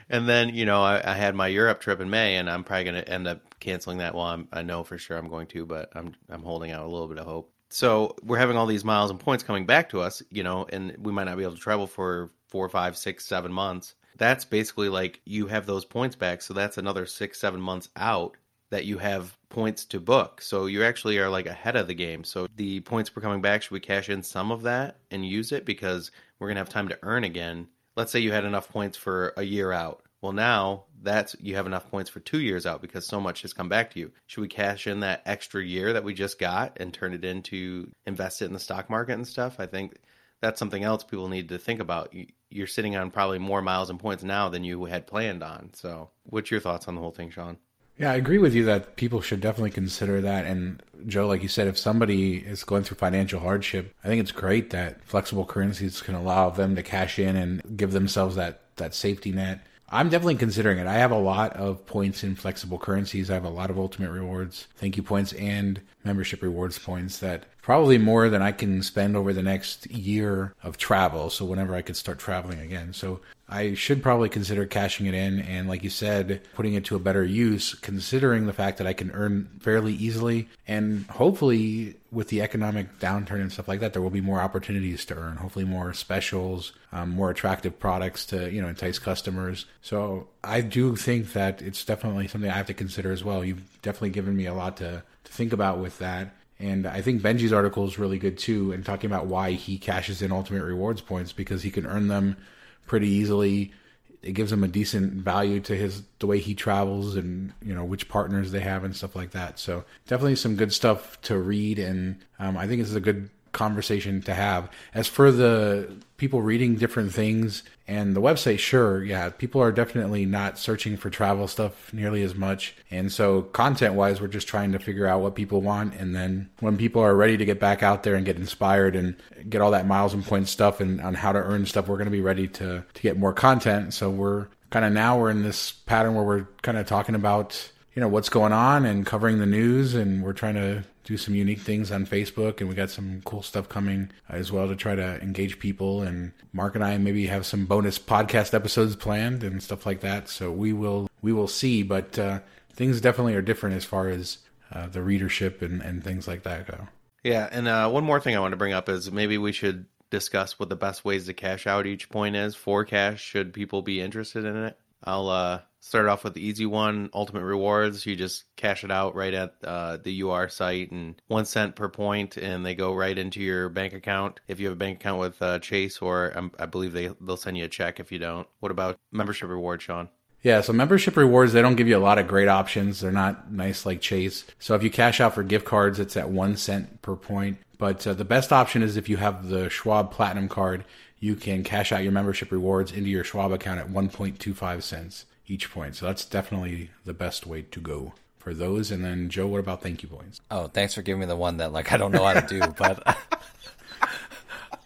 and 0.10 0.30
then 0.30 0.54
you 0.54 0.66
know 0.66 0.84
I, 0.84 1.02
I, 1.04 1.16
had 1.16 1.36
my 1.36 1.48
Europe 1.48 1.82
trip 1.82 2.00
in 2.02 2.10
May, 2.10 2.36
and 2.36 2.50
I'm 2.50 2.64
probably 2.64 2.84
going 2.84 3.04
to 3.04 3.10
end 3.10 3.28
up 3.28 3.60
canceling 3.60 4.00
that. 4.00 4.14
Well, 4.14 4.26
I'm, 4.26 4.48
I 4.52 4.62
know 4.62 4.84
for 4.84 4.98
sure 4.98 5.18
I'm 5.18 5.30
going 5.30 5.48
to, 5.48 5.66
but 5.66 5.90
I'm 5.96 6.14
I'm 6.30 6.44
holding 6.44 6.72
out 6.72 6.86
a 6.86 6.90
little 6.90 7.08
bit 7.08 7.18
of 7.18 7.26
hope. 7.26 7.52
So 7.70 8.16
we're 8.22 8.38
having 8.38 8.58
all 8.58 8.68
these 8.68 8.84
miles 8.84 9.10
and 9.10 9.20
points 9.20 9.46
coming 9.46 9.66
back 9.66 9.92
to 9.92 10.02
us, 10.02 10.22
you 10.30 10.44
know, 10.44 10.68
and 10.70 10.98
we 11.00 11.14
might 11.14 11.24
not 11.24 11.38
be 11.38 11.44
able 11.44 11.56
to 11.56 11.62
travel 11.62 11.88
for 11.88 12.30
four, 12.50 12.68
five, 12.68 12.98
six, 12.98 13.26
seven 13.26 13.54
months 13.54 13.96
that's 14.22 14.46
basically 14.46 14.88
like 14.88 15.20
you 15.26 15.48
have 15.48 15.66
those 15.66 15.84
points 15.84 16.16
back. 16.16 16.44
So 16.44 16.54
that's 16.54 16.78
another 16.78 17.08
six, 17.08 17.40
seven 17.40 17.60
months 17.60 17.90
out 17.96 18.38
that 18.70 18.86
you 18.86 19.00
have 19.00 19.36
points 19.50 19.84
to 19.86 20.00
book. 20.00 20.44
So 20.44 20.68
you 20.68 20.84
actually 20.84 21.18
are 21.18 21.28
like 21.28 21.48
ahead 21.48 21.76
of 21.76 21.88
the 21.88 21.96
game. 21.96 22.24
So 22.24 22.46
the 22.56 22.82
points 22.82 23.16
were 23.16 23.24
coming 23.24 23.42
back. 23.42 23.64
Should 23.64 23.72
we 23.72 23.80
cash 23.80 24.10
in 24.10 24.22
some 24.22 24.52
of 24.52 24.62
that 24.62 24.98
and 25.10 25.26
use 25.26 25.52
it 25.52 25.66
because 25.66 26.12
we're 26.38 26.50
going 26.50 26.58
to 26.58 26.62
have 26.62 26.70
time 26.70 26.88
to 26.90 27.00
earn 27.02 27.24
again? 27.24 27.68
Let's 27.96 28.12
say 28.12 28.20
you 28.20 28.32
had 28.32 28.46
enough 28.46 28.70
points 28.70 28.96
for 28.96 29.34
a 29.38 29.44
year 29.44 29.72
out. 29.72 30.04
Well, 30.22 30.34
now 30.34 30.84
that's 31.02 31.36
you 31.40 31.56
have 31.56 31.66
enough 31.66 31.90
points 31.90 32.12
for 32.12 32.20
two 32.20 32.42
years 32.42 32.68
out 32.68 32.80
because 32.80 33.08
so 33.08 33.20
much 33.20 33.42
has 33.42 33.54
come 33.54 33.70
back 33.70 33.90
to 33.92 34.00
you. 34.00 34.12
Should 34.28 34.42
we 34.42 34.48
cash 34.50 34.86
in 34.86 35.00
that 35.00 35.24
extra 35.26 35.64
year 35.64 35.94
that 35.94 36.04
we 36.04 36.14
just 36.14 36.38
got 36.38 36.78
and 36.80 36.94
turn 36.94 37.16
it 37.16 37.26
into 37.26 37.90
invest 38.06 38.44
it 38.44 38.46
in 38.46 38.54
the 38.54 38.60
stock 38.60 38.88
market 38.88 39.14
and 39.14 39.28
stuff? 39.28 39.60
I 39.60 39.66
think 39.66 39.98
that's 40.42 40.60
something 40.60 40.84
else 40.84 41.04
people 41.04 41.30
need 41.30 41.50
to 41.50 41.58
think 41.58 41.80
about. 41.80 42.14
You're 42.50 42.68
sitting 42.68 42.96
on 42.96 43.12
probably 43.12 43.40
more 43.40 43.62
miles 43.62 43.90
and 43.90 44.00
points 44.00 44.24
now 44.24 44.50
than 44.50 44.64
you 44.64 44.86
had 44.86 45.08
planned 45.08 45.44
on. 45.44 45.70
So, 45.74 46.10
what's 46.24 46.52
your 46.52 46.60
thoughts 46.60 46.88
on 46.88 46.96
the 46.96 47.02
whole 47.02 47.12
thing, 47.12 47.30
Shawn? 47.30 47.58
Yeah, 47.98 48.12
I 48.12 48.16
agree 48.16 48.40
with 48.40 48.56
you 48.56 48.66
that 48.66 48.96
people 48.96 49.22
should 49.22 49.42
definitely 49.42 49.70
consider 49.70 50.22
that. 50.22 50.46
And 50.46 50.82
Joe, 51.06 51.28
like 51.28 51.44
you 51.44 51.48
said, 51.48 51.68
if 51.68 51.78
somebody 51.78 52.38
is 52.38 52.64
going 52.64 52.84
through 52.84 52.98
financial 52.98 53.40
hardship, 53.40 53.94
I 54.04 54.08
think 54.08 54.22
it's 54.22 54.32
great 54.32 54.72
that 54.72 55.04
flexible 55.04 55.46
currencies 55.46 56.02
can 56.02 56.16
allow 56.16 56.50
them 56.50 56.76
to 56.76 56.84
cash 56.84 57.20
in 57.20 57.36
and 57.36 57.78
give 57.78 57.92
themselves 57.92 58.36
that 58.38 58.62
that 58.78 58.96
safety 58.96 59.32
net. 59.32 59.62
I'm 59.94 60.10
definitely 60.10 60.36
considering 60.36 60.80
it. 60.80 60.88
I 60.88 60.94
have 60.94 61.12
a 61.12 61.18
lot 61.18 61.54
of 61.58 61.86
points 61.86 62.24
in 62.24 62.36
flexible 62.36 62.80
currencies. 62.80 63.30
I 63.30 63.34
have 63.34 63.44
a 63.44 63.50
lot 63.50 63.70
of 63.70 63.78
ultimate 63.78 64.10
rewards, 64.10 64.68
thank 64.78 64.96
you 64.96 65.04
points, 65.04 65.34
and 65.34 65.82
membership 66.04 66.42
rewards 66.42 66.80
points 66.80 67.20
that 67.20 67.46
probably 67.62 67.98
more 67.98 68.30
than 68.30 68.42
I 68.42 68.52
can 68.52 68.82
spend 68.82 69.16
over 69.16 69.34
the 69.34 69.44
next 69.44 69.90
year 69.92 70.54
of 70.64 70.78
travel. 70.78 71.30
So 71.30 71.46
whenever 71.46 71.76
I 71.76 71.82
could 71.82 71.96
start 71.96 72.20
traveling 72.20 72.60
again. 72.60 72.94
So 72.94 73.22
I 73.48 73.74
should 73.74 74.02
probably 74.02 74.30
consider 74.30 74.66
cashing 74.66 75.08
it 75.08 75.14
in 75.14 75.42
and 75.42 75.68
like 75.68 75.84
you 75.84 75.90
said, 75.90 76.42
putting 76.54 76.74
it 76.74 76.86
to 76.86 76.96
a 76.96 77.00
better 77.00 77.24
use, 77.24 77.76
considering 77.76 78.46
the 78.46 78.54
fact 78.54 78.78
that 78.78 78.88
I 78.88 78.94
can 78.94 79.12
earn 79.12 79.50
fairly 79.60 79.94
easily 79.94 80.48
and 80.68 81.06
hopefully 81.08 81.98
with 82.12 82.30
the 82.30 82.42
economic 82.42 83.00
downturn 83.00 83.42
and 83.42 83.52
stuff 83.52 83.68
like 83.68 83.82
that, 83.82 83.94
there 83.94 84.02
will 84.02 84.10
be 84.10 84.22
more 84.22 84.42
opportunities 84.42 85.06
to 85.06 85.16
earn. 85.16 85.38
Hopefully 85.38 85.66
more 85.66 85.94
specials, 85.94 86.72
um, 86.94 87.10
more 87.10 87.30
attractive 87.30 87.78
products 87.78 88.26
to, 88.28 88.52
you 88.52 88.62
know, 88.62 88.70
entice 88.70 89.00
customers. 89.00 89.66
So 89.82 90.28
I 90.44 90.62
do 90.62 90.96
think 90.96 91.34
that 91.34 91.62
it's 91.62 91.84
definitely 91.86 92.28
something 92.28 92.50
I 92.50 92.56
have 92.56 92.68
to 92.68 92.74
consider 92.74 93.12
as 93.12 93.24
well. 93.24 93.44
You've 93.44 93.82
definitely 93.82 94.12
given 94.12 94.36
me 94.36 94.46
a 94.46 94.54
lot 94.54 94.78
to, 94.78 95.04
to 95.11 95.11
think 95.32 95.54
about 95.54 95.80
with 95.80 95.98
that. 96.00 96.36
And 96.60 96.86
I 96.86 97.02
think 97.02 97.22
Benji's 97.22 97.54
article 97.54 97.88
is 97.88 97.98
really 97.98 98.20
good 98.20 98.38
too, 98.38 98.72
and 98.72 98.86
talking 98.86 99.10
about 99.10 99.26
why 99.26 99.52
he 99.54 99.80
cashes 99.80 100.22
in 100.22 100.32
ultimate 100.32 100.64
rewards 100.64 101.02
points 101.02 101.32
because 101.34 101.64
he 101.64 101.72
can 101.72 101.88
earn 101.88 102.08
them 102.08 102.38
pretty 102.86 103.08
easily. 103.08 103.74
It 104.22 104.34
gives 104.34 104.52
him 104.52 104.64
a 104.64 104.68
decent 104.68 105.14
value 105.14 105.60
to 105.62 105.76
his 105.76 106.04
the 106.20 106.28
way 106.28 106.38
he 106.38 106.54
travels 106.54 107.16
and 107.16 107.54
you 107.64 107.74
know 107.74 107.84
which 107.84 108.08
partners 108.08 108.52
they 108.52 108.60
have 108.60 108.84
and 108.84 108.96
stuff 108.96 109.16
like 109.16 109.32
that. 109.32 109.58
So 109.58 109.86
definitely 110.06 110.36
some 110.36 110.56
good 110.56 110.72
stuff 110.72 111.20
to 111.24 111.40
read, 111.40 111.80
and 111.80 112.24
um, 112.38 112.56
I 112.56 112.68
think 112.68 112.82
this 112.82 112.90
is 112.90 112.96
a 112.96 113.02
good 113.02 113.32
conversation 113.52 114.22
to 114.24 114.34
have. 114.34 114.70
As 114.94 115.08
for 115.08 115.32
the 115.32 115.96
people 116.18 116.42
reading 116.42 116.76
different 116.76 117.14
things 117.14 117.64
and 117.88 118.16
the 118.16 118.22
website, 118.22 118.60
sure, 118.60 119.04
yeah, 119.04 119.30
people 119.30 119.62
are 119.62 119.72
definitely 119.72 120.26
not 120.26 120.58
searching 120.58 120.98
for 120.98 121.10
travel 121.10 121.48
stuff 121.48 121.92
nearly 121.94 122.24
as 122.24 122.36
much. 122.36 122.76
And 122.90 123.12
so, 123.12 123.42
content 123.42 123.96
wise, 123.96 124.22
we're 124.22 124.28
just 124.28 124.48
trying 124.48 124.72
to 124.72 124.80
figure 124.80 125.08
out 125.08 125.22
what 125.22 125.36
people 125.36 125.62
want. 125.62 125.96
And 125.96 126.16
then 126.16 126.50
when 126.60 126.78
people 126.78 127.02
are 127.02 127.16
ready 127.16 127.38
to 127.38 127.46
get 127.46 127.60
back 127.60 127.84
out 127.84 128.04
there 128.04 128.16
and 128.16 128.26
get 128.26 128.38
inspired 128.38 128.96
and 128.96 129.16
get 129.50 129.62
all 129.62 129.72
that 129.72 129.88
miles 129.88 130.14
and 130.14 130.26
points 130.26 130.52
stuff 130.52 130.80
and 130.80 131.02
on 131.02 131.16
how 131.16 131.32
to 131.32 131.40
earn 131.40 131.66
stuff, 131.66 131.88
we're 131.88 131.98
going 131.98 132.06
to 132.06 132.12
be 132.12 132.22
ready 132.22 132.48
to, 132.48 132.84
to 132.94 133.02
get 133.02 133.18
more 133.18 133.34
content. 133.34 133.94
So, 133.94 134.10
we're 134.10 134.48
kind 134.70 134.86
of 134.86 134.94
now 134.94 135.20
we're 135.20 135.30
in 135.30 135.44
this 135.44 135.72
pattern 135.72 136.16
where 136.16 136.24
we're 136.24 136.48
kind 136.62 136.78
of 136.78 136.88
talking 136.88 137.16
about 137.16 137.72
you 137.94 138.00
know 138.00 138.08
what's 138.08 138.30
going 138.30 138.54
on 138.54 138.86
and 138.86 139.06
covering 139.06 139.40
the 139.40 139.46
news 139.46 139.94
and 139.94 140.24
we're 140.24 140.34
trying 140.34 140.56
to 140.56 140.84
do 141.04 141.18
some 141.18 141.36
unique 141.36 141.60
things 141.60 141.92
on 141.92 142.06
Facebook, 142.06 142.60
and 142.60 142.70
we 142.70 142.76
got 142.76 142.90
some 142.90 143.22
cool 143.26 143.42
stuff 143.42 143.68
coming 143.68 144.12
as 144.30 144.52
well 144.52 144.68
to 144.68 144.76
try 144.76 144.96
to 144.96 145.22
engage 145.22 145.60
people. 145.60 146.02
And 146.02 146.32
Mark 146.54 146.76
and 146.76 146.84
I 146.84 146.98
maybe 146.98 147.28
have 147.28 147.46
some 147.46 147.66
bonus 147.66 147.98
podcast 148.00 148.54
episodes 148.54 148.96
planned 148.96 149.44
and 149.44 149.62
stuff 149.62 149.86
like 149.86 150.02
that. 150.02 150.30
So 150.30 150.52
we 150.52 150.74
will 150.74 151.10
we 151.22 151.34
will 151.34 151.48
see, 151.48 151.84
but 151.84 152.18
uh, 152.20 152.40
things 152.74 153.02
definitely 153.02 153.36
are 153.36 153.42
different 153.42 153.76
as 153.76 153.86
far 153.86 154.10
as 154.10 154.40
uh, 154.72 154.88
the 154.88 155.02
readership 155.02 155.62
and, 155.62 155.82
and 155.82 156.04
things 156.04 156.28
like 156.28 156.44
that 156.44 156.68
go. 156.68 156.88
Yeah, 157.24 157.48
and 157.52 157.68
uh, 157.68 157.90
one 157.90 158.04
more 158.04 158.20
thing 158.20 158.36
I 158.36 158.40
want 158.40 158.54
to 158.54 158.58
bring 158.58 158.74
up 158.74 158.90
is 158.90 159.12
maybe 159.12 159.38
we 159.38 159.52
should 159.52 159.86
discuss 160.10 160.60
what 160.60 160.70
the 160.70 160.76
best 160.76 161.06
ways 161.06 161.26
to 161.26 161.34
cash 161.34 161.68
out 161.68 161.86
each 161.86 162.10
point 162.10 162.36
is 162.36 162.56
for 162.56 162.84
cash. 162.84 163.22
Should 163.22 163.54
people 163.54 163.82
be 163.82 164.02
interested 164.02 164.46
in 164.46 164.56
it? 164.56 164.78
I'll 165.04 165.30
uh, 165.30 165.62
start 165.82 166.08
off 166.08 166.24
with 166.24 166.36
the 166.36 166.46
easy 166.46 166.66
one, 166.66 167.10
Ultimate 167.14 167.44
Rewards. 167.44 168.06
You 168.06 168.16
just 168.16 168.46
cash 168.56 168.84
it 168.84 168.92
out 168.92 169.16
right 169.16 169.34
at 169.34 169.56
uh, 169.64 169.98
the 169.98 170.22
UR 170.22 170.48
site, 170.48 170.92
and 170.92 171.22
one 171.28 171.46
cent 171.46 171.76
per 171.76 171.90
point, 171.90 172.38
and 172.38 172.66
they 172.66 172.76
go 172.76 172.94
right 172.94 173.18
into 173.18 173.42
your 173.42 173.68
bank 173.68 173.94
account. 173.94 174.40
If 174.48 174.60
you 174.60 174.68
have 174.68 174.74
a 174.74 174.80
bank 174.80 175.00
account 175.00 175.20
with 175.20 175.42
uh, 175.42 175.60
Chase, 175.60 175.98
or 176.02 176.32
um, 176.38 176.52
I 176.58 176.68
believe 176.68 176.94
they 176.94 177.10
they'll 177.20 177.36
send 177.36 177.58
you 177.58 177.66
a 177.66 177.70
check 177.70 178.00
if 178.00 178.12
you 178.12 178.20
don't. 178.20 178.48
What 178.60 178.72
about 178.72 178.98
membership 179.12 179.50
reward, 179.50 179.82
Shawn? 179.82 180.08
Yeah, 180.44 180.62
so 180.62 180.74
membership 180.74 181.18
rewards, 181.18 181.54
they 181.54 181.62
don't 181.62 181.76
give 181.76 181.88
you 181.88 181.98
a 181.98 182.00
lot 182.00 182.18
of 182.18 182.28
great 182.28 182.48
options. 182.48 183.02
They're 183.02 183.12
not 183.12 183.52
nice 183.52 183.86
like 183.86 184.02
Chase. 184.02 184.44
So 184.58 184.74
if 184.74 184.82
you 184.82 184.90
cash 184.90 185.22
out 185.22 185.36
for 185.36 185.44
gift 185.44 185.66
cards, 185.66 186.00
it's 186.00 186.18
at 186.18 186.32
one 186.32 186.58
cent 186.58 187.04
per 187.04 187.16
point. 187.16 187.60
But 187.78 188.08
uh, 188.08 188.16
the 188.16 188.26
best 188.26 188.52
option 188.52 188.82
is 188.82 188.98
if 188.98 189.08
you 189.08 189.18
have 189.18 189.50
the 189.50 189.70
Schwab 189.70 190.12
Platinum 190.12 190.50
card, 190.50 190.84
you 191.20 191.36
can 191.36 191.64
cash 191.64 191.92
out 191.92 192.02
your 192.02 192.12
membership 192.12 192.52
rewards 192.52 192.92
into 192.92 193.10
your 193.10 193.24
Schwab 193.24 193.52
account 193.52 193.80
at 193.80 193.90
1.25 193.90 194.82
cents 194.82 195.26
each 195.48 195.72
point. 195.72 195.96
So 195.96 196.06
that's 196.06 196.26
definitely 196.26 196.90
the 197.06 197.14
best 197.14 197.46
way 197.46 197.62
to 197.64 197.80
go 197.80 198.14
for 198.38 198.54
those. 198.54 198.92
And 198.92 199.04
then 199.06 199.30
Joe, 199.30 199.48
what 199.48 199.60
about 199.60 199.82
thank 199.82 200.04
you 200.04 200.10
points? 200.10 200.42
Oh, 200.50 200.68
thanks 200.68 200.94
for 200.94 201.02
giving 201.02 201.22
me 201.22 201.26
the 201.28 201.36
one 201.36 201.58
that 201.58 201.72
like 201.72 201.92
I 201.92 201.98
don't 201.98 202.12
know 202.12 202.24
how 202.24 202.40
to 202.40 202.48
do, 202.48 202.60
but 202.78 203.18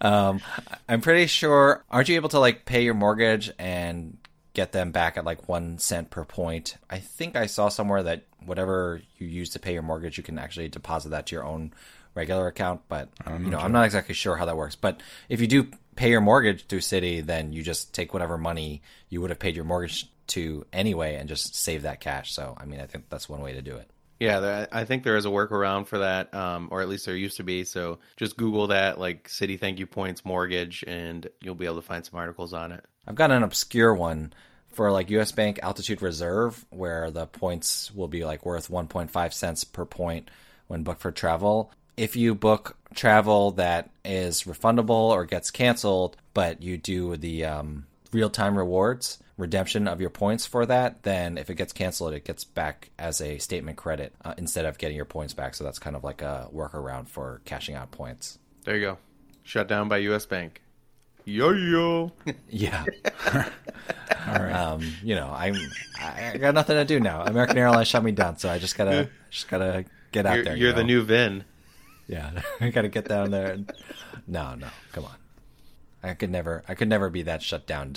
um, 0.01 0.41
I'm 0.87 1.01
pretty 1.01 1.27
sure. 1.27 1.83
Aren't 1.89 2.09
you 2.09 2.15
able 2.15 2.29
to 2.29 2.39
like 2.39 2.65
pay 2.65 2.83
your 2.83 2.93
mortgage 2.93 3.51
and 3.57 4.17
get 4.53 4.71
them 4.71 4.91
back 4.91 5.17
at 5.17 5.25
like 5.25 5.47
one 5.47 5.77
cent 5.77 6.09
per 6.09 6.25
point? 6.25 6.77
I 6.89 6.99
think 6.99 7.35
I 7.35 7.45
saw 7.45 7.69
somewhere 7.69 8.03
that 8.03 8.25
whatever 8.45 9.01
you 9.17 9.27
use 9.27 9.51
to 9.51 9.59
pay 9.59 9.73
your 9.73 9.81
mortgage, 9.81 10.17
you 10.17 10.23
can 10.23 10.37
actually 10.37 10.67
deposit 10.67 11.09
that 11.09 11.27
to 11.27 11.35
your 11.35 11.45
own 11.45 11.73
regular 12.13 12.47
account. 12.47 12.81
But 12.87 13.09
you 13.27 13.49
know, 13.49 13.59
I'm 13.59 13.71
not 13.71 13.85
exactly 13.85 14.15
sure 14.15 14.35
how 14.35 14.45
that 14.45 14.57
works. 14.57 14.75
But 14.75 15.01
if 15.29 15.41
you 15.41 15.47
do 15.47 15.69
pay 15.95 16.09
your 16.09 16.21
mortgage 16.21 16.67
through 16.67 16.79
Citi, 16.79 17.25
then 17.25 17.53
you 17.53 17.63
just 17.63 17.93
take 17.93 18.13
whatever 18.13 18.37
money 18.37 18.81
you 19.09 19.21
would 19.21 19.29
have 19.29 19.39
paid 19.39 19.55
your 19.55 19.65
mortgage 19.65 20.09
to 20.27 20.65
anyway 20.73 21.15
and 21.15 21.29
just 21.29 21.55
save 21.55 21.83
that 21.83 21.99
cash. 21.99 22.33
So, 22.33 22.55
I 22.57 22.65
mean, 22.65 22.79
I 22.79 22.85
think 22.85 23.09
that's 23.09 23.29
one 23.29 23.41
way 23.41 23.53
to 23.53 23.61
do 23.61 23.75
it. 23.75 23.89
Yeah, 24.19 24.65
I 24.71 24.85
think 24.85 25.03
there 25.03 25.17
is 25.17 25.25
a 25.25 25.29
workaround 25.29 25.87
for 25.87 25.99
that, 25.99 26.33
um, 26.33 26.69
or 26.71 26.81
at 26.81 26.87
least 26.87 27.05
there 27.05 27.15
used 27.15 27.37
to 27.37 27.43
be. 27.43 27.65
So 27.65 27.99
just 28.15 28.37
Google 28.37 28.67
that, 28.67 28.97
like 28.97 29.27
Citi 29.27 29.59
Thank 29.59 29.77
You 29.77 29.87
Points 29.87 30.23
Mortgage, 30.23 30.85
and 30.87 31.27
you'll 31.41 31.55
be 31.55 31.65
able 31.65 31.75
to 31.75 31.81
find 31.81 32.05
some 32.05 32.17
articles 32.17 32.53
on 32.53 32.71
it. 32.71 32.85
I've 33.05 33.15
got 33.15 33.31
an 33.31 33.43
obscure 33.43 33.93
one 33.93 34.31
for 34.71 34.89
like 34.89 35.09
US 35.09 35.33
Bank 35.33 35.59
Altitude 35.61 36.01
Reserve, 36.01 36.65
where 36.69 37.11
the 37.11 37.27
points 37.27 37.93
will 37.93 38.07
be 38.07 38.23
like 38.23 38.45
worth 38.45 38.69
1.5 38.69 39.33
cents 39.33 39.65
per 39.65 39.85
point 39.85 40.31
when 40.67 40.83
booked 40.83 41.01
for 41.01 41.11
travel 41.11 41.71
if 41.97 42.15
you 42.15 42.35
book 42.35 42.77
travel 42.93 43.51
that 43.51 43.89
is 44.03 44.43
refundable 44.43 45.09
or 45.09 45.25
gets 45.25 45.51
canceled, 45.51 46.17
but 46.33 46.61
you 46.61 46.77
do 46.77 47.15
the 47.17 47.45
um, 47.45 47.85
real 48.11 48.29
time 48.29 48.57
rewards 48.57 49.19
redemption 49.37 49.87
of 49.87 49.99
your 49.99 50.09
points 50.09 50.45
for 50.45 50.65
that, 50.65 51.03
then 51.03 51.37
if 51.37 51.49
it 51.49 51.55
gets 51.55 51.73
canceled, 51.73 52.13
it 52.13 52.25
gets 52.25 52.43
back 52.43 52.89
as 52.97 53.21
a 53.21 53.37
statement 53.37 53.77
credit 53.77 54.13
uh, 54.23 54.33
instead 54.37 54.65
of 54.65 54.77
getting 54.77 54.95
your 54.95 55.05
points 55.05 55.33
back. 55.33 55.55
So 55.55 55.63
that's 55.63 55.79
kind 55.79 55.95
of 55.95 56.03
like 56.03 56.21
a 56.21 56.49
workaround 56.53 57.09
for 57.09 57.41
cashing 57.45 57.75
out 57.75 57.91
points. 57.91 58.39
There 58.63 58.75
you 58.75 58.81
go. 58.81 58.97
Shut 59.43 59.67
down 59.67 59.87
by 59.89 59.97
U.S. 59.97 60.25
Bank. 60.25 60.61
Yo 61.25 61.51
yo. 61.51 62.11
Yeah. 62.49 62.85
Um, 64.27 64.81
you 65.03 65.13
know, 65.13 65.31
I'm 65.31 65.55
I 66.01 66.37
got 66.37 66.55
nothing 66.55 66.75
to 66.77 66.85
do 66.85 66.99
now. 66.99 67.23
American 67.23 67.59
Airlines 67.59 67.87
shut 67.87 68.03
me 68.03 68.11
down, 68.11 68.37
so 68.37 68.49
I 68.49 68.57
just 68.57 68.75
gotta 68.75 69.09
just 69.29 69.47
gotta 69.47 69.85
get 70.11 70.25
out 70.25 70.35
You're, 70.35 70.43
there. 70.43 70.55
you're 70.55 70.69
you 70.69 70.75
the 70.75 70.83
new 70.83 71.03
Vin. 71.03 71.43
Yeah, 72.07 72.41
I 72.59 72.69
gotta 72.69 72.87
get 72.87 73.07
down 73.07 73.29
there. 73.29 73.51
And... 73.51 73.71
No, 74.25 74.55
no, 74.55 74.67
come 74.93 75.05
on. 75.05 75.15
I 76.01 76.13
could 76.15 76.31
never, 76.31 76.63
I 76.67 76.73
could 76.73 76.89
never 76.89 77.09
be 77.09 77.23
that 77.23 77.43
shut 77.43 77.67
down. 77.67 77.95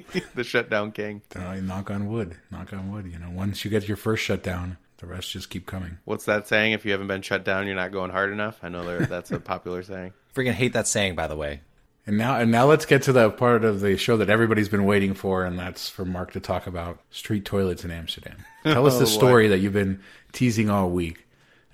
the 0.34 0.44
shutdown 0.44 0.92
king. 0.92 1.22
Uh, 1.34 1.54
knock 1.56 1.90
on 1.90 2.08
wood. 2.08 2.36
Knock 2.50 2.72
on 2.72 2.92
wood. 2.92 3.06
You 3.10 3.18
know, 3.18 3.30
once 3.30 3.64
you 3.64 3.70
get 3.70 3.88
your 3.88 3.96
first 3.96 4.22
shutdown, 4.24 4.76
the 4.98 5.06
rest 5.06 5.30
just 5.30 5.50
keep 5.50 5.66
coming. 5.66 5.98
What's 6.04 6.24
that 6.24 6.48
saying? 6.48 6.72
If 6.72 6.84
you 6.84 6.92
haven't 6.92 7.06
been 7.08 7.22
shut 7.22 7.44
down, 7.44 7.66
you're 7.66 7.76
not 7.76 7.92
going 7.92 8.10
hard 8.10 8.32
enough. 8.32 8.58
I 8.62 8.68
know 8.68 8.84
there, 8.84 9.06
that's 9.06 9.30
a 9.30 9.40
popular 9.40 9.82
saying. 9.82 10.12
Freaking 10.34 10.52
hate 10.52 10.72
that 10.72 10.86
saying, 10.86 11.14
by 11.14 11.26
the 11.26 11.36
way. 11.36 11.60
And 12.06 12.16
now, 12.16 12.38
and 12.38 12.50
now 12.50 12.64
let's 12.64 12.86
get 12.86 13.02
to 13.02 13.12
the 13.12 13.28
part 13.30 13.64
of 13.66 13.80
the 13.80 13.98
show 13.98 14.16
that 14.16 14.30
everybody's 14.30 14.70
been 14.70 14.86
waiting 14.86 15.12
for, 15.12 15.44
and 15.44 15.58
that's 15.58 15.90
for 15.90 16.06
Mark 16.06 16.32
to 16.32 16.40
talk 16.40 16.66
about 16.66 17.00
street 17.10 17.44
toilets 17.44 17.84
in 17.84 17.90
Amsterdam. 17.90 18.36
Tell 18.64 18.86
us 18.86 18.94
Oh, 18.96 18.98
the 19.00 19.04
boy. 19.04 19.10
story 19.10 19.48
that 19.48 19.58
you've 19.58 19.74
been 19.74 20.00
teasing 20.32 20.70
all 20.70 20.88
week, 20.88 21.26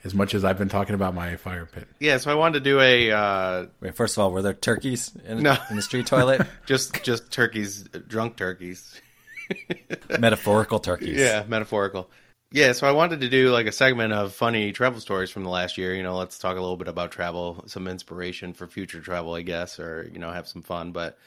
as 0.04 0.14
much 0.14 0.34
as 0.34 0.44
I've 0.44 0.58
been 0.58 0.68
talking 0.68 0.94
about 0.94 1.14
my 1.14 1.36
fire 1.36 1.66
pit. 1.66 1.88
Yeah, 1.98 2.18
so 2.18 2.30
I 2.30 2.34
wanted 2.34 2.62
to 2.62 2.70
do 2.70 2.80
a 2.80 3.10
uh, 3.10 3.66
Wait, 3.80 3.94
first 3.96 4.16
of 4.16 4.22
all, 4.22 4.30
were 4.30 4.42
there 4.42 4.52
turkeys 4.54 5.10
in, 5.26 5.42
No. 5.42 5.56
in 5.70 5.76
the 5.76 5.82
street 5.82 6.06
toilet? 6.06 6.46
just 6.66 7.02
just 7.02 7.30
turkeys, 7.32 7.82
drunk 8.06 8.36
turkeys. 8.36 9.00
Metaphorical 10.18 10.78
turkeys. 10.78 11.18
Yeah, 11.18 11.44
metaphorical. 11.48 12.10
Yeah, 12.50 12.72
so 12.72 12.86
I 12.86 12.92
wanted 12.92 13.20
to 13.22 13.28
do 13.28 13.50
like 13.50 13.66
a 13.66 13.72
segment 13.72 14.12
of 14.12 14.32
funny 14.32 14.72
travel 14.72 15.00
stories 15.00 15.30
from 15.30 15.42
the 15.42 15.50
last 15.50 15.76
year. 15.76 15.94
You 15.94 16.02
know, 16.02 16.16
let's 16.16 16.38
talk 16.38 16.56
a 16.56 16.60
little 16.60 16.76
bit 16.76 16.88
about 16.88 17.10
travel, 17.10 17.64
some 17.66 17.88
inspiration 17.88 18.52
for 18.54 18.66
future 18.68 19.00
travel, 19.00 19.34
I 19.34 19.42
guess, 19.42 19.80
or 19.80 20.08
you 20.12 20.18
know, 20.18 20.30
have 20.30 20.46
some 20.46 20.62
fun. 20.62 20.92
But 20.92 21.18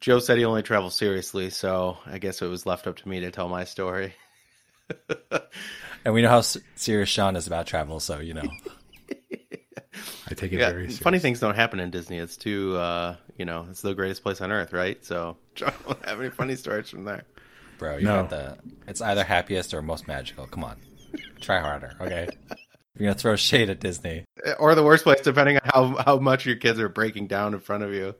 Joe 0.00 0.18
said 0.20 0.38
he 0.38 0.44
only 0.44 0.62
travels 0.62 0.94
seriously, 0.94 1.50
so 1.50 1.98
I 2.06 2.18
guess 2.18 2.42
it 2.42 2.46
was 2.46 2.64
left 2.66 2.86
up 2.86 2.96
to 2.98 3.08
me 3.08 3.20
to 3.20 3.30
tell 3.30 3.48
my 3.48 3.64
story. 3.64 4.14
And 6.04 6.12
we 6.14 6.22
know 6.22 6.30
how 6.30 6.40
serious 6.40 7.08
Shawn 7.08 7.36
is 7.36 7.46
about 7.46 7.66
travel, 7.68 8.00
so 8.00 8.18
you 8.18 8.34
know. 8.34 8.50
I 10.28 10.34
take 10.34 10.52
it 10.52 10.58
Yeah, 10.58 10.70
very 10.70 10.86
seriously. 10.88 11.04
funny 11.04 11.18
things 11.20 11.38
don't 11.38 11.54
happen 11.54 11.78
in 11.78 11.90
Disney. 11.90 12.18
It's 12.18 12.36
too, 12.36 12.76
uh, 12.76 13.16
you 13.38 13.44
know, 13.44 13.66
it's 13.70 13.82
the 13.82 13.94
greatest 13.94 14.22
place 14.22 14.40
on 14.40 14.50
earth, 14.50 14.72
right? 14.72 15.04
So 15.04 15.36
I 15.64 15.72
don't 15.86 16.04
have 16.04 16.20
any 16.20 16.30
funny 16.30 16.56
stories 16.56 16.88
from 16.88 17.04
there. 17.04 17.22
Bro, 17.78 17.98
you 17.98 18.06
No. 18.06 18.22
got 18.22 18.30
the. 18.30 18.56
It's 18.88 19.00
either 19.00 19.22
happiest 19.22 19.74
or 19.74 19.82
most 19.82 20.08
magical. 20.08 20.46
Come 20.46 20.64
on, 20.64 20.76
try 21.40 21.60
harder, 21.60 21.92
okay? 22.00 22.28
You're 22.96 23.06
gonna 23.08 23.14
throw 23.14 23.36
shade 23.36 23.70
at 23.70 23.80
Disney. 23.80 24.24
Or 24.58 24.74
the 24.74 24.82
worst 24.82 25.04
place, 25.04 25.20
depending 25.20 25.58
on 25.58 25.62
how 25.64 26.02
how 26.04 26.18
much 26.18 26.46
your 26.46 26.56
kids 26.56 26.80
are 26.80 26.88
breaking 26.88 27.28
down 27.28 27.54
in 27.54 27.60
front 27.60 27.84
of 27.84 27.92
you. 27.92 28.14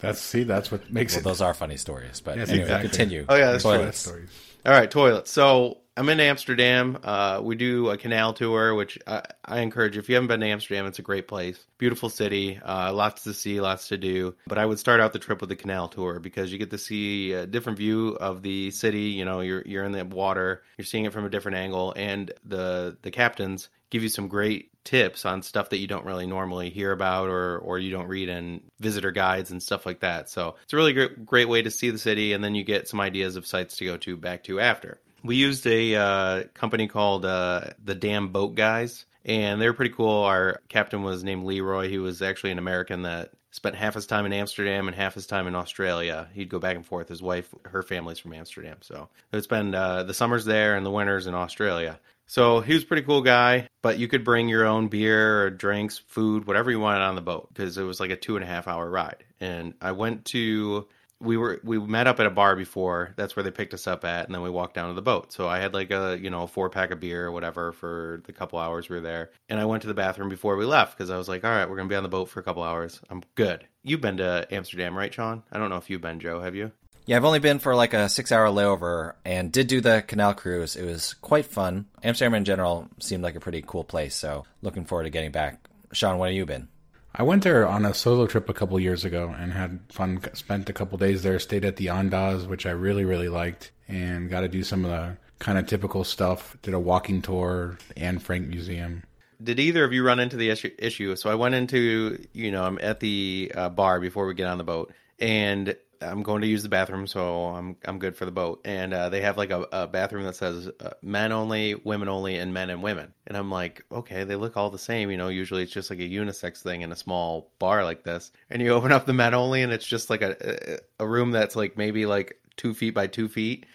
That's 0.00 0.20
see, 0.20 0.42
that's 0.44 0.72
what 0.72 0.90
makes 0.92 1.12
Well, 1.12 1.20
it. 1.20 1.24
those 1.24 1.40
are 1.40 1.54
funny 1.54 1.76
stories, 1.76 2.20
but 2.20 2.38
Yes, 2.38 2.48
anyway, 2.48 2.64
exactly. 2.64 2.88
continue. 2.88 3.26
Oh, 3.28 3.36
yeah, 3.36 3.52
that's 3.52 3.62
true. 3.62 3.72
Toilets. 3.72 3.98
stories. 3.98 4.30
All 4.66 4.72
right, 4.72 4.90
toilets. 4.90 5.30
So 5.30 5.78
I'm 6.00 6.08
in 6.08 6.18
Amsterdam. 6.18 6.96
Uh, 7.04 7.42
we 7.44 7.56
do 7.56 7.90
a 7.90 7.98
canal 7.98 8.32
tour, 8.32 8.74
which 8.74 8.98
I, 9.06 9.22
I 9.44 9.60
encourage. 9.60 9.98
If 9.98 10.08
you 10.08 10.14
haven't 10.14 10.28
been 10.28 10.40
to 10.40 10.46
Amsterdam, 10.46 10.86
it's 10.86 10.98
a 10.98 11.02
great 11.02 11.28
place. 11.28 11.62
Beautiful 11.76 12.08
city, 12.08 12.58
uh, 12.64 12.90
lots 12.94 13.24
to 13.24 13.34
see, 13.34 13.60
lots 13.60 13.88
to 13.88 13.98
do. 13.98 14.34
But 14.46 14.56
I 14.56 14.64
would 14.64 14.78
start 14.78 15.00
out 15.00 15.12
the 15.12 15.18
trip 15.18 15.42
with 15.42 15.50
a 15.50 15.56
canal 15.56 15.88
tour 15.88 16.18
because 16.18 16.50
you 16.50 16.56
get 16.56 16.70
to 16.70 16.78
see 16.78 17.34
a 17.34 17.46
different 17.46 17.76
view 17.76 18.16
of 18.18 18.40
the 18.40 18.70
city. 18.70 19.10
You 19.10 19.26
know, 19.26 19.40
you're 19.40 19.62
you're 19.66 19.84
in 19.84 19.92
the 19.92 20.06
water, 20.06 20.62
you're 20.78 20.86
seeing 20.86 21.04
it 21.04 21.12
from 21.12 21.26
a 21.26 21.28
different 21.28 21.58
angle, 21.58 21.92
and 21.94 22.32
the 22.46 22.96
the 23.02 23.10
captains 23.10 23.68
give 23.90 24.02
you 24.02 24.08
some 24.08 24.28
great 24.28 24.70
tips 24.84 25.26
on 25.26 25.42
stuff 25.42 25.68
that 25.68 25.80
you 25.80 25.86
don't 25.86 26.06
really 26.06 26.26
normally 26.26 26.70
hear 26.70 26.92
about 26.92 27.28
or 27.28 27.58
or 27.58 27.78
you 27.78 27.90
don't 27.90 28.08
read 28.08 28.30
in 28.30 28.62
visitor 28.78 29.10
guides 29.10 29.50
and 29.50 29.62
stuff 29.62 29.84
like 29.84 30.00
that. 30.00 30.30
So 30.30 30.56
it's 30.62 30.72
a 30.72 30.76
really 30.76 30.94
great 30.94 31.26
great 31.26 31.48
way 31.50 31.60
to 31.60 31.70
see 31.70 31.90
the 31.90 31.98
city, 31.98 32.32
and 32.32 32.42
then 32.42 32.54
you 32.54 32.64
get 32.64 32.88
some 32.88 33.02
ideas 33.02 33.36
of 33.36 33.46
sites 33.46 33.76
to 33.76 33.84
go 33.84 33.98
to 33.98 34.16
back 34.16 34.44
to 34.44 34.60
after. 34.60 34.98
We 35.22 35.36
used 35.36 35.66
a 35.66 35.94
uh, 35.94 36.44
company 36.54 36.88
called 36.88 37.24
uh, 37.24 37.70
the 37.84 37.94
Dam 37.94 38.28
Boat 38.28 38.54
Guys, 38.54 39.04
and 39.24 39.60
they 39.60 39.66
were 39.66 39.74
pretty 39.74 39.94
cool. 39.94 40.24
Our 40.24 40.60
captain 40.68 41.02
was 41.02 41.22
named 41.22 41.44
Leroy. 41.44 41.88
He 41.88 41.98
was 41.98 42.22
actually 42.22 42.52
an 42.52 42.58
American 42.58 43.02
that 43.02 43.32
spent 43.50 43.74
half 43.74 43.94
his 43.94 44.06
time 44.06 44.26
in 44.26 44.32
Amsterdam 44.32 44.86
and 44.86 44.96
half 44.96 45.14
his 45.14 45.26
time 45.26 45.46
in 45.46 45.54
Australia. 45.54 46.28
He'd 46.32 46.48
go 46.48 46.58
back 46.58 46.76
and 46.76 46.86
forth. 46.86 47.08
His 47.08 47.20
wife, 47.20 47.52
her 47.64 47.82
family's 47.82 48.18
from 48.18 48.32
Amsterdam, 48.32 48.78
so 48.80 49.08
it 49.32 49.36
would 49.36 49.44
spend 49.44 49.74
uh, 49.74 50.04
the 50.04 50.14
summers 50.14 50.44
there 50.44 50.76
and 50.76 50.86
the 50.86 50.90
winters 50.90 51.26
in 51.26 51.34
Australia. 51.34 51.98
So 52.30 52.60
he 52.60 52.74
was 52.74 52.84
a 52.84 52.86
pretty 52.86 53.02
cool 53.02 53.22
guy, 53.22 53.68
but 53.82 53.98
you 53.98 54.06
could 54.06 54.22
bring 54.22 54.48
your 54.48 54.64
own 54.64 54.86
beer 54.86 55.42
or 55.42 55.50
drinks, 55.50 55.98
food, 55.98 56.46
whatever 56.46 56.70
you 56.70 56.78
wanted 56.78 57.02
on 57.02 57.16
the 57.16 57.20
boat 57.20 57.48
because 57.52 57.76
it 57.76 57.82
was 57.82 57.98
like 57.98 58.10
a 58.10 58.16
two 58.16 58.36
and 58.36 58.44
a 58.44 58.46
half 58.46 58.68
hour 58.68 58.88
ride. 58.88 59.24
And 59.40 59.74
I 59.80 59.90
went 59.90 60.26
to 60.26 60.86
we 61.20 61.36
were 61.36 61.60
we 61.62 61.78
met 61.78 62.06
up 62.06 62.18
at 62.18 62.26
a 62.26 62.30
bar 62.30 62.56
before. 62.56 63.12
That's 63.16 63.36
where 63.36 63.42
they 63.42 63.50
picked 63.50 63.74
us 63.74 63.86
up 63.86 64.04
at, 64.04 64.26
and 64.26 64.34
then 64.34 64.42
we 64.42 64.50
walked 64.50 64.74
down 64.74 64.88
to 64.88 64.94
the 64.94 65.02
boat. 65.02 65.32
So 65.32 65.48
I 65.48 65.58
had 65.58 65.74
like 65.74 65.90
a 65.90 66.18
you 66.20 66.30
know 66.30 66.44
a 66.44 66.48
four 66.48 66.70
pack 66.70 66.90
of 66.90 67.00
beer 67.00 67.26
or 67.26 67.32
whatever 67.32 67.72
for 67.72 68.22
the 68.26 68.32
couple 68.32 68.58
hours 68.58 68.88
we 68.88 68.96
were 68.96 69.02
there. 69.02 69.30
And 69.48 69.60
I 69.60 69.66
went 69.66 69.82
to 69.82 69.88
the 69.88 69.94
bathroom 69.94 70.28
before 70.28 70.56
we 70.56 70.64
left 70.64 70.96
because 70.96 71.10
I 71.10 71.18
was 71.18 71.28
like, 71.28 71.44
all 71.44 71.50
right, 71.50 71.68
we're 71.68 71.76
gonna 71.76 71.88
be 71.88 71.94
on 71.94 72.02
the 72.02 72.08
boat 72.08 72.28
for 72.28 72.40
a 72.40 72.42
couple 72.42 72.62
hours. 72.62 73.00
I'm 73.10 73.22
good. 73.34 73.66
You've 73.82 74.00
been 74.00 74.18
to 74.18 74.46
Amsterdam, 74.50 74.96
right, 74.96 75.12
Shawn? 75.12 75.42
I 75.52 75.58
don't 75.58 75.70
know 75.70 75.76
if 75.76 75.90
you've 75.90 76.00
been, 76.00 76.20
Joe. 76.20 76.40
Have 76.40 76.54
you? 76.54 76.72
Yeah, 77.06 77.16
I've 77.16 77.24
only 77.24 77.38
been 77.38 77.58
for 77.58 77.74
like 77.74 77.92
a 77.94 78.08
six 78.08 78.30
hour 78.32 78.46
layover 78.46 79.14
and 79.24 79.50
did 79.50 79.66
do 79.66 79.80
the 79.80 80.02
canal 80.06 80.34
cruise. 80.34 80.76
It 80.76 80.84
was 80.84 81.14
quite 81.14 81.46
fun. 81.46 81.86
Amsterdam 82.02 82.34
in 82.34 82.44
general 82.44 82.88
seemed 83.00 83.22
like 83.22 83.36
a 83.36 83.40
pretty 83.40 83.62
cool 83.66 83.84
place, 83.84 84.14
so 84.14 84.44
looking 84.62 84.84
forward 84.84 85.04
to 85.04 85.10
getting 85.10 85.32
back. 85.32 85.68
Shawn, 85.92 86.18
when 86.18 86.28
have 86.28 86.36
you 86.36 86.46
been? 86.46 86.68
I 87.14 87.22
went 87.22 87.42
there 87.42 87.66
on 87.66 87.84
a 87.84 87.92
solo 87.92 88.26
trip 88.26 88.48
a 88.48 88.54
couple 88.54 88.78
years 88.78 89.04
ago 89.04 89.34
and 89.36 89.52
had 89.52 89.80
fun. 89.90 90.20
Spent 90.34 90.68
a 90.70 90.72
couple 90.72 90.96
days 90.96 91.22
there. 91.22 91.38
Stayed 91.38 91.64
at 91.64 91.76
the 91.76 91.86
Andaz, 91.86 92.46
which 92.46 92.66
I 92.66 92.70
really 92.70 93.04
really 93.04 93.28
liked, 93.28 93.72
and 93.88 94.30
got 94.30 94.40
to 94.40 94.48
do 94.48 94.62
some 94.62 94.84
of 94.84 94.90
the 94.90 95.16
kind 95.38 95.58
of 95.58 95.66
typical 95.66 96.04
stuff. 96.04 96.56
Did 96.62 96.74
a 96.74 96.78
walking 96.78 97.20
tour, 97.22 97.78
the 97.88 97.98
Anne 97.98 98.18
Frank 98.18 98.46
Museum. 98.46 99.02
Did 99.42 99.58
either 99.58 99.84
of 99.84 99.92
you 99.92 100.04
run 100.04 100.20
into 100.20 100.36
the 100.36 100.50
issue- 100.50 100.74
issue? 100.78 101.16
So 101.16 101.30
I 101.30 101.34
went 101.34 101.54
into, 101.54 102.22
you 102.34 102.50
know, 102.50 102.62
I'm 102.62 102.78
at 102.82 103.00
the 103.00 103.50
uh, 103.54 103.70
bar 103.70 103.98
before 103.98 104.26
we 104.26 104.34
get 104.34 104.46
on 104.46 104.58
the 104.58 104.64
boat, 104.64 104.92
and 105.18 105.76
I'm 106.02 106.22
going 106.22 106.40
to 106.42 106.46
use 106.46 106.62
the 106.62 106.68
bathroom, 106.68 107.06
so 107.06 107.46
I'm 107.46 107.76
I'm 107.84 107.98
good 107.98 108.16
for 108.16 108.24
the 108.24 108.30
boat. 108.30 108.62
And 108.64 108.94
uh, 108.94 109.10
they 109.10 109.20
have 109.20 109.36
like 109.36 109.50
a, 109.50 109.66
a 109.72 109.86
bathroom 109.86 110.24
that 110.24 110.36
says 110.36 110.68
uh, 110.80 110.90
men 111.02 111.32
only, 111.32 111.74
women 111.74 112.08
only, 112.08 112.36
and 112.36 112.54
men 112.54 112.70
and 112.70 112.82
women. 112.82 113.12
And 113.26 113.36
I'm 113.36 113.50
like, 113.50 113.84
okay, 113.92 114.24
they 114.24 114.36
look 114.36 114.56
all 114.56 114.70
the 114.70 114.78
same. 114.78 115.10
You 115.10 115.18
know, 115.18 115.28
usually 115.28 115.62
it's 115.62 115.72
just 115.72 115.90
like 115.90 115.98
a 115.98 116.08
unisex 116.08 116.62
thing 116.62 116.80
in 116.80 116.92
a 116.92 116.96
small 116.96 117.50
bar 117.58 117.84
like 117.84 118.02
this. 118.02 118.32
And 118.48 118.62
you 118.62 118.70
open 118.70 118.92
up 118.92 119.04
the 119.04 119.12
men 119.12 119.34
only, 119.34 119.62
and 119.62 119.72
it's 119.72 119.86
just 119.86 120.10
like 120.10 120.22
a 120.22 120.78
a 120.98 121.06
room 121.06 121.32
that's 121.32 121.56
like 121.56 121.76
maybe 121.76 122.06
like 122.06 122.40
two 122.56 122.72
feet 122.72 122.94
by 122.94 123.06
two 123.06 123.28
feet. 123.28 123.66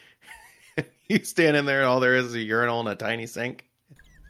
you 1.08 1.24
stand 1.24 1.56
in 1.56 1.66
there, 1.66 1.82
and 1.82 1.88
all 1.88 2.00
there 2.00 2.16
is 2.16 2.26
is 2.26 2.36
a 2.36 2.40
urinal 2.40 2.80
and 2.80 2.90
a 2.90 2.96
tiny 2.96 3.28
sink. 3.28 3.66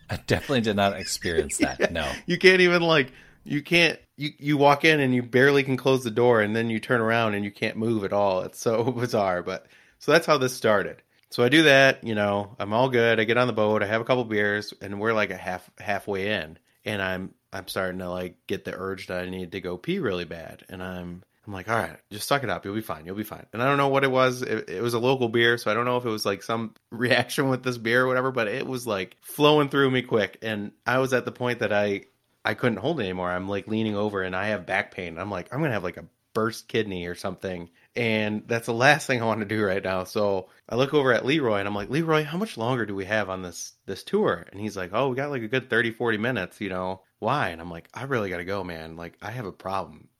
I 0.09 0.17
definitely 0.27 0.61
did 0.61 0.75
not 0.75 0.99
experience 0.99 1.57
that. 1.59 1.91
No. 1.91 2.11
You 2.25 2.37
can't 2.37 2.61
even 2.61 2.81
like 2.81 3.11
you 3.43 3.61
can't 3.61 3.99
you 4.17 4.31
you 4.37 4.57
walk 4.57 4.85
in 4.85 4.99
and 4.99 5.13
you 5.13 5.23
barely 5.23 5.63
can 5.63 5.77
close 5.77 6.03
the 6.03 6.11
door 6.11 6.41
and 6.41 6.55
then 6.55 6.69
you 6.69 6.79
turn 6.79 7.01
around 7.01 7.35
and 7.35 7.43
you 7.43 7.51
can't 7.51 7.77
move 7.77 8.03
at 8.03 8.13
all. 8.13 8.41
It's 8.41 8.59
so 8.59 8.83
bizarre, 8.91 9.43
but 9.43 9.67
so 9.99 10.11
that's 10.11 10.25
how 10.25 10.37
this 10.37 10.55
started. 10.55 11.01
So 11.29 11.43
I 11.43 11.49
do 11.49 11.63
that, 11.63 12.03
you 12.03 12.15
know, 12.15 12.55
I'm 12.59 12.71
all 12.71 12.89
good. 12.89 13.19
I 13.19 13.23
get 13.25 13.37
on 13.37 13.47
the 13.47 13.53
boat, 13.53 13.83
I 13.83 13.87
have 13.87 14.01
a 14.01 14.05
couple 14.05 14.23
beers 14.23 14.73
and 14.81 14.99
we're 14.99 15.13
like 15.13 15.31
a 15.31 15.37
half 15.37 15.69
halfway 15.79 16.31
in 16.31 16.57
and 16.85 17.01
I'm 17.01 17.33
I'm 17.51 17.67
starting 17.67 17.99
to 17.99 18.09
like 18.09 18.35
get 18.47 18.65
the 18.65 18.75
urge 18.75 19.07
that 19.07 19.23
I 19.23 19.29
need 19.29 19.51
to 19.53 19.61
go 19.61 19.77
pee 19.77 19.99
really 19.99 20.25
bad 20.25 20.63
and 20.69 20.81
I'm 20.81 21.23
I'm 21.47 21.53
like, 21.53 21.69
all 21.69 21.77
right, 21.77 21.97
just 22.09 22.27
suck 22.27 22.43
it 22.43 22.49
up. 22.49 22.65
You'll 22.65 22.73
be 22.73 22.81
fine. 22.81 23.05
You'll 23.05 23.15
be 23.15 23.23
fine. 23.23 23.45
And 23.53 23.61
I 23.61 23.65
don't 23.65 23.77
know 23.77 23.89
what 23.89 24.03
it 24.03 24.09
was. 24.09 24.41
It, 24.41 24.69
it 24.69 24.81
was 24.81 24.95
a 24.95 24.99
local 24.99 25.29
beer, 25.29 25.57
so 25.57 25.69
I 25.69 25.75
don't 25.75 25.85
know 25.85 25.97
if 25.97 26.05
it 26.05 26.09
was 26.09 26.25
like 26.25 26.41
some 26.41 26.73
reaction 26.91 27.49
with 27.49 27.63
this 27.63 27.77
beer 27.77 28.03
or 28.03 28.07
whatever. 28.07 28.31
But 28.31 28.47
it 28.47 28.65
was 28.65 28.87
like 28.87 29.17
flowing 29.21 29.69
through 29.69 29.91
me 29.91 30.01
quick, 30.01 30.39
and 30.41 30.71
I 30.87 30.97
was 30.97 31.13
at 31.13 31.25
the 31.25 31.31
point 31.31 31.59
that 31.59 31.71
I 31.71 32.05
I 32.45 32.53
couldn't 32.53 32.77
hold 32.77 32.99
it 32.99 33.03
anymore. 33.03 33.29
I'm 33.31 33.49
like 33.49 33.67
leaning 33.67 33.95
over, 33.95 34.21
and 34.21 34.35
I 34.35 34.47
have 34.47 34.65
back 34.65 34.91
pain. 34.93 35.17
I'm 35.17 35.31
like, 35.31 35.53
I'm 35.53 35.59
gonna 35.61 35.73
have 35.73 35.83
like 35.83 35.97
a 35.97 36.05
burst 36.33 36.67
kidney 36.67 37.07
or 37.07 37.15
something, 37.15 37.69
and 37.95 38.43
that's 38.47 38.67
the 38.67 38.73
last 38.73 39.07
thing 39.07 39.21
I 39.21 39.25
want 39.25 39.39
to 39.39 39.45
do 39.45 39.63
right 39.63 39.83
now. 39.83 40.03
So 40.03 40.49
I 40.69 40.75
look 40.75 40.93
over 40.93 41.11
at 41.11 41.25
Leroy, 41.25 41.57
and 41.57 41.67
I'm 41.67 41.75
like, 41.75 41.89
Leroy, 41.89 42.23
how 42.23 42.37
much 42.37 42.57
longer 42.57 42.85
do 42.85 42.93
we 42.93 43.05
have 43.05 43.29
on 43.29 43.41
this 43.41 43.73
this 43.85 44.03
tour? 44.03 44.45
And 44.51 44.61
he's 44.61 44.77
like, 44.77 44.91
Oh, 44.93 45.09
we 45.09 45.15
got 45.15 45.31
like 45.31 45.41
a 45.41 45.47
good 45.47 45.69
30, 45.69 45.91
40 45.91 46.17
minutes. 46.17 46.61
You 46.61 46.69
know 46.69 47.01
why? 47.19 47.49
And 47.49 47.59
I'm 47.59 47.71
like, 47.71 47.89
I 47.93 48.03
really 48.03 48.29
gotta 48.29 48.45
go, 48.45 48.63
man. 48.63 48.95
Like 48.95 49.17
I 49.21 49.31
have 49.31 49.45
a 49.45 49.51
problem. 49.51 50.09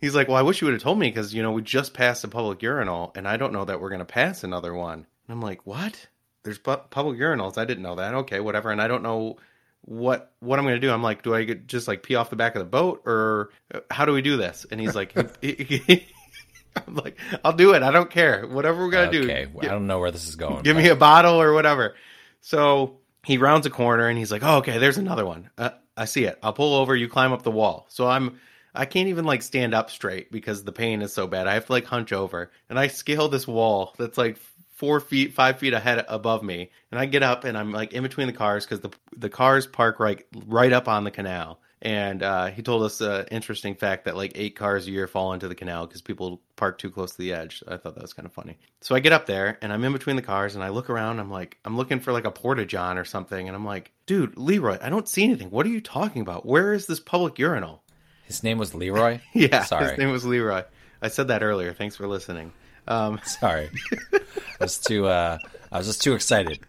He's 0.00 0.14
like, 0.14 0.28
well, 0.28 0.36
I 0.36 0.42
wish 0.42 0.60
you 0.60 0.66
would 0.66 0.74
have 0.74 0.82
told 0.82 0.98
me 0.98 1.08
because 1.08 1.32
you 1.32 1.42
know 1.42 1.52
we 1.52 1.62
just 1.62 1.94
passed 1.94 2.24
a 2.24 2.28
public 2.28 2.60
urinal, 2.60 3.12
and 3.14 3.26
I 3.26 3.36
don't 3.36 3.52
know 3.52 3.64
that 3.64 3.80
we're 3.80 3.90
gonna 3.90 4.04
pass 4.04 4.44
another 4.44 4.74
one. 4.74 5.06
And 5.26 5.30
I'm 5.30 5.40
like, 5.40 5.66
what? 5.66 6.08
There's 6.42 6.58
pu- 6.58 6.76
public 6.90 7.18
urinals. 7.18 7.56
I 7.56 7.64
didn't 7.64 7.84
know 7.84 7.94
that. 7.94 8.14
Okay, 8.14 8.40
whatever. 8.40 8.70
And 8.70 8.82
I 8.82 8.88
don't 8.88 9.02
know 9.02 9.38
what 9.86 10.32
what 10.40 10.58
I'm 10.58 10.64
gonna 10.64 10.78
do. 10.78 10.90
I'm 10.90 11.02
like, 11.02 11.22
do 11.22 11.34
I 11.34 11.44
get- 11.44 11.66
just 11.66 11.86
like 11.88 12.02
pee 12.02 12.14
off 12.14 12.30
the 12.30 12.36
back 12.36 12.54
of 12.54 12.60
the 12.60 12.64
boat, 12.66 13.02
or 13.06 13.50
how 13.90 14.04
do 14.04 14.12
we 14.12 14.22
do 14.22 14.36
this? 14.36 14.66
And 14.70 14.80
he's 14.80 14.94
like, 14.94 15.14
I'm 16.86 16.94
like, 16.94 17.18
I'll 17.44 17.52
do 17.52 17.74
it. 17.74 17.82
I 17.82 17.90
don't 17.90 18.10
care. 18.10 18.46
Whatever 18.46 18.84
we're 18.84 18.90
gonna 18.90 19.12
do. 19.12 19.24
Okay, 19.24 19.46
I 19.60 19.66
don't 19.66 19.86
know 19.86 19.98
where 20.00 20.10
this 20.10 20.28
is 20.28 20.36
going. 20.36 20.62
Give 20.62 20.76
but- 20.76 20.82
me 20.82 20.88
a 20.88 20.96
bottle 20.96 21.40
or 21.40 21.52
whatever. 21.52 21.94
So 22.40 22.98
he 23.24 23.38
rounds 23.38 23.66
a 23.66 23.70
corner 23.70 24.08
and 24.08 24.18
he's 24.18 24.30
like, 24.32 24.42
oh, 24.42 24.56
okay, 24.58 24.78
there's 24.78 24.98
another 24.98 25.24
one. 25.24 25.50
Uh, 25.56 25.70
I 25.96 26.04
see 26.06 26.24
it. 26.24 26.38
I'll 26.42 26.52
pull 26.52 26.74
over. 26.74 26.94
You 26.94 27.08
climb 27.08 27.32
up 27.32 27.42
the 27.42 27.50
wall. 27.50 27.86
So 27.88 28.06
I'm 28.08 28.40
I 28.74 28.86
can't 28.86 29.08
even 29.08 29.24
like 29.24 29.42
stand 29.42 29.72
up 29.72 29.90
straight 29.90 30.32
because 30.32 30.64
the 30.64 30.72
pain 30.72 31.00
is 31.00 31.12
so 31.12 31.26
bad. 31.28 31.46
I 31.46 31.54
have 31.54 31.66
to 31.66 31.72
like 31.72 31.84
hunch 31.84 32.12
over 32.12 32.50
and 32.68 32.78
I 32.78 32.88
scale 32.88 33.28
this 33.28 33.46
wall 33.46 33.94
that's 33.98 34.18
like 34.18 34.36
four 34.74 35.00
feet, 35.00 35.32
five 35.32 35.58
feet 35.58 35.72
ahead 35.72 36.04
above 36.08 36.42
me. 36.42 36.70
And 36.90 37.00
I 37.00 37.06
get 37.06 37.22
up 37.22 37.44
and 37.44 37.56
I'm 37.56 37.72
like 37.72 37.92
in 37.92 38.02
between 38.02 38.26
the 38.26 38.32
cars 38.32 38.64
because 38.64 38.80
the, 38.80 38.90
the 39.16 39.30
cars 39.30 39.66
park 39.66 40.00
right, 40.00 40.24
right 40.46 40.72
up 40.72 40.88
on 40.88 41.04
the 41.04 41.10
canal. 41.10 41.60
And 41.80 42.22
uh, 42.22 42.46
he 42.46 42.62
told 42.62 42.82
us 42.82 43.02
an 43.02 43.26
interesting 43.30 43.74
fact 43.74 44.06
that 44.06 44.16
like 44.16 44.32
eight 44.36 44.56
cars 44.56 44.86
a 44.86 44.90
year 44.90 45.06
fall 45.06 45.34
into 45.34 45.48
the 45.48 45.54
canal 45.54 45.86
because 45.86 46.00
people 46.00 46.40
park 46.56 46.78
too 46.78 46.90
close 46.90 47.12
to 47.12 47.18
the 47.18 47.34
edge. 47.34 47.62
I 47.68 47.76
thought 47.76 47.94
that 47.94 48.02
was 48.02 48.14
kind 48.14 48.24
of 48.24 48.32
funny. 48.32 48.56
So 48.80 48.94
I 48.94 49.00
get 49.00 49.12
up 49.12 49.26
there 49.26 49.58
and 49.60 49.70
I'm 49.70 49.84
in 49.84 49.92
between 49.92 50.16
the 50.16 50.22
cars 50.22 50.54
and 50.54 50.64
I 50.64 50.70
look 50.70 50.88
around. 50.88 51.20
I'm 51.20 51.30
like, 51.30 51.58
I'm 51.64 51.76
looking 51.76 52.00
for 52.00 52.12
like 52.12 52.24
a 52.24 52.30
porta 52.30 52.64
john 52.64 52.96
or 52.96 53.04
something. 53.04 53.48
And 53.48 53.54
I'm 53.54 53.66
like, 53.66 53.92
dude, 54.06 54.38
Leroy, 54.38 54.78
I 54.80 54.88
don't 54.88 55.08
see 55.08 55.24
anything. 55.24 55.50
What 55.50 55.66
are 55.66 55.70
you 55.70 55.82
talking 55.82 56.22
about? 56.22 56.46
Where 56.46 56.72
is 56.72 56.86
this 56.86 57.00
public 57.00 57.38
urinal? 57.38 57.82
His 58.24 58.42
name 58.42 58.56
was 58.56 58.74
Leroy. 58.74 59.20
Yeah, 59.34 59.64
sorry. 59.64 59.90
his 59.90 59.98
name 59.98 60.10
was 60.10 60.24
Leroy. 60.24 60.64
I 61.02 61.08
said 61.08 61.28
that 61.28 61.42
earlier. 61.42 61.74
Thanks 61.74 61.96
for 61.96 62.06
listening. 62.08 62.50
Um, 62.86 63.20
Sorry, 63.24 63.70
I 64.12 64.20
was 64.60 64.78
too. 64.78 65.06
Uh, 65.06 65.38
I 65.72 65.78
was 65.78 65.86
just 65.86 66.02
too 66.02 66.14
excited. 66.14 66.60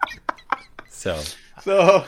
So 0.89 1.21
So, 1.65 2.05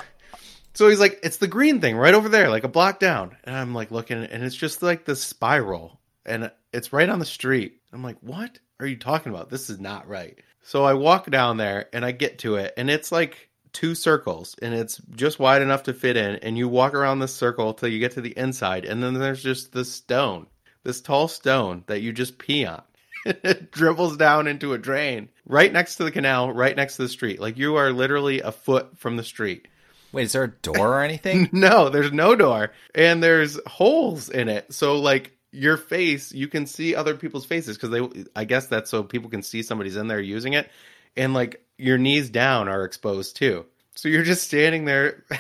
so 0.74 0.88
he's 0.88 1.00
like, 1.00 1.20
it's 1.24 1.38
the 1.38 1.48
green 1.48 1.82
thing 1.82 1.98
right 1.98 2.14
over 2.14 2.30
there, 2.30 2.50
like 2.50 2.64
a 2.64 2.70
block 2.70 3.00
down. 3.00 3.36
And 3.44 3.56
I'm 3.56 3.74
like 3.74 3.92
looking, 3.92 4.24
and 4.24 4.44
it's 4.44 4.56
just 4.56 4.84
like 4.84 5.06
the 5.06 5.16
spiral, 5.16 6.00
and 6.26 6.52
it's 6.72 6.94
right 6.94 7.10
on 7.10 7.20
the 7.20 7.26
street. 7.26 7.82
I'm 7.92 8.04
like, 8.04 8.18
what 8.22 8.60
are 8.80 8.86
you 8.86 8.98
talking 8.98 9.34
about? 9.34 9.50
This 9.50 9.70
is 9.70 9.80
not 9.80 10.08
right. 10.08 10.38
So 10.62 10.84
I 10.84 10.94
walk 10.94 11.30
down 11.30 11.58
there, 11.58 11.88
and 11.94 12.06
I 12.06 12.12
get 12.12 12.40
to 12.40 12.56
it, 12.56 12.74
and 12.78 12.90
it's 12.90 13.12
like 13.12 13.50
two 13.74 13.96
circles, 13.96 14.56
and 14.62 14.74
it's 14.74 15.02
just 15.16 15.40
wide 15.40 15.62
enough 15.62 15.84
to 15.84 15.94
fit 15.94 16.18
in. 16.18 16.36
And 16.38 16.58
you 16.58 16.68
walk 16.68 16.94
around 16.94 17.20
this 17.20 17.34
circle 17.34 17.74
till 17.74 17.90
you 17.90 18.00
get 18.00 18.12
to 18.14 18.22
the 18.22 18.38
inside, 18.38 18.86
and 18.86 19.02
then 19.02 19.14
there's 19.14 19.42
just 19.42 19.72
this 19.72 19.92
stone, 19.92 20.48
this 20.84 21.02
tall 21.02 21.28
stone 21.28 21.84
that 21.88 22.02
you 22.02 22.12
just 22.14 22.38
pee 22.38 22.66
on. 22.66 22.82
It 23.26 23.72
dribbles 23.72 24.18
down 24.18 24.48
into 24.48 24.74
a 24.74 24.78
drain 24.78 25.30
right 25.46 25.72
next 25.72 25.96
to 25.96 26.04
the 26.04 26.12
canal, 26.12 26.52
right 26.52 26.76
next 26.76 26.98
to 26.98 27.04
the 27.04 27.10
street. 27.10 27.40
Like 27.40 27.58
you 27.58 27.76
are 27.76 27.92
literally 27.92 28.42
a 28.42 28.52
foot 28.52 28.98
from 28.98 29.18
the 29.18 29.24
street. 29.24 29.68
wait, 30.12 30.24
is 30.24 30.34
there 30.34 30.44
a 30.44 30.52
door 30.52 30.96
or 30.96 31.02
anything? 31.02 31.50
No, 31.54 31.90
there's 31.90 32.12
no 32.12 32.36
door, 32.36 32.72
and 32.94 33.22
there's 33.24 33.60
holes 33.66 34.30
in 34.30 34.50
it. 34.50 34.74
So 34.74 35.00
like 35.00 35.32
your 35.52 35.78
face, 35.78 36.32
you 36.32 36.48
can 36.48 36.66
see 36.66 36.96
other 36.96 37.16
people's 37.16 37.46
faces 37.46 37.78
because 37.78 37.90
they. 37.90 38.26
I 38.36 38.46
guess 38.46 38.68
that's 38.68 38.90
so 38.90 39.04
people 39.04 39.30
can 39.30 39.44
see 39.44 39.64
somebody's 39.64 39.98
in 39.98 40.08
there 40.08 40.22
using 40.22 40.54
it, 40.54 40.70
and 41.16 41.34
like 41.34 41.64
your 41.78 41.98
knees 41.98 42.30
down 42.30 42.68
are 42.68 42.86
exposed 42.86 43.38
too. 43.38 43.66
So 43.96 44.10
you're 44.10 44.24
just 44.24 44.46
standing 44.46 44.86
there. 44.86 45.24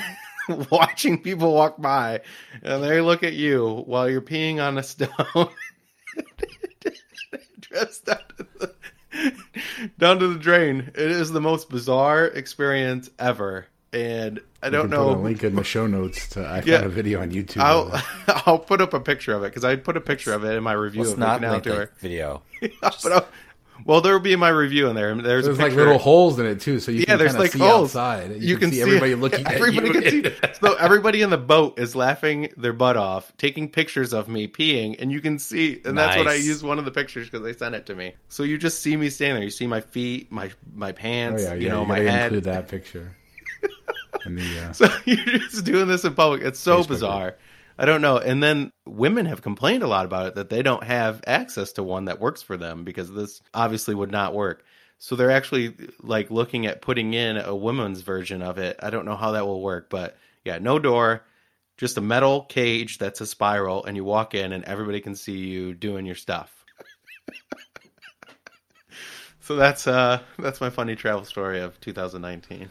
watching 0.71 1.21
people 1.21 1.53
walk 1.53 1.75
by 1.77 2.21
and 2.63 2.81
they 2.81 3.01
look 3.01 3.21
at 3.21 3.33
you 3.33 3.83
while 3.85 4.09
you're 4.09 4.21
peeing 4.21 4.65
on 4.65 4.77
a 4.77 4.83
stone 4.83 5.49
dressed 7.69 8.05
down 8.05 8.19
to 8.37 8.47
the 8.59 8.73
down 9.97 10.19
to 10.19 10.27
the 10.27 10.39
drain. 10.39 10.91
It 10.95 11.11
is 11.11 11.31
the 11.31 11.41
most 11.41 11.69
bizarre 11.69 12.25
experience 12.25 13.09
ever, 13.17 13.67
and 13.93 14.39
I 14.61 14.69
don't 14.69 14.89
know. 14.89 15.13
Put 15.13 15.17
a 15.17 15.21
link 15.21 15.43
in 15.43 15.55
the 15.55 15.63
show 15.63 15.87
notes 15.87 16.29
to. 16.29 16.41
I 16.45 16.61
yeah, 16.65 16.77
found 16.79 16.85
a 16.85 16.89
video 16.89 17.21
on 17.21 17.31
YouTube. 17.31 17.61
I'll. 17.61 17.91
I'll 18.45 18.59
put 18.59 18.81
up 18.81 18.93
a 18.93 18.99
picture 18.99 19.33
of 19.33 19.43
it 19.43 19.47
because 19.47 19.63
I 19.63 19.75
put 19.75 19.97
a 19.97 20.01
picture 20.01 20.33
of 20.33 20.43
it 20.43 20.55
in 20.55 20.63
my 20.63 20.73
review 20.73 21.01
Let's 21.01 21.13
of 21.13 21.19
not 21.19 21.39
canal 21.39 21.53
link 21.53 21.63
the 21.63 21.69
tour. 21.71 21.91
video. 21.99 22.43
I'll 22.83 22.91
put 22.91 23.11
up- 23.11 23.31
well, 23.85 24.01
there 24.01 24.13
will 24.13 24.19
be 24.19 24.35
my 24.35 24.49
review 24.49 24.87
in 24.89 24.95
there. 24.95 25.11
and 25.11 25.23
There's, 25.25 25.45
There's 25.45 25.59
like 25.59 25.73
little 25.73 25.97
holes 25.97 26.39
in 26.39 26.45
it 26.45 26.59
too, 26.61 26.79
so 26.79 26.91
you 26.91 26.99
Yeah, 26.99 27.05
can 27.05 27.17
there's 27.19 27.31
kinda 27.31 27.41
like 27.41 27.51
see 27.51 27.59
holes. 27.59 27.95
outside. 27.95 28.41
You, 28.41 28.57
can, 28.57 28.71
see 28.71 28.81
everybody 28.81 29.15
looking 29.15 29.45
everybody 29.49 29.89
at 30.05 30.13
you. 30.13 30.21
Can 30.23 30.31
see, 30.33 30.47
so 30.61 30.75
everybody 30.75 31.21
in 31.21 31.29
the 31.29 31.37
boat 31.37 31.77
is 31.79 31.95
laughing 31.95 32.49
their 32.57 32.73
butt 32.73 32.97
off, 32.97 33.31
taking 33.37 33.69
pictures 33.69 34.13
of 34.13 34.27
me 34.27 34.47
peeing, 34.47 34.95
and 34.99 35.11
you 35.11 35.21
can 35.21 35.39
see. 35.39 35.81
And 35.85 35.97
that's 35.97 36.17
what 36.17 36.27
I 36.27 36.31
Nice. 36.31 36.45
used 36.45 36.63
one 36.65 36.79
of 36.79 36.85
the 36.85 36.91
pictures 36.91 37.27
because 37.29 37.43
they 37.43 37.53
sent 37.53 37.75
it 37.75 37.85
to 37.87 37.95
me. 37.95 38.13
So 38.29 38.43
you 38.43 38.57
just 38.57 38.81
see 38.81 38.97
me 38.97 39.09
standing 39.09 39.35
there. 39.35 39.43
You 39.43 39.49
see 39.51 39.67
my 39.67 39.81
feet, 39.81 40.31
my 40.31 40.51
my 40.73 40.91
pants. 40.91 41.43
Oh 41.43 41.45
pants, 41.45 41.49
yeah, 41.49 41.53
you 41.55 41.67
yeah, 41.67 41.73
know, 41.73 41.81
you 41.83 41.87
my 41.87 41.97
gotta 41.97 42.11
head. 42.11 42.23
include 42.25 42.43
that 42.45 42.67
picture. 42.67 43.15
And 44.25 44.37
the 44.37 44.59
uh, 44.59 44.73
So 44.73 44.87
you're 45.05 45.17
just 45.39 45.63
doing 45.63 45.87
this 45.87 46.03
in 46.03 46.13
public. 46.13 46.41
It's 46.41 46.59
so 46.59 46.81
Facebook 46.83 46.87
bizarre. 46.89 47.35
I 47.77 47.85
don't 47.85 48.01
know. 48.01 48.17
And 48.17 48.41
then 48.41 48.71
women 48.85 49.27
have 49.27 49.41
complained 49.41 49.83
a 49.83 49.87
lot 49.87 50.05
about 50.05 50.27
it 50.27 50.35
that 50.35 50.49
they 50.49 50.63
don't 50.63 50.83
have 50.83 51.21
access 51.27 51.73
to 51.73 51.83
one 51.83 52.05
that 52.05 52.19
works 52.19 52.41
for 52.41 52.57
them 52.57 52.83
because 52.83 53.11
this 53.11 53.41
obviously 53.53 53.93
would 53.93 54.11
not 54.11 54.33
work. 54.33 54.63
So 54.99 55.15
they're 55.15 55.31
actually 55.31 55.75
like 56.01 56.31
looking 56.31 56.65
at 56.65 56.81
putting 56.81 57.13
in 57.13 57.37
a 57.37 57.55
women's 57.55 58.01
version 58.01 58.41
of 58.41 58.57
it. 58.57 58.79
I 58.81 58.89
don't 58.89 59.05
know 59.05 59.15
how 59.15 59.33
that 59.33 59.45
will 59.45 59.61
work, 59.61 59.89
but 59.89 60.17
yeah, 60.43 60.57
no 60.57 60.79
door, 60.79 61.23
just 61.77 61.97
a 61.97 62.01
metal 62.01 62.41
cage 62.41 62.97
that's 62.97 63.21
a 63.21 63.27
spiral, 63.27 63.85
and 63.85 63.95
you 63.95 64.03
walk 64.03 64.33
in 64.33 64.53
and 64.53 64.63
everybody 64.63 64.99
can 64.99 65.15
see 65.15 65.37
you 65.37 65.75
doing 65.75 66.07
your 66.07 66.15
stuff. 66.15 66.65
so 69.41 69.55
that's 69.55 69.85
uh 69.85 70.19
that's 70.39 70.61
my 70.61 70.71
funny 70.71 70.95
travel 70.95 71.25
story 71.25 71.61
of 71.61 71.79
2019. 71.81 72.69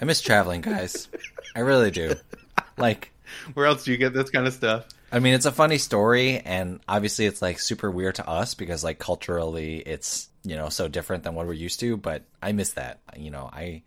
I 0.00 0.04
miss 0.04 0.20
traveling, 0.20 0.62
guys. 0.62 1.08
I 1.54 1.60
really 1.60 1.90
do. 1.90 2.14
Like, 2.78 3.12
Where 3.54 3.66
else 3.66 3.84
do 3.84 3.92
you 3.92 3.96
get 3.96 4.12
this 4.12 4.30
kind 4.30 4.46
of 4.46 4.54
stuff? 4.54 4.86
I 5.12 5.18
mean, 5.18 5.34
it's 5.34 5.46
a 5.46 5.52
funny 5.52 5.78
story, 5.78 6.38
and 6.38 6.80
obviously, 6.88 7.26
it's 7.26 7.42
like 7.42 7.58
super 7.58 7.90
weird 7.90 8.16
to 8.16 8.28
us 8.28 8.54
because, 8.54 8.84
like, 8.84 8.98
culturally, 8.98 9.78
it's 9.78 10.28
you 10.44 10.56
know 10.56 10.68
so 10.68 10.88
different 10.88 11.24
than 11.24 11.34
what 11.34 11.46
we're 11.46 11.52
used 11.52 11.80
to. 11.80 11.96
But 11.96 12.24
I 12.42 12.52
miss 12.52 12.72
that. 12.74 13.00
You 13.16 13.30
know, 13.30 13.50
I, 13.52 13.82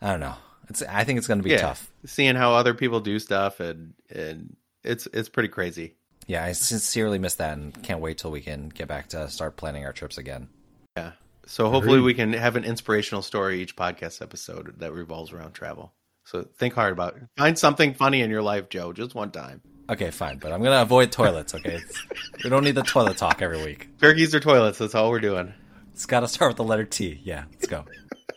I 0.00 0.10
don't 0.10 0.20
know. 0.20 0.36
It's. 0.68 0.82
I 0.82 1.04
think 1.04 1.18
it's 1.18 1.26
going 1.26 1.40
to 1.40 1.48
be 1.48 1.56
tough. 1.56 1.90
Seeing 2.06 2.36
how 2.36 2.52
other 2.54 2.74
people 2.74 3.00
do 3.00 3.18
stuff 3.18 3.60
and 3.60 3.94
and 4.10 4.56
it's 4.84 5.06
it's 5.12 5.28
pretty 5.28 5.48
crazy. 5.48 5.94
Yeah, 6.26 6.44
I 6.44 6.52
sincerely 6.52 7.18
miss 7.18 7.36
that, 7.36 7.56
and 7.56 7.82
can't 7.82 8.00
wait 8.00 8.18
till 8.18 8.30
we 8.30 8.40
can 8.40 8.68
get 8.68 8.86
back 8.86 9.08
to 9.08 9.28
start 9.30 9.56
planning 9.56 9.86
our 9.86 9.92
trips 9.92 10.18
again. 10.18 10.48
Yeah. 10.96 11.12
So 11.46 11.70
hopefully 11.70 11.98
Agreed. 11.98 12.04
we 12.04 12.14
can 12.14 12.32
have 12.34 12.56
an 12.56 12.64
inspirational 12.64 13.22
story 13.22 13.62
each 13.62 13.74
podcast 13.74 14.20
episode 14.20 14.78
that 14.80 14.92
revolves 14.92 15.32
around 15.32 15.52
travel. 15.52 15.94
So 16.28 16.46
think 16.58 16.74
hard 16.74 16.92
about 16.92 17.16
it. 17.16 17.22
Find 17.38 17.58
something 17.58 17.94
funny 17.94 18.20
in 18.20 18.28
your 18.28 18.42
life, 18.42 18.68
Joe, 18.68 18.92
just 18.92 19.14
one 19.14 19.30
time. 19.30 19.62
Okay, 19.88 20.10
fine, 20.10 20.36
but 20.36 20.52
I'm 20.52 20.62
gonna 20.62 20.82
avoid 20.82 21.10
toilets. 21.10 21.54
Okay, 21.54 21.80
we 22.44 22.50
don't 22.50 22.64
need 22.64 22.74
the 22.74 22.82
toilet 22.82 23.16
talk 23.16 23.40
every 23.40 23.64
week. 23.64 23.88
Turkeys 23.98 24.34
or 24.34 24.40
toilets, 24.40 24.76
that's 24.76 24.94
all 24.94 25.08
we're 25.08 25.20
doing. 25.20 25.54
It's 25.94 26.04
got 26.04 26.20
to 26.20 26.28
start 26.28 26.50
with 26.50 26.58
the 26.58 26.64
letter 26.64 26.84
T. 26.84 27.18
Yeah, 27.24 27.44
let's 27.52 27.66
go. 27.66 27.86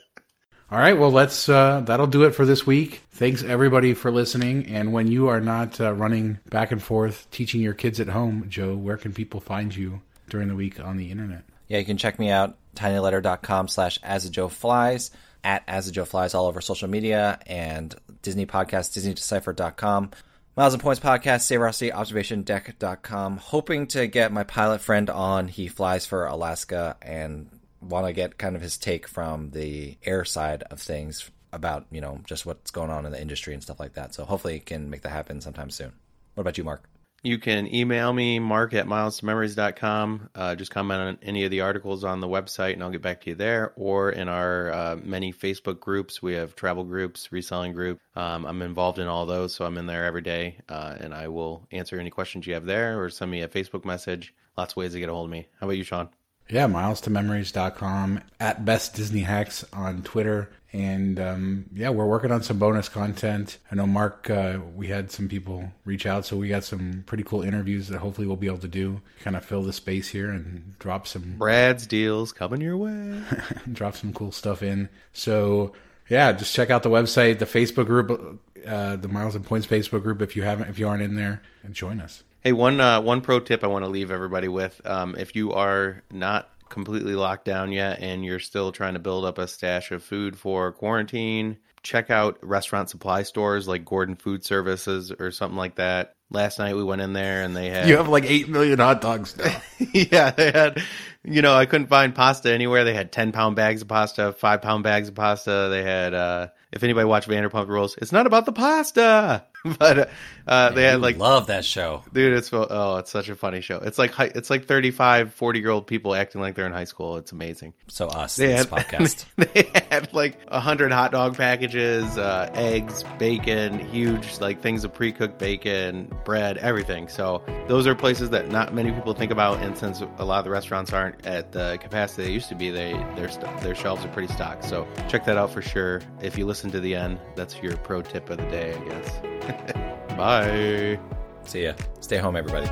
All 0.71 0.79
right, 0.79 0.97
well, 0.97 1.11
let's. 1.11 1.49
Uh, 1.49 1.81
that'll 1.81 2.07
do 2.07 2.23
it 2.23 2.31
for 2.31 2.45
this 2.45 2.65
week. 2.65 3.01
Thanks 3.11 3.43
everybody 3.43 3.93
for 3.93 4.09
listening. 4.09 4.67
And 4.67 4.93
when 4.93 5.11
you 5.11 5.27
are 5.27 5.41
not 5.41 5.79
uh, 5.81 5.91
running 5.91 6.39
back 6.49 6.71
and 6.71 6.81
forth 6.81 7.27
teaching 7.29 7.59
your 7.59 7.73
kids 7.73 7.99
at 7.99 8.07
home, 8.07 8.45
Joe, 8.47 8.73
where 8.73 8.95
can 8.95 9.11
people 9.11 9.41
find 9.41 9.75
you 9.75 10.01
during 10.29 10.47
the 10.47 10.55
week 10.55 10.79
on 10.79 10.95
the 10.95 11.11
internet? 11.11 11.43
Yeah, 11.67 11.79
you 11.79 11.85
can 11.85 11.97
check 11.97 12.17
me 12.17 12.29
out, 12.29 12.57
tinyletter.com 12.75 13.67
slash 13.67 13.99
as 14.01 14.25
a 14.25 14.29
Joe 14.29 14.47
flies 14.47 15.11
at 15.43 15.63
As 15.67 15.85
the 15.85 15.91
Joe 15.91 16.05
flies 16.05 16.33
all 16.33 16.47
over 16.47 16.61
social 16.61 16.87
media, 16.87 17.39
and 17.45 17.95
Disney 18.21 18.45
podcast, 18.45 18.97
disneydecipher.com. 18.97 20.11
Miles 20.57 20.73
and 20.73 20.83
Points 20.83 20.99
podcast, 20.99 21.47
Saverocity, 21.47 21.91
observationdeck.com. 21.93 23.37
Hoping 23.37 23.87
to 23.87 24.07
get 24.07 24.33
my 24.33 24.43
pilot 24.43 24.81
friend 24.81 25.09
on. 25.09 25.47
He 25.47 25.67
flies 25.67 26.05
for 26.05 26.25
Alaska 26.25 26.97
and 27.01 27.49
want 27.79 28.05
to 28.05 28.13
get 28.13 28.37
kind 28.37 28.55
of 28.55 28.61
his 28.61 28.77
take 28.77 29.07
from 29.07 29.51
the 29.51 29.97
air 30.03 30.25
side 30.25 30.63
of 30.63 30.81
things 30.81 31.31
about, 31.53 31.85
you 31.89 32.01
know, 32.01 32.19
just 32.25 32.45
what's 32.45 32.69
going 32.71 32.89
on 32.89 33.05
in 33.05 33.11
the 33.11 33.21
industry 33.21 33.53
and 33.53 33.63
stuff 33.63 33.79
like 33.79 33.93
that. 33.93 34.13
So 34.13 34.25
hopefully 34.25 34.59
can 34.59 34.89
make 34.89 35.01
that 35.03 35.09
happen 35.09 35.41
sometime 35.41 35.69
soon. 35.69 35.93
What 36.35 36.41
about 36.41 36.57
you, 36.57 36.63
Mark? 36.63 36.90
You 37.23 37.37
can 37.37 37.71
email 37.73 38.11
me, 38.11 38.39
mark 38.39 38.73
at 38.73 38.87
milestomemories.com. 38.87 40.29
Uh, 40.33 40.55
just 40.55 40.71
comment 40.71 41.01
on 41.01 41.17
any 41.21 41.43
of 41.43 41.51
the 41.51 41.61
articles 41.61 42.03
on 42.03 42.19
the 42.19 42.27
website 42.27 42.73
and 42.73 42.83
I'll 42.83 42.89
get 42.89 43.03
back 43.03 43.21
to 43.21 43.29
you 43.29 43.35
there. 43.35 43.73
Or 43.75 44.09
in 44.09 44.27
our 44.27 44.71
uh, 44.71 44.95
many 45.03 45.31
Facebook 45.31 45.79
groups, 45.79 46.21
we 46.21 46.33
have 46.33 46.55
travel 46.55 46.83
groups, 46.83 47.31
reselling 47.31 47.73
group. 47.73 47.99
Um, 48.15 48.45
I'm 48.45 48.63
involved 48.63 48.97
in 48.97 49.07
all 49.07 49.27
those, 49.27 49.53
so 49.53 49.65
I'm 49.65 49.77
in 49.77 49.85
there 49.85 50.05
every 50.05 50.21
day 50.23 50.57
uh, 50.67 50.95
and 50.99 51.13
I 51.13 51.27
will 51.27 51.67
answer 51.71 51.99
any 51.99 52.09
questions 52.09 52.47
you 52.47 52.55
have 52.55 52.65
there 52.65 52.99
or 52.99 53.11
send 53.11 53.29
me 53.29 53.43
a 53.43 53.47
Facebook 53.47 53.85
message. 53.85 54.33
Lots 54.57 54.73
of 54.73 54.77
ways 54.77 54.93
to 54.93 54.99
get 54.99 55.09
a 55.09 55.13
hold 55.13 55.25
of 55.25 55.31
me. 55.31 55.47
How 55.59 55.67
about 55.67 55.77
you, 55.77 55.83
Shawn? 55.83 56.09
Yeah, 56.51 56.67
miles 56.67 56.99
to 57.01 57.09
memories.com 57.09 58.19
at 58.39 58.65
best 58.65 58.93
Disney 58.93 59.21
hacks 59.21 59.63
on 59.71 60.03
Twitter. 60.03 60.49
And 60.73 61.17
um, 61.19 61.65
yeah, 61.73 61.89
we're 61.89 62.05
working 62.05 62.31
on 62.31 62.43
some 62.43 62.59
bonus 62.59 62.89
content. 62.89 63.57
I 63.71 63.75
know 63.75 63.87
Mark, 63.87 64.29
uh, 64.29 64.59
we 64.75 64.87
had 64.87 65.11
some 65.11 65.29
people 65.29 65.71
reach 65.85 66.05
out, 66.05 66.25
so 66.25 66.35
we 66.35 66.49
got 66.49 66.65
some 66.65 67.03
pretty 67.05 67.23
cool 67.23 67.41
interviews 67.41 67.87
that 67.87 67.99
hopefully 67.99 68.27
we'll 68.27 68.35
be 68.35 68.47
able 68.47 68.57
to 68.59 68.67
do. 68.67 69.01
Kind 69.21 69.37
of 69.37 69.45
fill 69.45 69.63
the 69.63 69.73
space 69.73 70.09
here 70.09 70.29
and 70.29 70.77
drop 70.77 71.07
some 71.07 71.35
Brad's 71.37 71.87
deals 71.87 72.33
coming 72.33 72.61
your 72.61 72.77
way. 72.77 73.21
drop 73.71 73.95
some 73.95 74.13
cool 74.13 74.33
stuff 74.33 74.61
in. 74.61 74.89
So 75.13 75.73
yeah, 76.09 76.33
just 76.33 76.53
check 76.53 76.69
out 76.69 76.83
the 76.83 76.89
website, 76.89 77.39
the 77.39 77.45
Facebook 77.45 77.85
group, 77.85 78.41
uh, 78.67 78.97
the 78.97 79.07
Miles 79.07 79.35
and 79.35 79.45
Points 79.45 79.67
Facebook 79.67 80.03
group 80.03 80.21
if 80.21 80.35
you 80.35 80.43
haven't, 80.43 80.69
if 80.69 80.79
you 80.79 80.87
aren't 80.87 81.03
in 81.03 81.15
there, 81.15 81.41
and 81.63 81.73
join 81.73 82.01
us. 82.01 82.23
Hey, 82.41 82.53
one 82.53 82.81
uh, 82.81 83.01
one 83.01 83.21
pro 83.21 83.39
tip 83.39 83.63
I 83.63 83.67
want 83.67 83.85
to 83.85 83.89
leave 83.89 84.09
everybody 84.09 84.47
with: 84.47 84.81
um, 84.85 85.15
if 85.15 85.35
you 85.35 85.53
are 85.53 86.01
not 86.11 86.49
completely 86.69 87.13
locked 87.13 87.45
down 87.45 87.71
yet 87.71 87.99
and 87.99 88.25
you're 88.25 88.39
still 88.39 88.71
trying 88.71 88.93
to 88.93 88.99
build 88.99 89.25
up 89.25 89.37
a 89.37 89.47
stash 89.47 89.91
of 89.91 90.03
food 90.03 90.35
for 90.35 90.71
quarantine, 90.71 91.57
check 91.83 92.09
out 92.09 92.39
restaurant 92.41 92.89
supply 92.89 93.23
stores 93.23 93.67
like 93.67 93.85
Gordon 93.85 94.15
Food 94.15 94.43
Services 94.43 95.11
or 95.11 95.31
something 95.31 95.57
like 95.57 95.75
that. 95.75 96.13
Last 96.31 96.59
night 96.59 96.75
we 96.75 96.83
went 96.83 97.01
in 97.01 97.13
there 97.13 97.43
and 97.43 97.55
they 97.55 97.69
had 97.69 97.89
You 97.89 97.97
have 97.97 98.07
like 98.07 98.23
eight 98.25 98.47
million 98.49 98.79
hot 98.79 99.01
dogs 99.01 99.37
now. 99.37 99.61
yeah, 99.93 100.31
they 100.31 100.49
had, 100.49 100.81
you 101.23 101.41
know, 101.41 101.53
I 101.53 101.65
couldn't 101.65 101.87
find 101.87 102.15
pasta 102.15 102.51
anywhere. 102.51 102.85
They 102.85 102.93
had 102.93 103.11
10 103.11 103.33
pound 103.33 103.57
bags 103.57 103.81
of 103.81 103.89
pasta, 103.89 104.31
five 104.31 104.61
pound 104.61 104.83
bags 104.83 105.09
of 105.09 105.15
pasta. 105.15 105.67
They 105.69 105.83
had, 105.83 106.13
uh, 106.13 106.47
if 106.71 106.83
anybody 106.83 107.05
watched 107.05 107.27
Vanderpump 107.27 107.67
Rules, 107.67 107.97
it's 107.97 108.13
not 108.13 108.27
about 108.27 108.45
the 108.45 108.53
pasta, 108.53 109.45
but, 109.79 110.09
uh, 110.47 110.69
they 110.71 110.83
had 110.83 111.01
like, 111.01 111.17
love 111.17 111.47
that 111.47 111.63
show. 111.65 112.03
dude, 112.11 112.33
it's, 112.33 112.51
oh, 112.51 112.97
it's 112.97 113.11
such 113.11 113.29
a 113.29 113.35
funny 113.35 113.61
show. 113.61 113.77
It's 113.77 113.97
like, 113.97 114.13
it's 114.19 114.49
like 114.49 114.65
35, 114.65 115.33
40 115.33 115.59
year 115.59 115.69
old 115.69 115.87
people 115.87 116.15
acting 116.15 116.41
like 116.41 116.55
they're 116.55 116.65
in 116.65 116.71
high 116.71 116.85
school. 116.85 117.17
It's 117.17 117.31
amazing. 117.31 117.73
So 117.87 118.07
us, 118.07 118.35
They 118.35 118.47
this 118.47 118.65
had, 118.65 118.69
podcast. 118.87 119.25
they 119.37 119.69
had 119.89 120.13
like 120.13 120.37
a 120.47 120.59
hundred 120.59 120.91
hot 120.91 121.11
dog 121.11 121.37
packages, 121.37 122.17
uh, 122.17 122.49
eggs, 122.53 123.03
bacon, 123.19 123.79
huge 123.79 124.39
like 124.39 124.61
things 124.61 124.83
of 124.83 124.93
pre-cooked 124.93 125.37
bacon, 125.37 126.11
bread, 126.25 126.57
everything. 126.57 127.07
So 127.07 127.43
those 127.67 127.85
are 127.87 127.95
places 127.95 128.29
that 128.31 128.49
not 128.49 128.73
many 128.73 128.91
people 128.91 129.13
think 129.13 129.31
about. 129.31 129.61
And 129.61 129.77
since 129.77 130.01
a 130.17 130.25
lot 130.25 130.39
of 130.39 130.45
the 130.45 130.51
restaurants 130.51 130.91
aren't 130.93 131.25
at 131.25 131.51
the 131.51 131.77
capacity 131.81 132.23
they 132.23 132.31
used 132.31 132.49
to 132.49 132.55
be, 132.55 132.69
they 132.71 132.93
their 133.15 133.27
their 133.61 133.75
shelves 133.75 134.03
are 134.03 134.09
pretty 134.09 134.33
stocked. 134.33 134.65
So 134.65 134.87
check 135.07 135.25
that 135.25 135.37
out 135.37 135.51
for 135.51 135.61
sure. 135.61 136.01
If 136.21 136.37
you 136.37 136.45
listen 136.45 136.71
to 136.71 136.79
the 136.79 136.95
end, 136.95 137.19
that's 137.35 137.61
your 137.61 137.77
pro 137.77 138.01
tip 138.01 138.29
of 138.29 138.37
the 138.37 138.45
day, 138.45 138.73
I 138.73 138.89
guess. 138.89 139.19
Bye. 140.17 140.99
See 141.45 141.63
ya. 141.63 141.73
Stay 141.99 142.17
home, 142.17 142.35
everybody. 142.35 142.69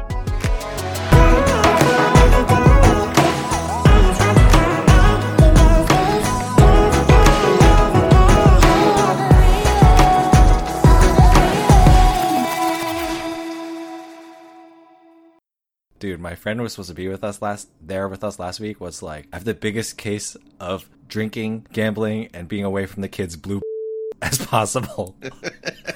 Dude, 15.99 16.21
my 16.21 16.33
friend 16.33 16.61
was 16.61 16.71
supposed 16.71 16.87
to 16.87 16.95
be 16.95 17.09
with 17.09 17.25
us 17.25 17.41
last 17.41 17.67
there 17.81 18.07
with 18.07 18.23
us 18.23 18.39
last 18.39 18.61
week 18.61 18.79
was 18.79 19.03
like 19.03 19.27
I 19.33 19.35
have 19.35 19.43
the 19.43 19.53
biggest 19.53 19.97
case 19.97 20.37
of 20.57 20.89
drinking, 21.09 21.67
gambling, 21.73 22.29
and 22.33 22.47
being 22.47 22.63
away 22.63 22.85
from 22.85 23.01
the 23.01 23.09
kids 23.09 23.35
blue 23.35 23.61
as 24.21 24.37
possible. 24.37 25.17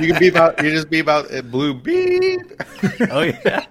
You 0.00 0.08
can 0.12 0.18
be 0.18 0.28
about 0.28 0.62
you 0.62 0.70
just 0.70 0.90
be 0.90 0.98
about 1.00 1.32
uh, 1.32 1.42
blue 1.42 1.74
beep. 1.74 2.40
oh 3.10 3.22
yeah. 3.22 3.66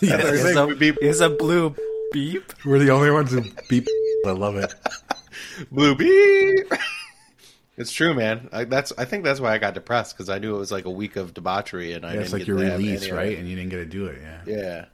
That's 0.00 0.12
our 0.22 0.34
It's 0.34 0.56
a, 0.56 0.66
beep. 0.76 0.96
it's 1.00 1.20
a 1.20 1.28
blue 1.30 1.74
beep. 2.12 2.52
We're 2.64 2.78
the 2.78 2.90
only 2.90 3.10
ones 3.10 3.30
who 3.32 3.42
beep. 3.68 3.86
I 4.26 4.30
love 4.32 4.56
it. 4.56 4.72
Blue 5.70 5.94
beep. 5.94 6.72
It's 7.76 7.92
true, 7.92 8.12
man. 8.14 8.48
I, 8.52 8.64
that's 8.64 8.92
I 8.98 9.04
think 9.06 9.24
that's 9.24 9.40
why 9.40 9.52
I 9.54 9.58
got 9.58 9.74
depressed 9.74 10.14
because 10.16 10.28
I 10.28 10.38
knew 10.38 10.54
it 10.54 10.58
was 10.58 10.70
like 10.72 10.84
a 10.86 10.90
week 10.90 11.16
of 11.16 11.32
debauchery 11.34 11.92
and 11.92 12.04
I 12.04 12.08
Yeah, 12.08 12.12
didn't 12.14 12.24
it's 12.24 12.32
like 12.32 12.40
get 12.40 12.48
your 12.48 12.58
to 12.58 12.64
release, 12.64 13.10
right? 13.10 13.32
it. 13.32 13.38
And 13.38 13.48
you 13.48 13.56
didn't 13.56 13.70
get 13.70 13.76
to 13.78 13.84
do 13.86 14.06
it. 14.06 14.18
Yeah. 14.22 14.40
Yeah. 14.46 14.84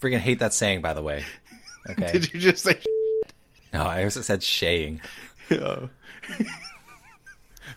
Freaking 0.00 0.18
hate 0.18 0.38
that 0.40 0.52
saying, 0.54 0.80
by 0.82 0.92
the 0.94 1.02
way. 1.02 1.24
Okay. 1.88 2.12
Did 2.12 2.32
you 2.34 2.40
just 2.40 2.62
say? 2.64 2.78
no, 3.72 3.82
I 3.82 4.04
also 4.04 4.20
said 4.22 4.42
shaying. 4.42 5.00
oh. 5.52 5.88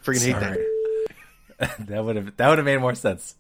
Freaking 0.03 0.26
hate 0.26 0.39
that. 0.39 0.57
That 1.79 2.03
would 2.03 2.15
have 2.15 2.37
that 2.37 2.49
would 2.49 2.57
have 2.59 2.65
made 2.65 2.77
more 2.77 2.95
sense. 2.95 3.35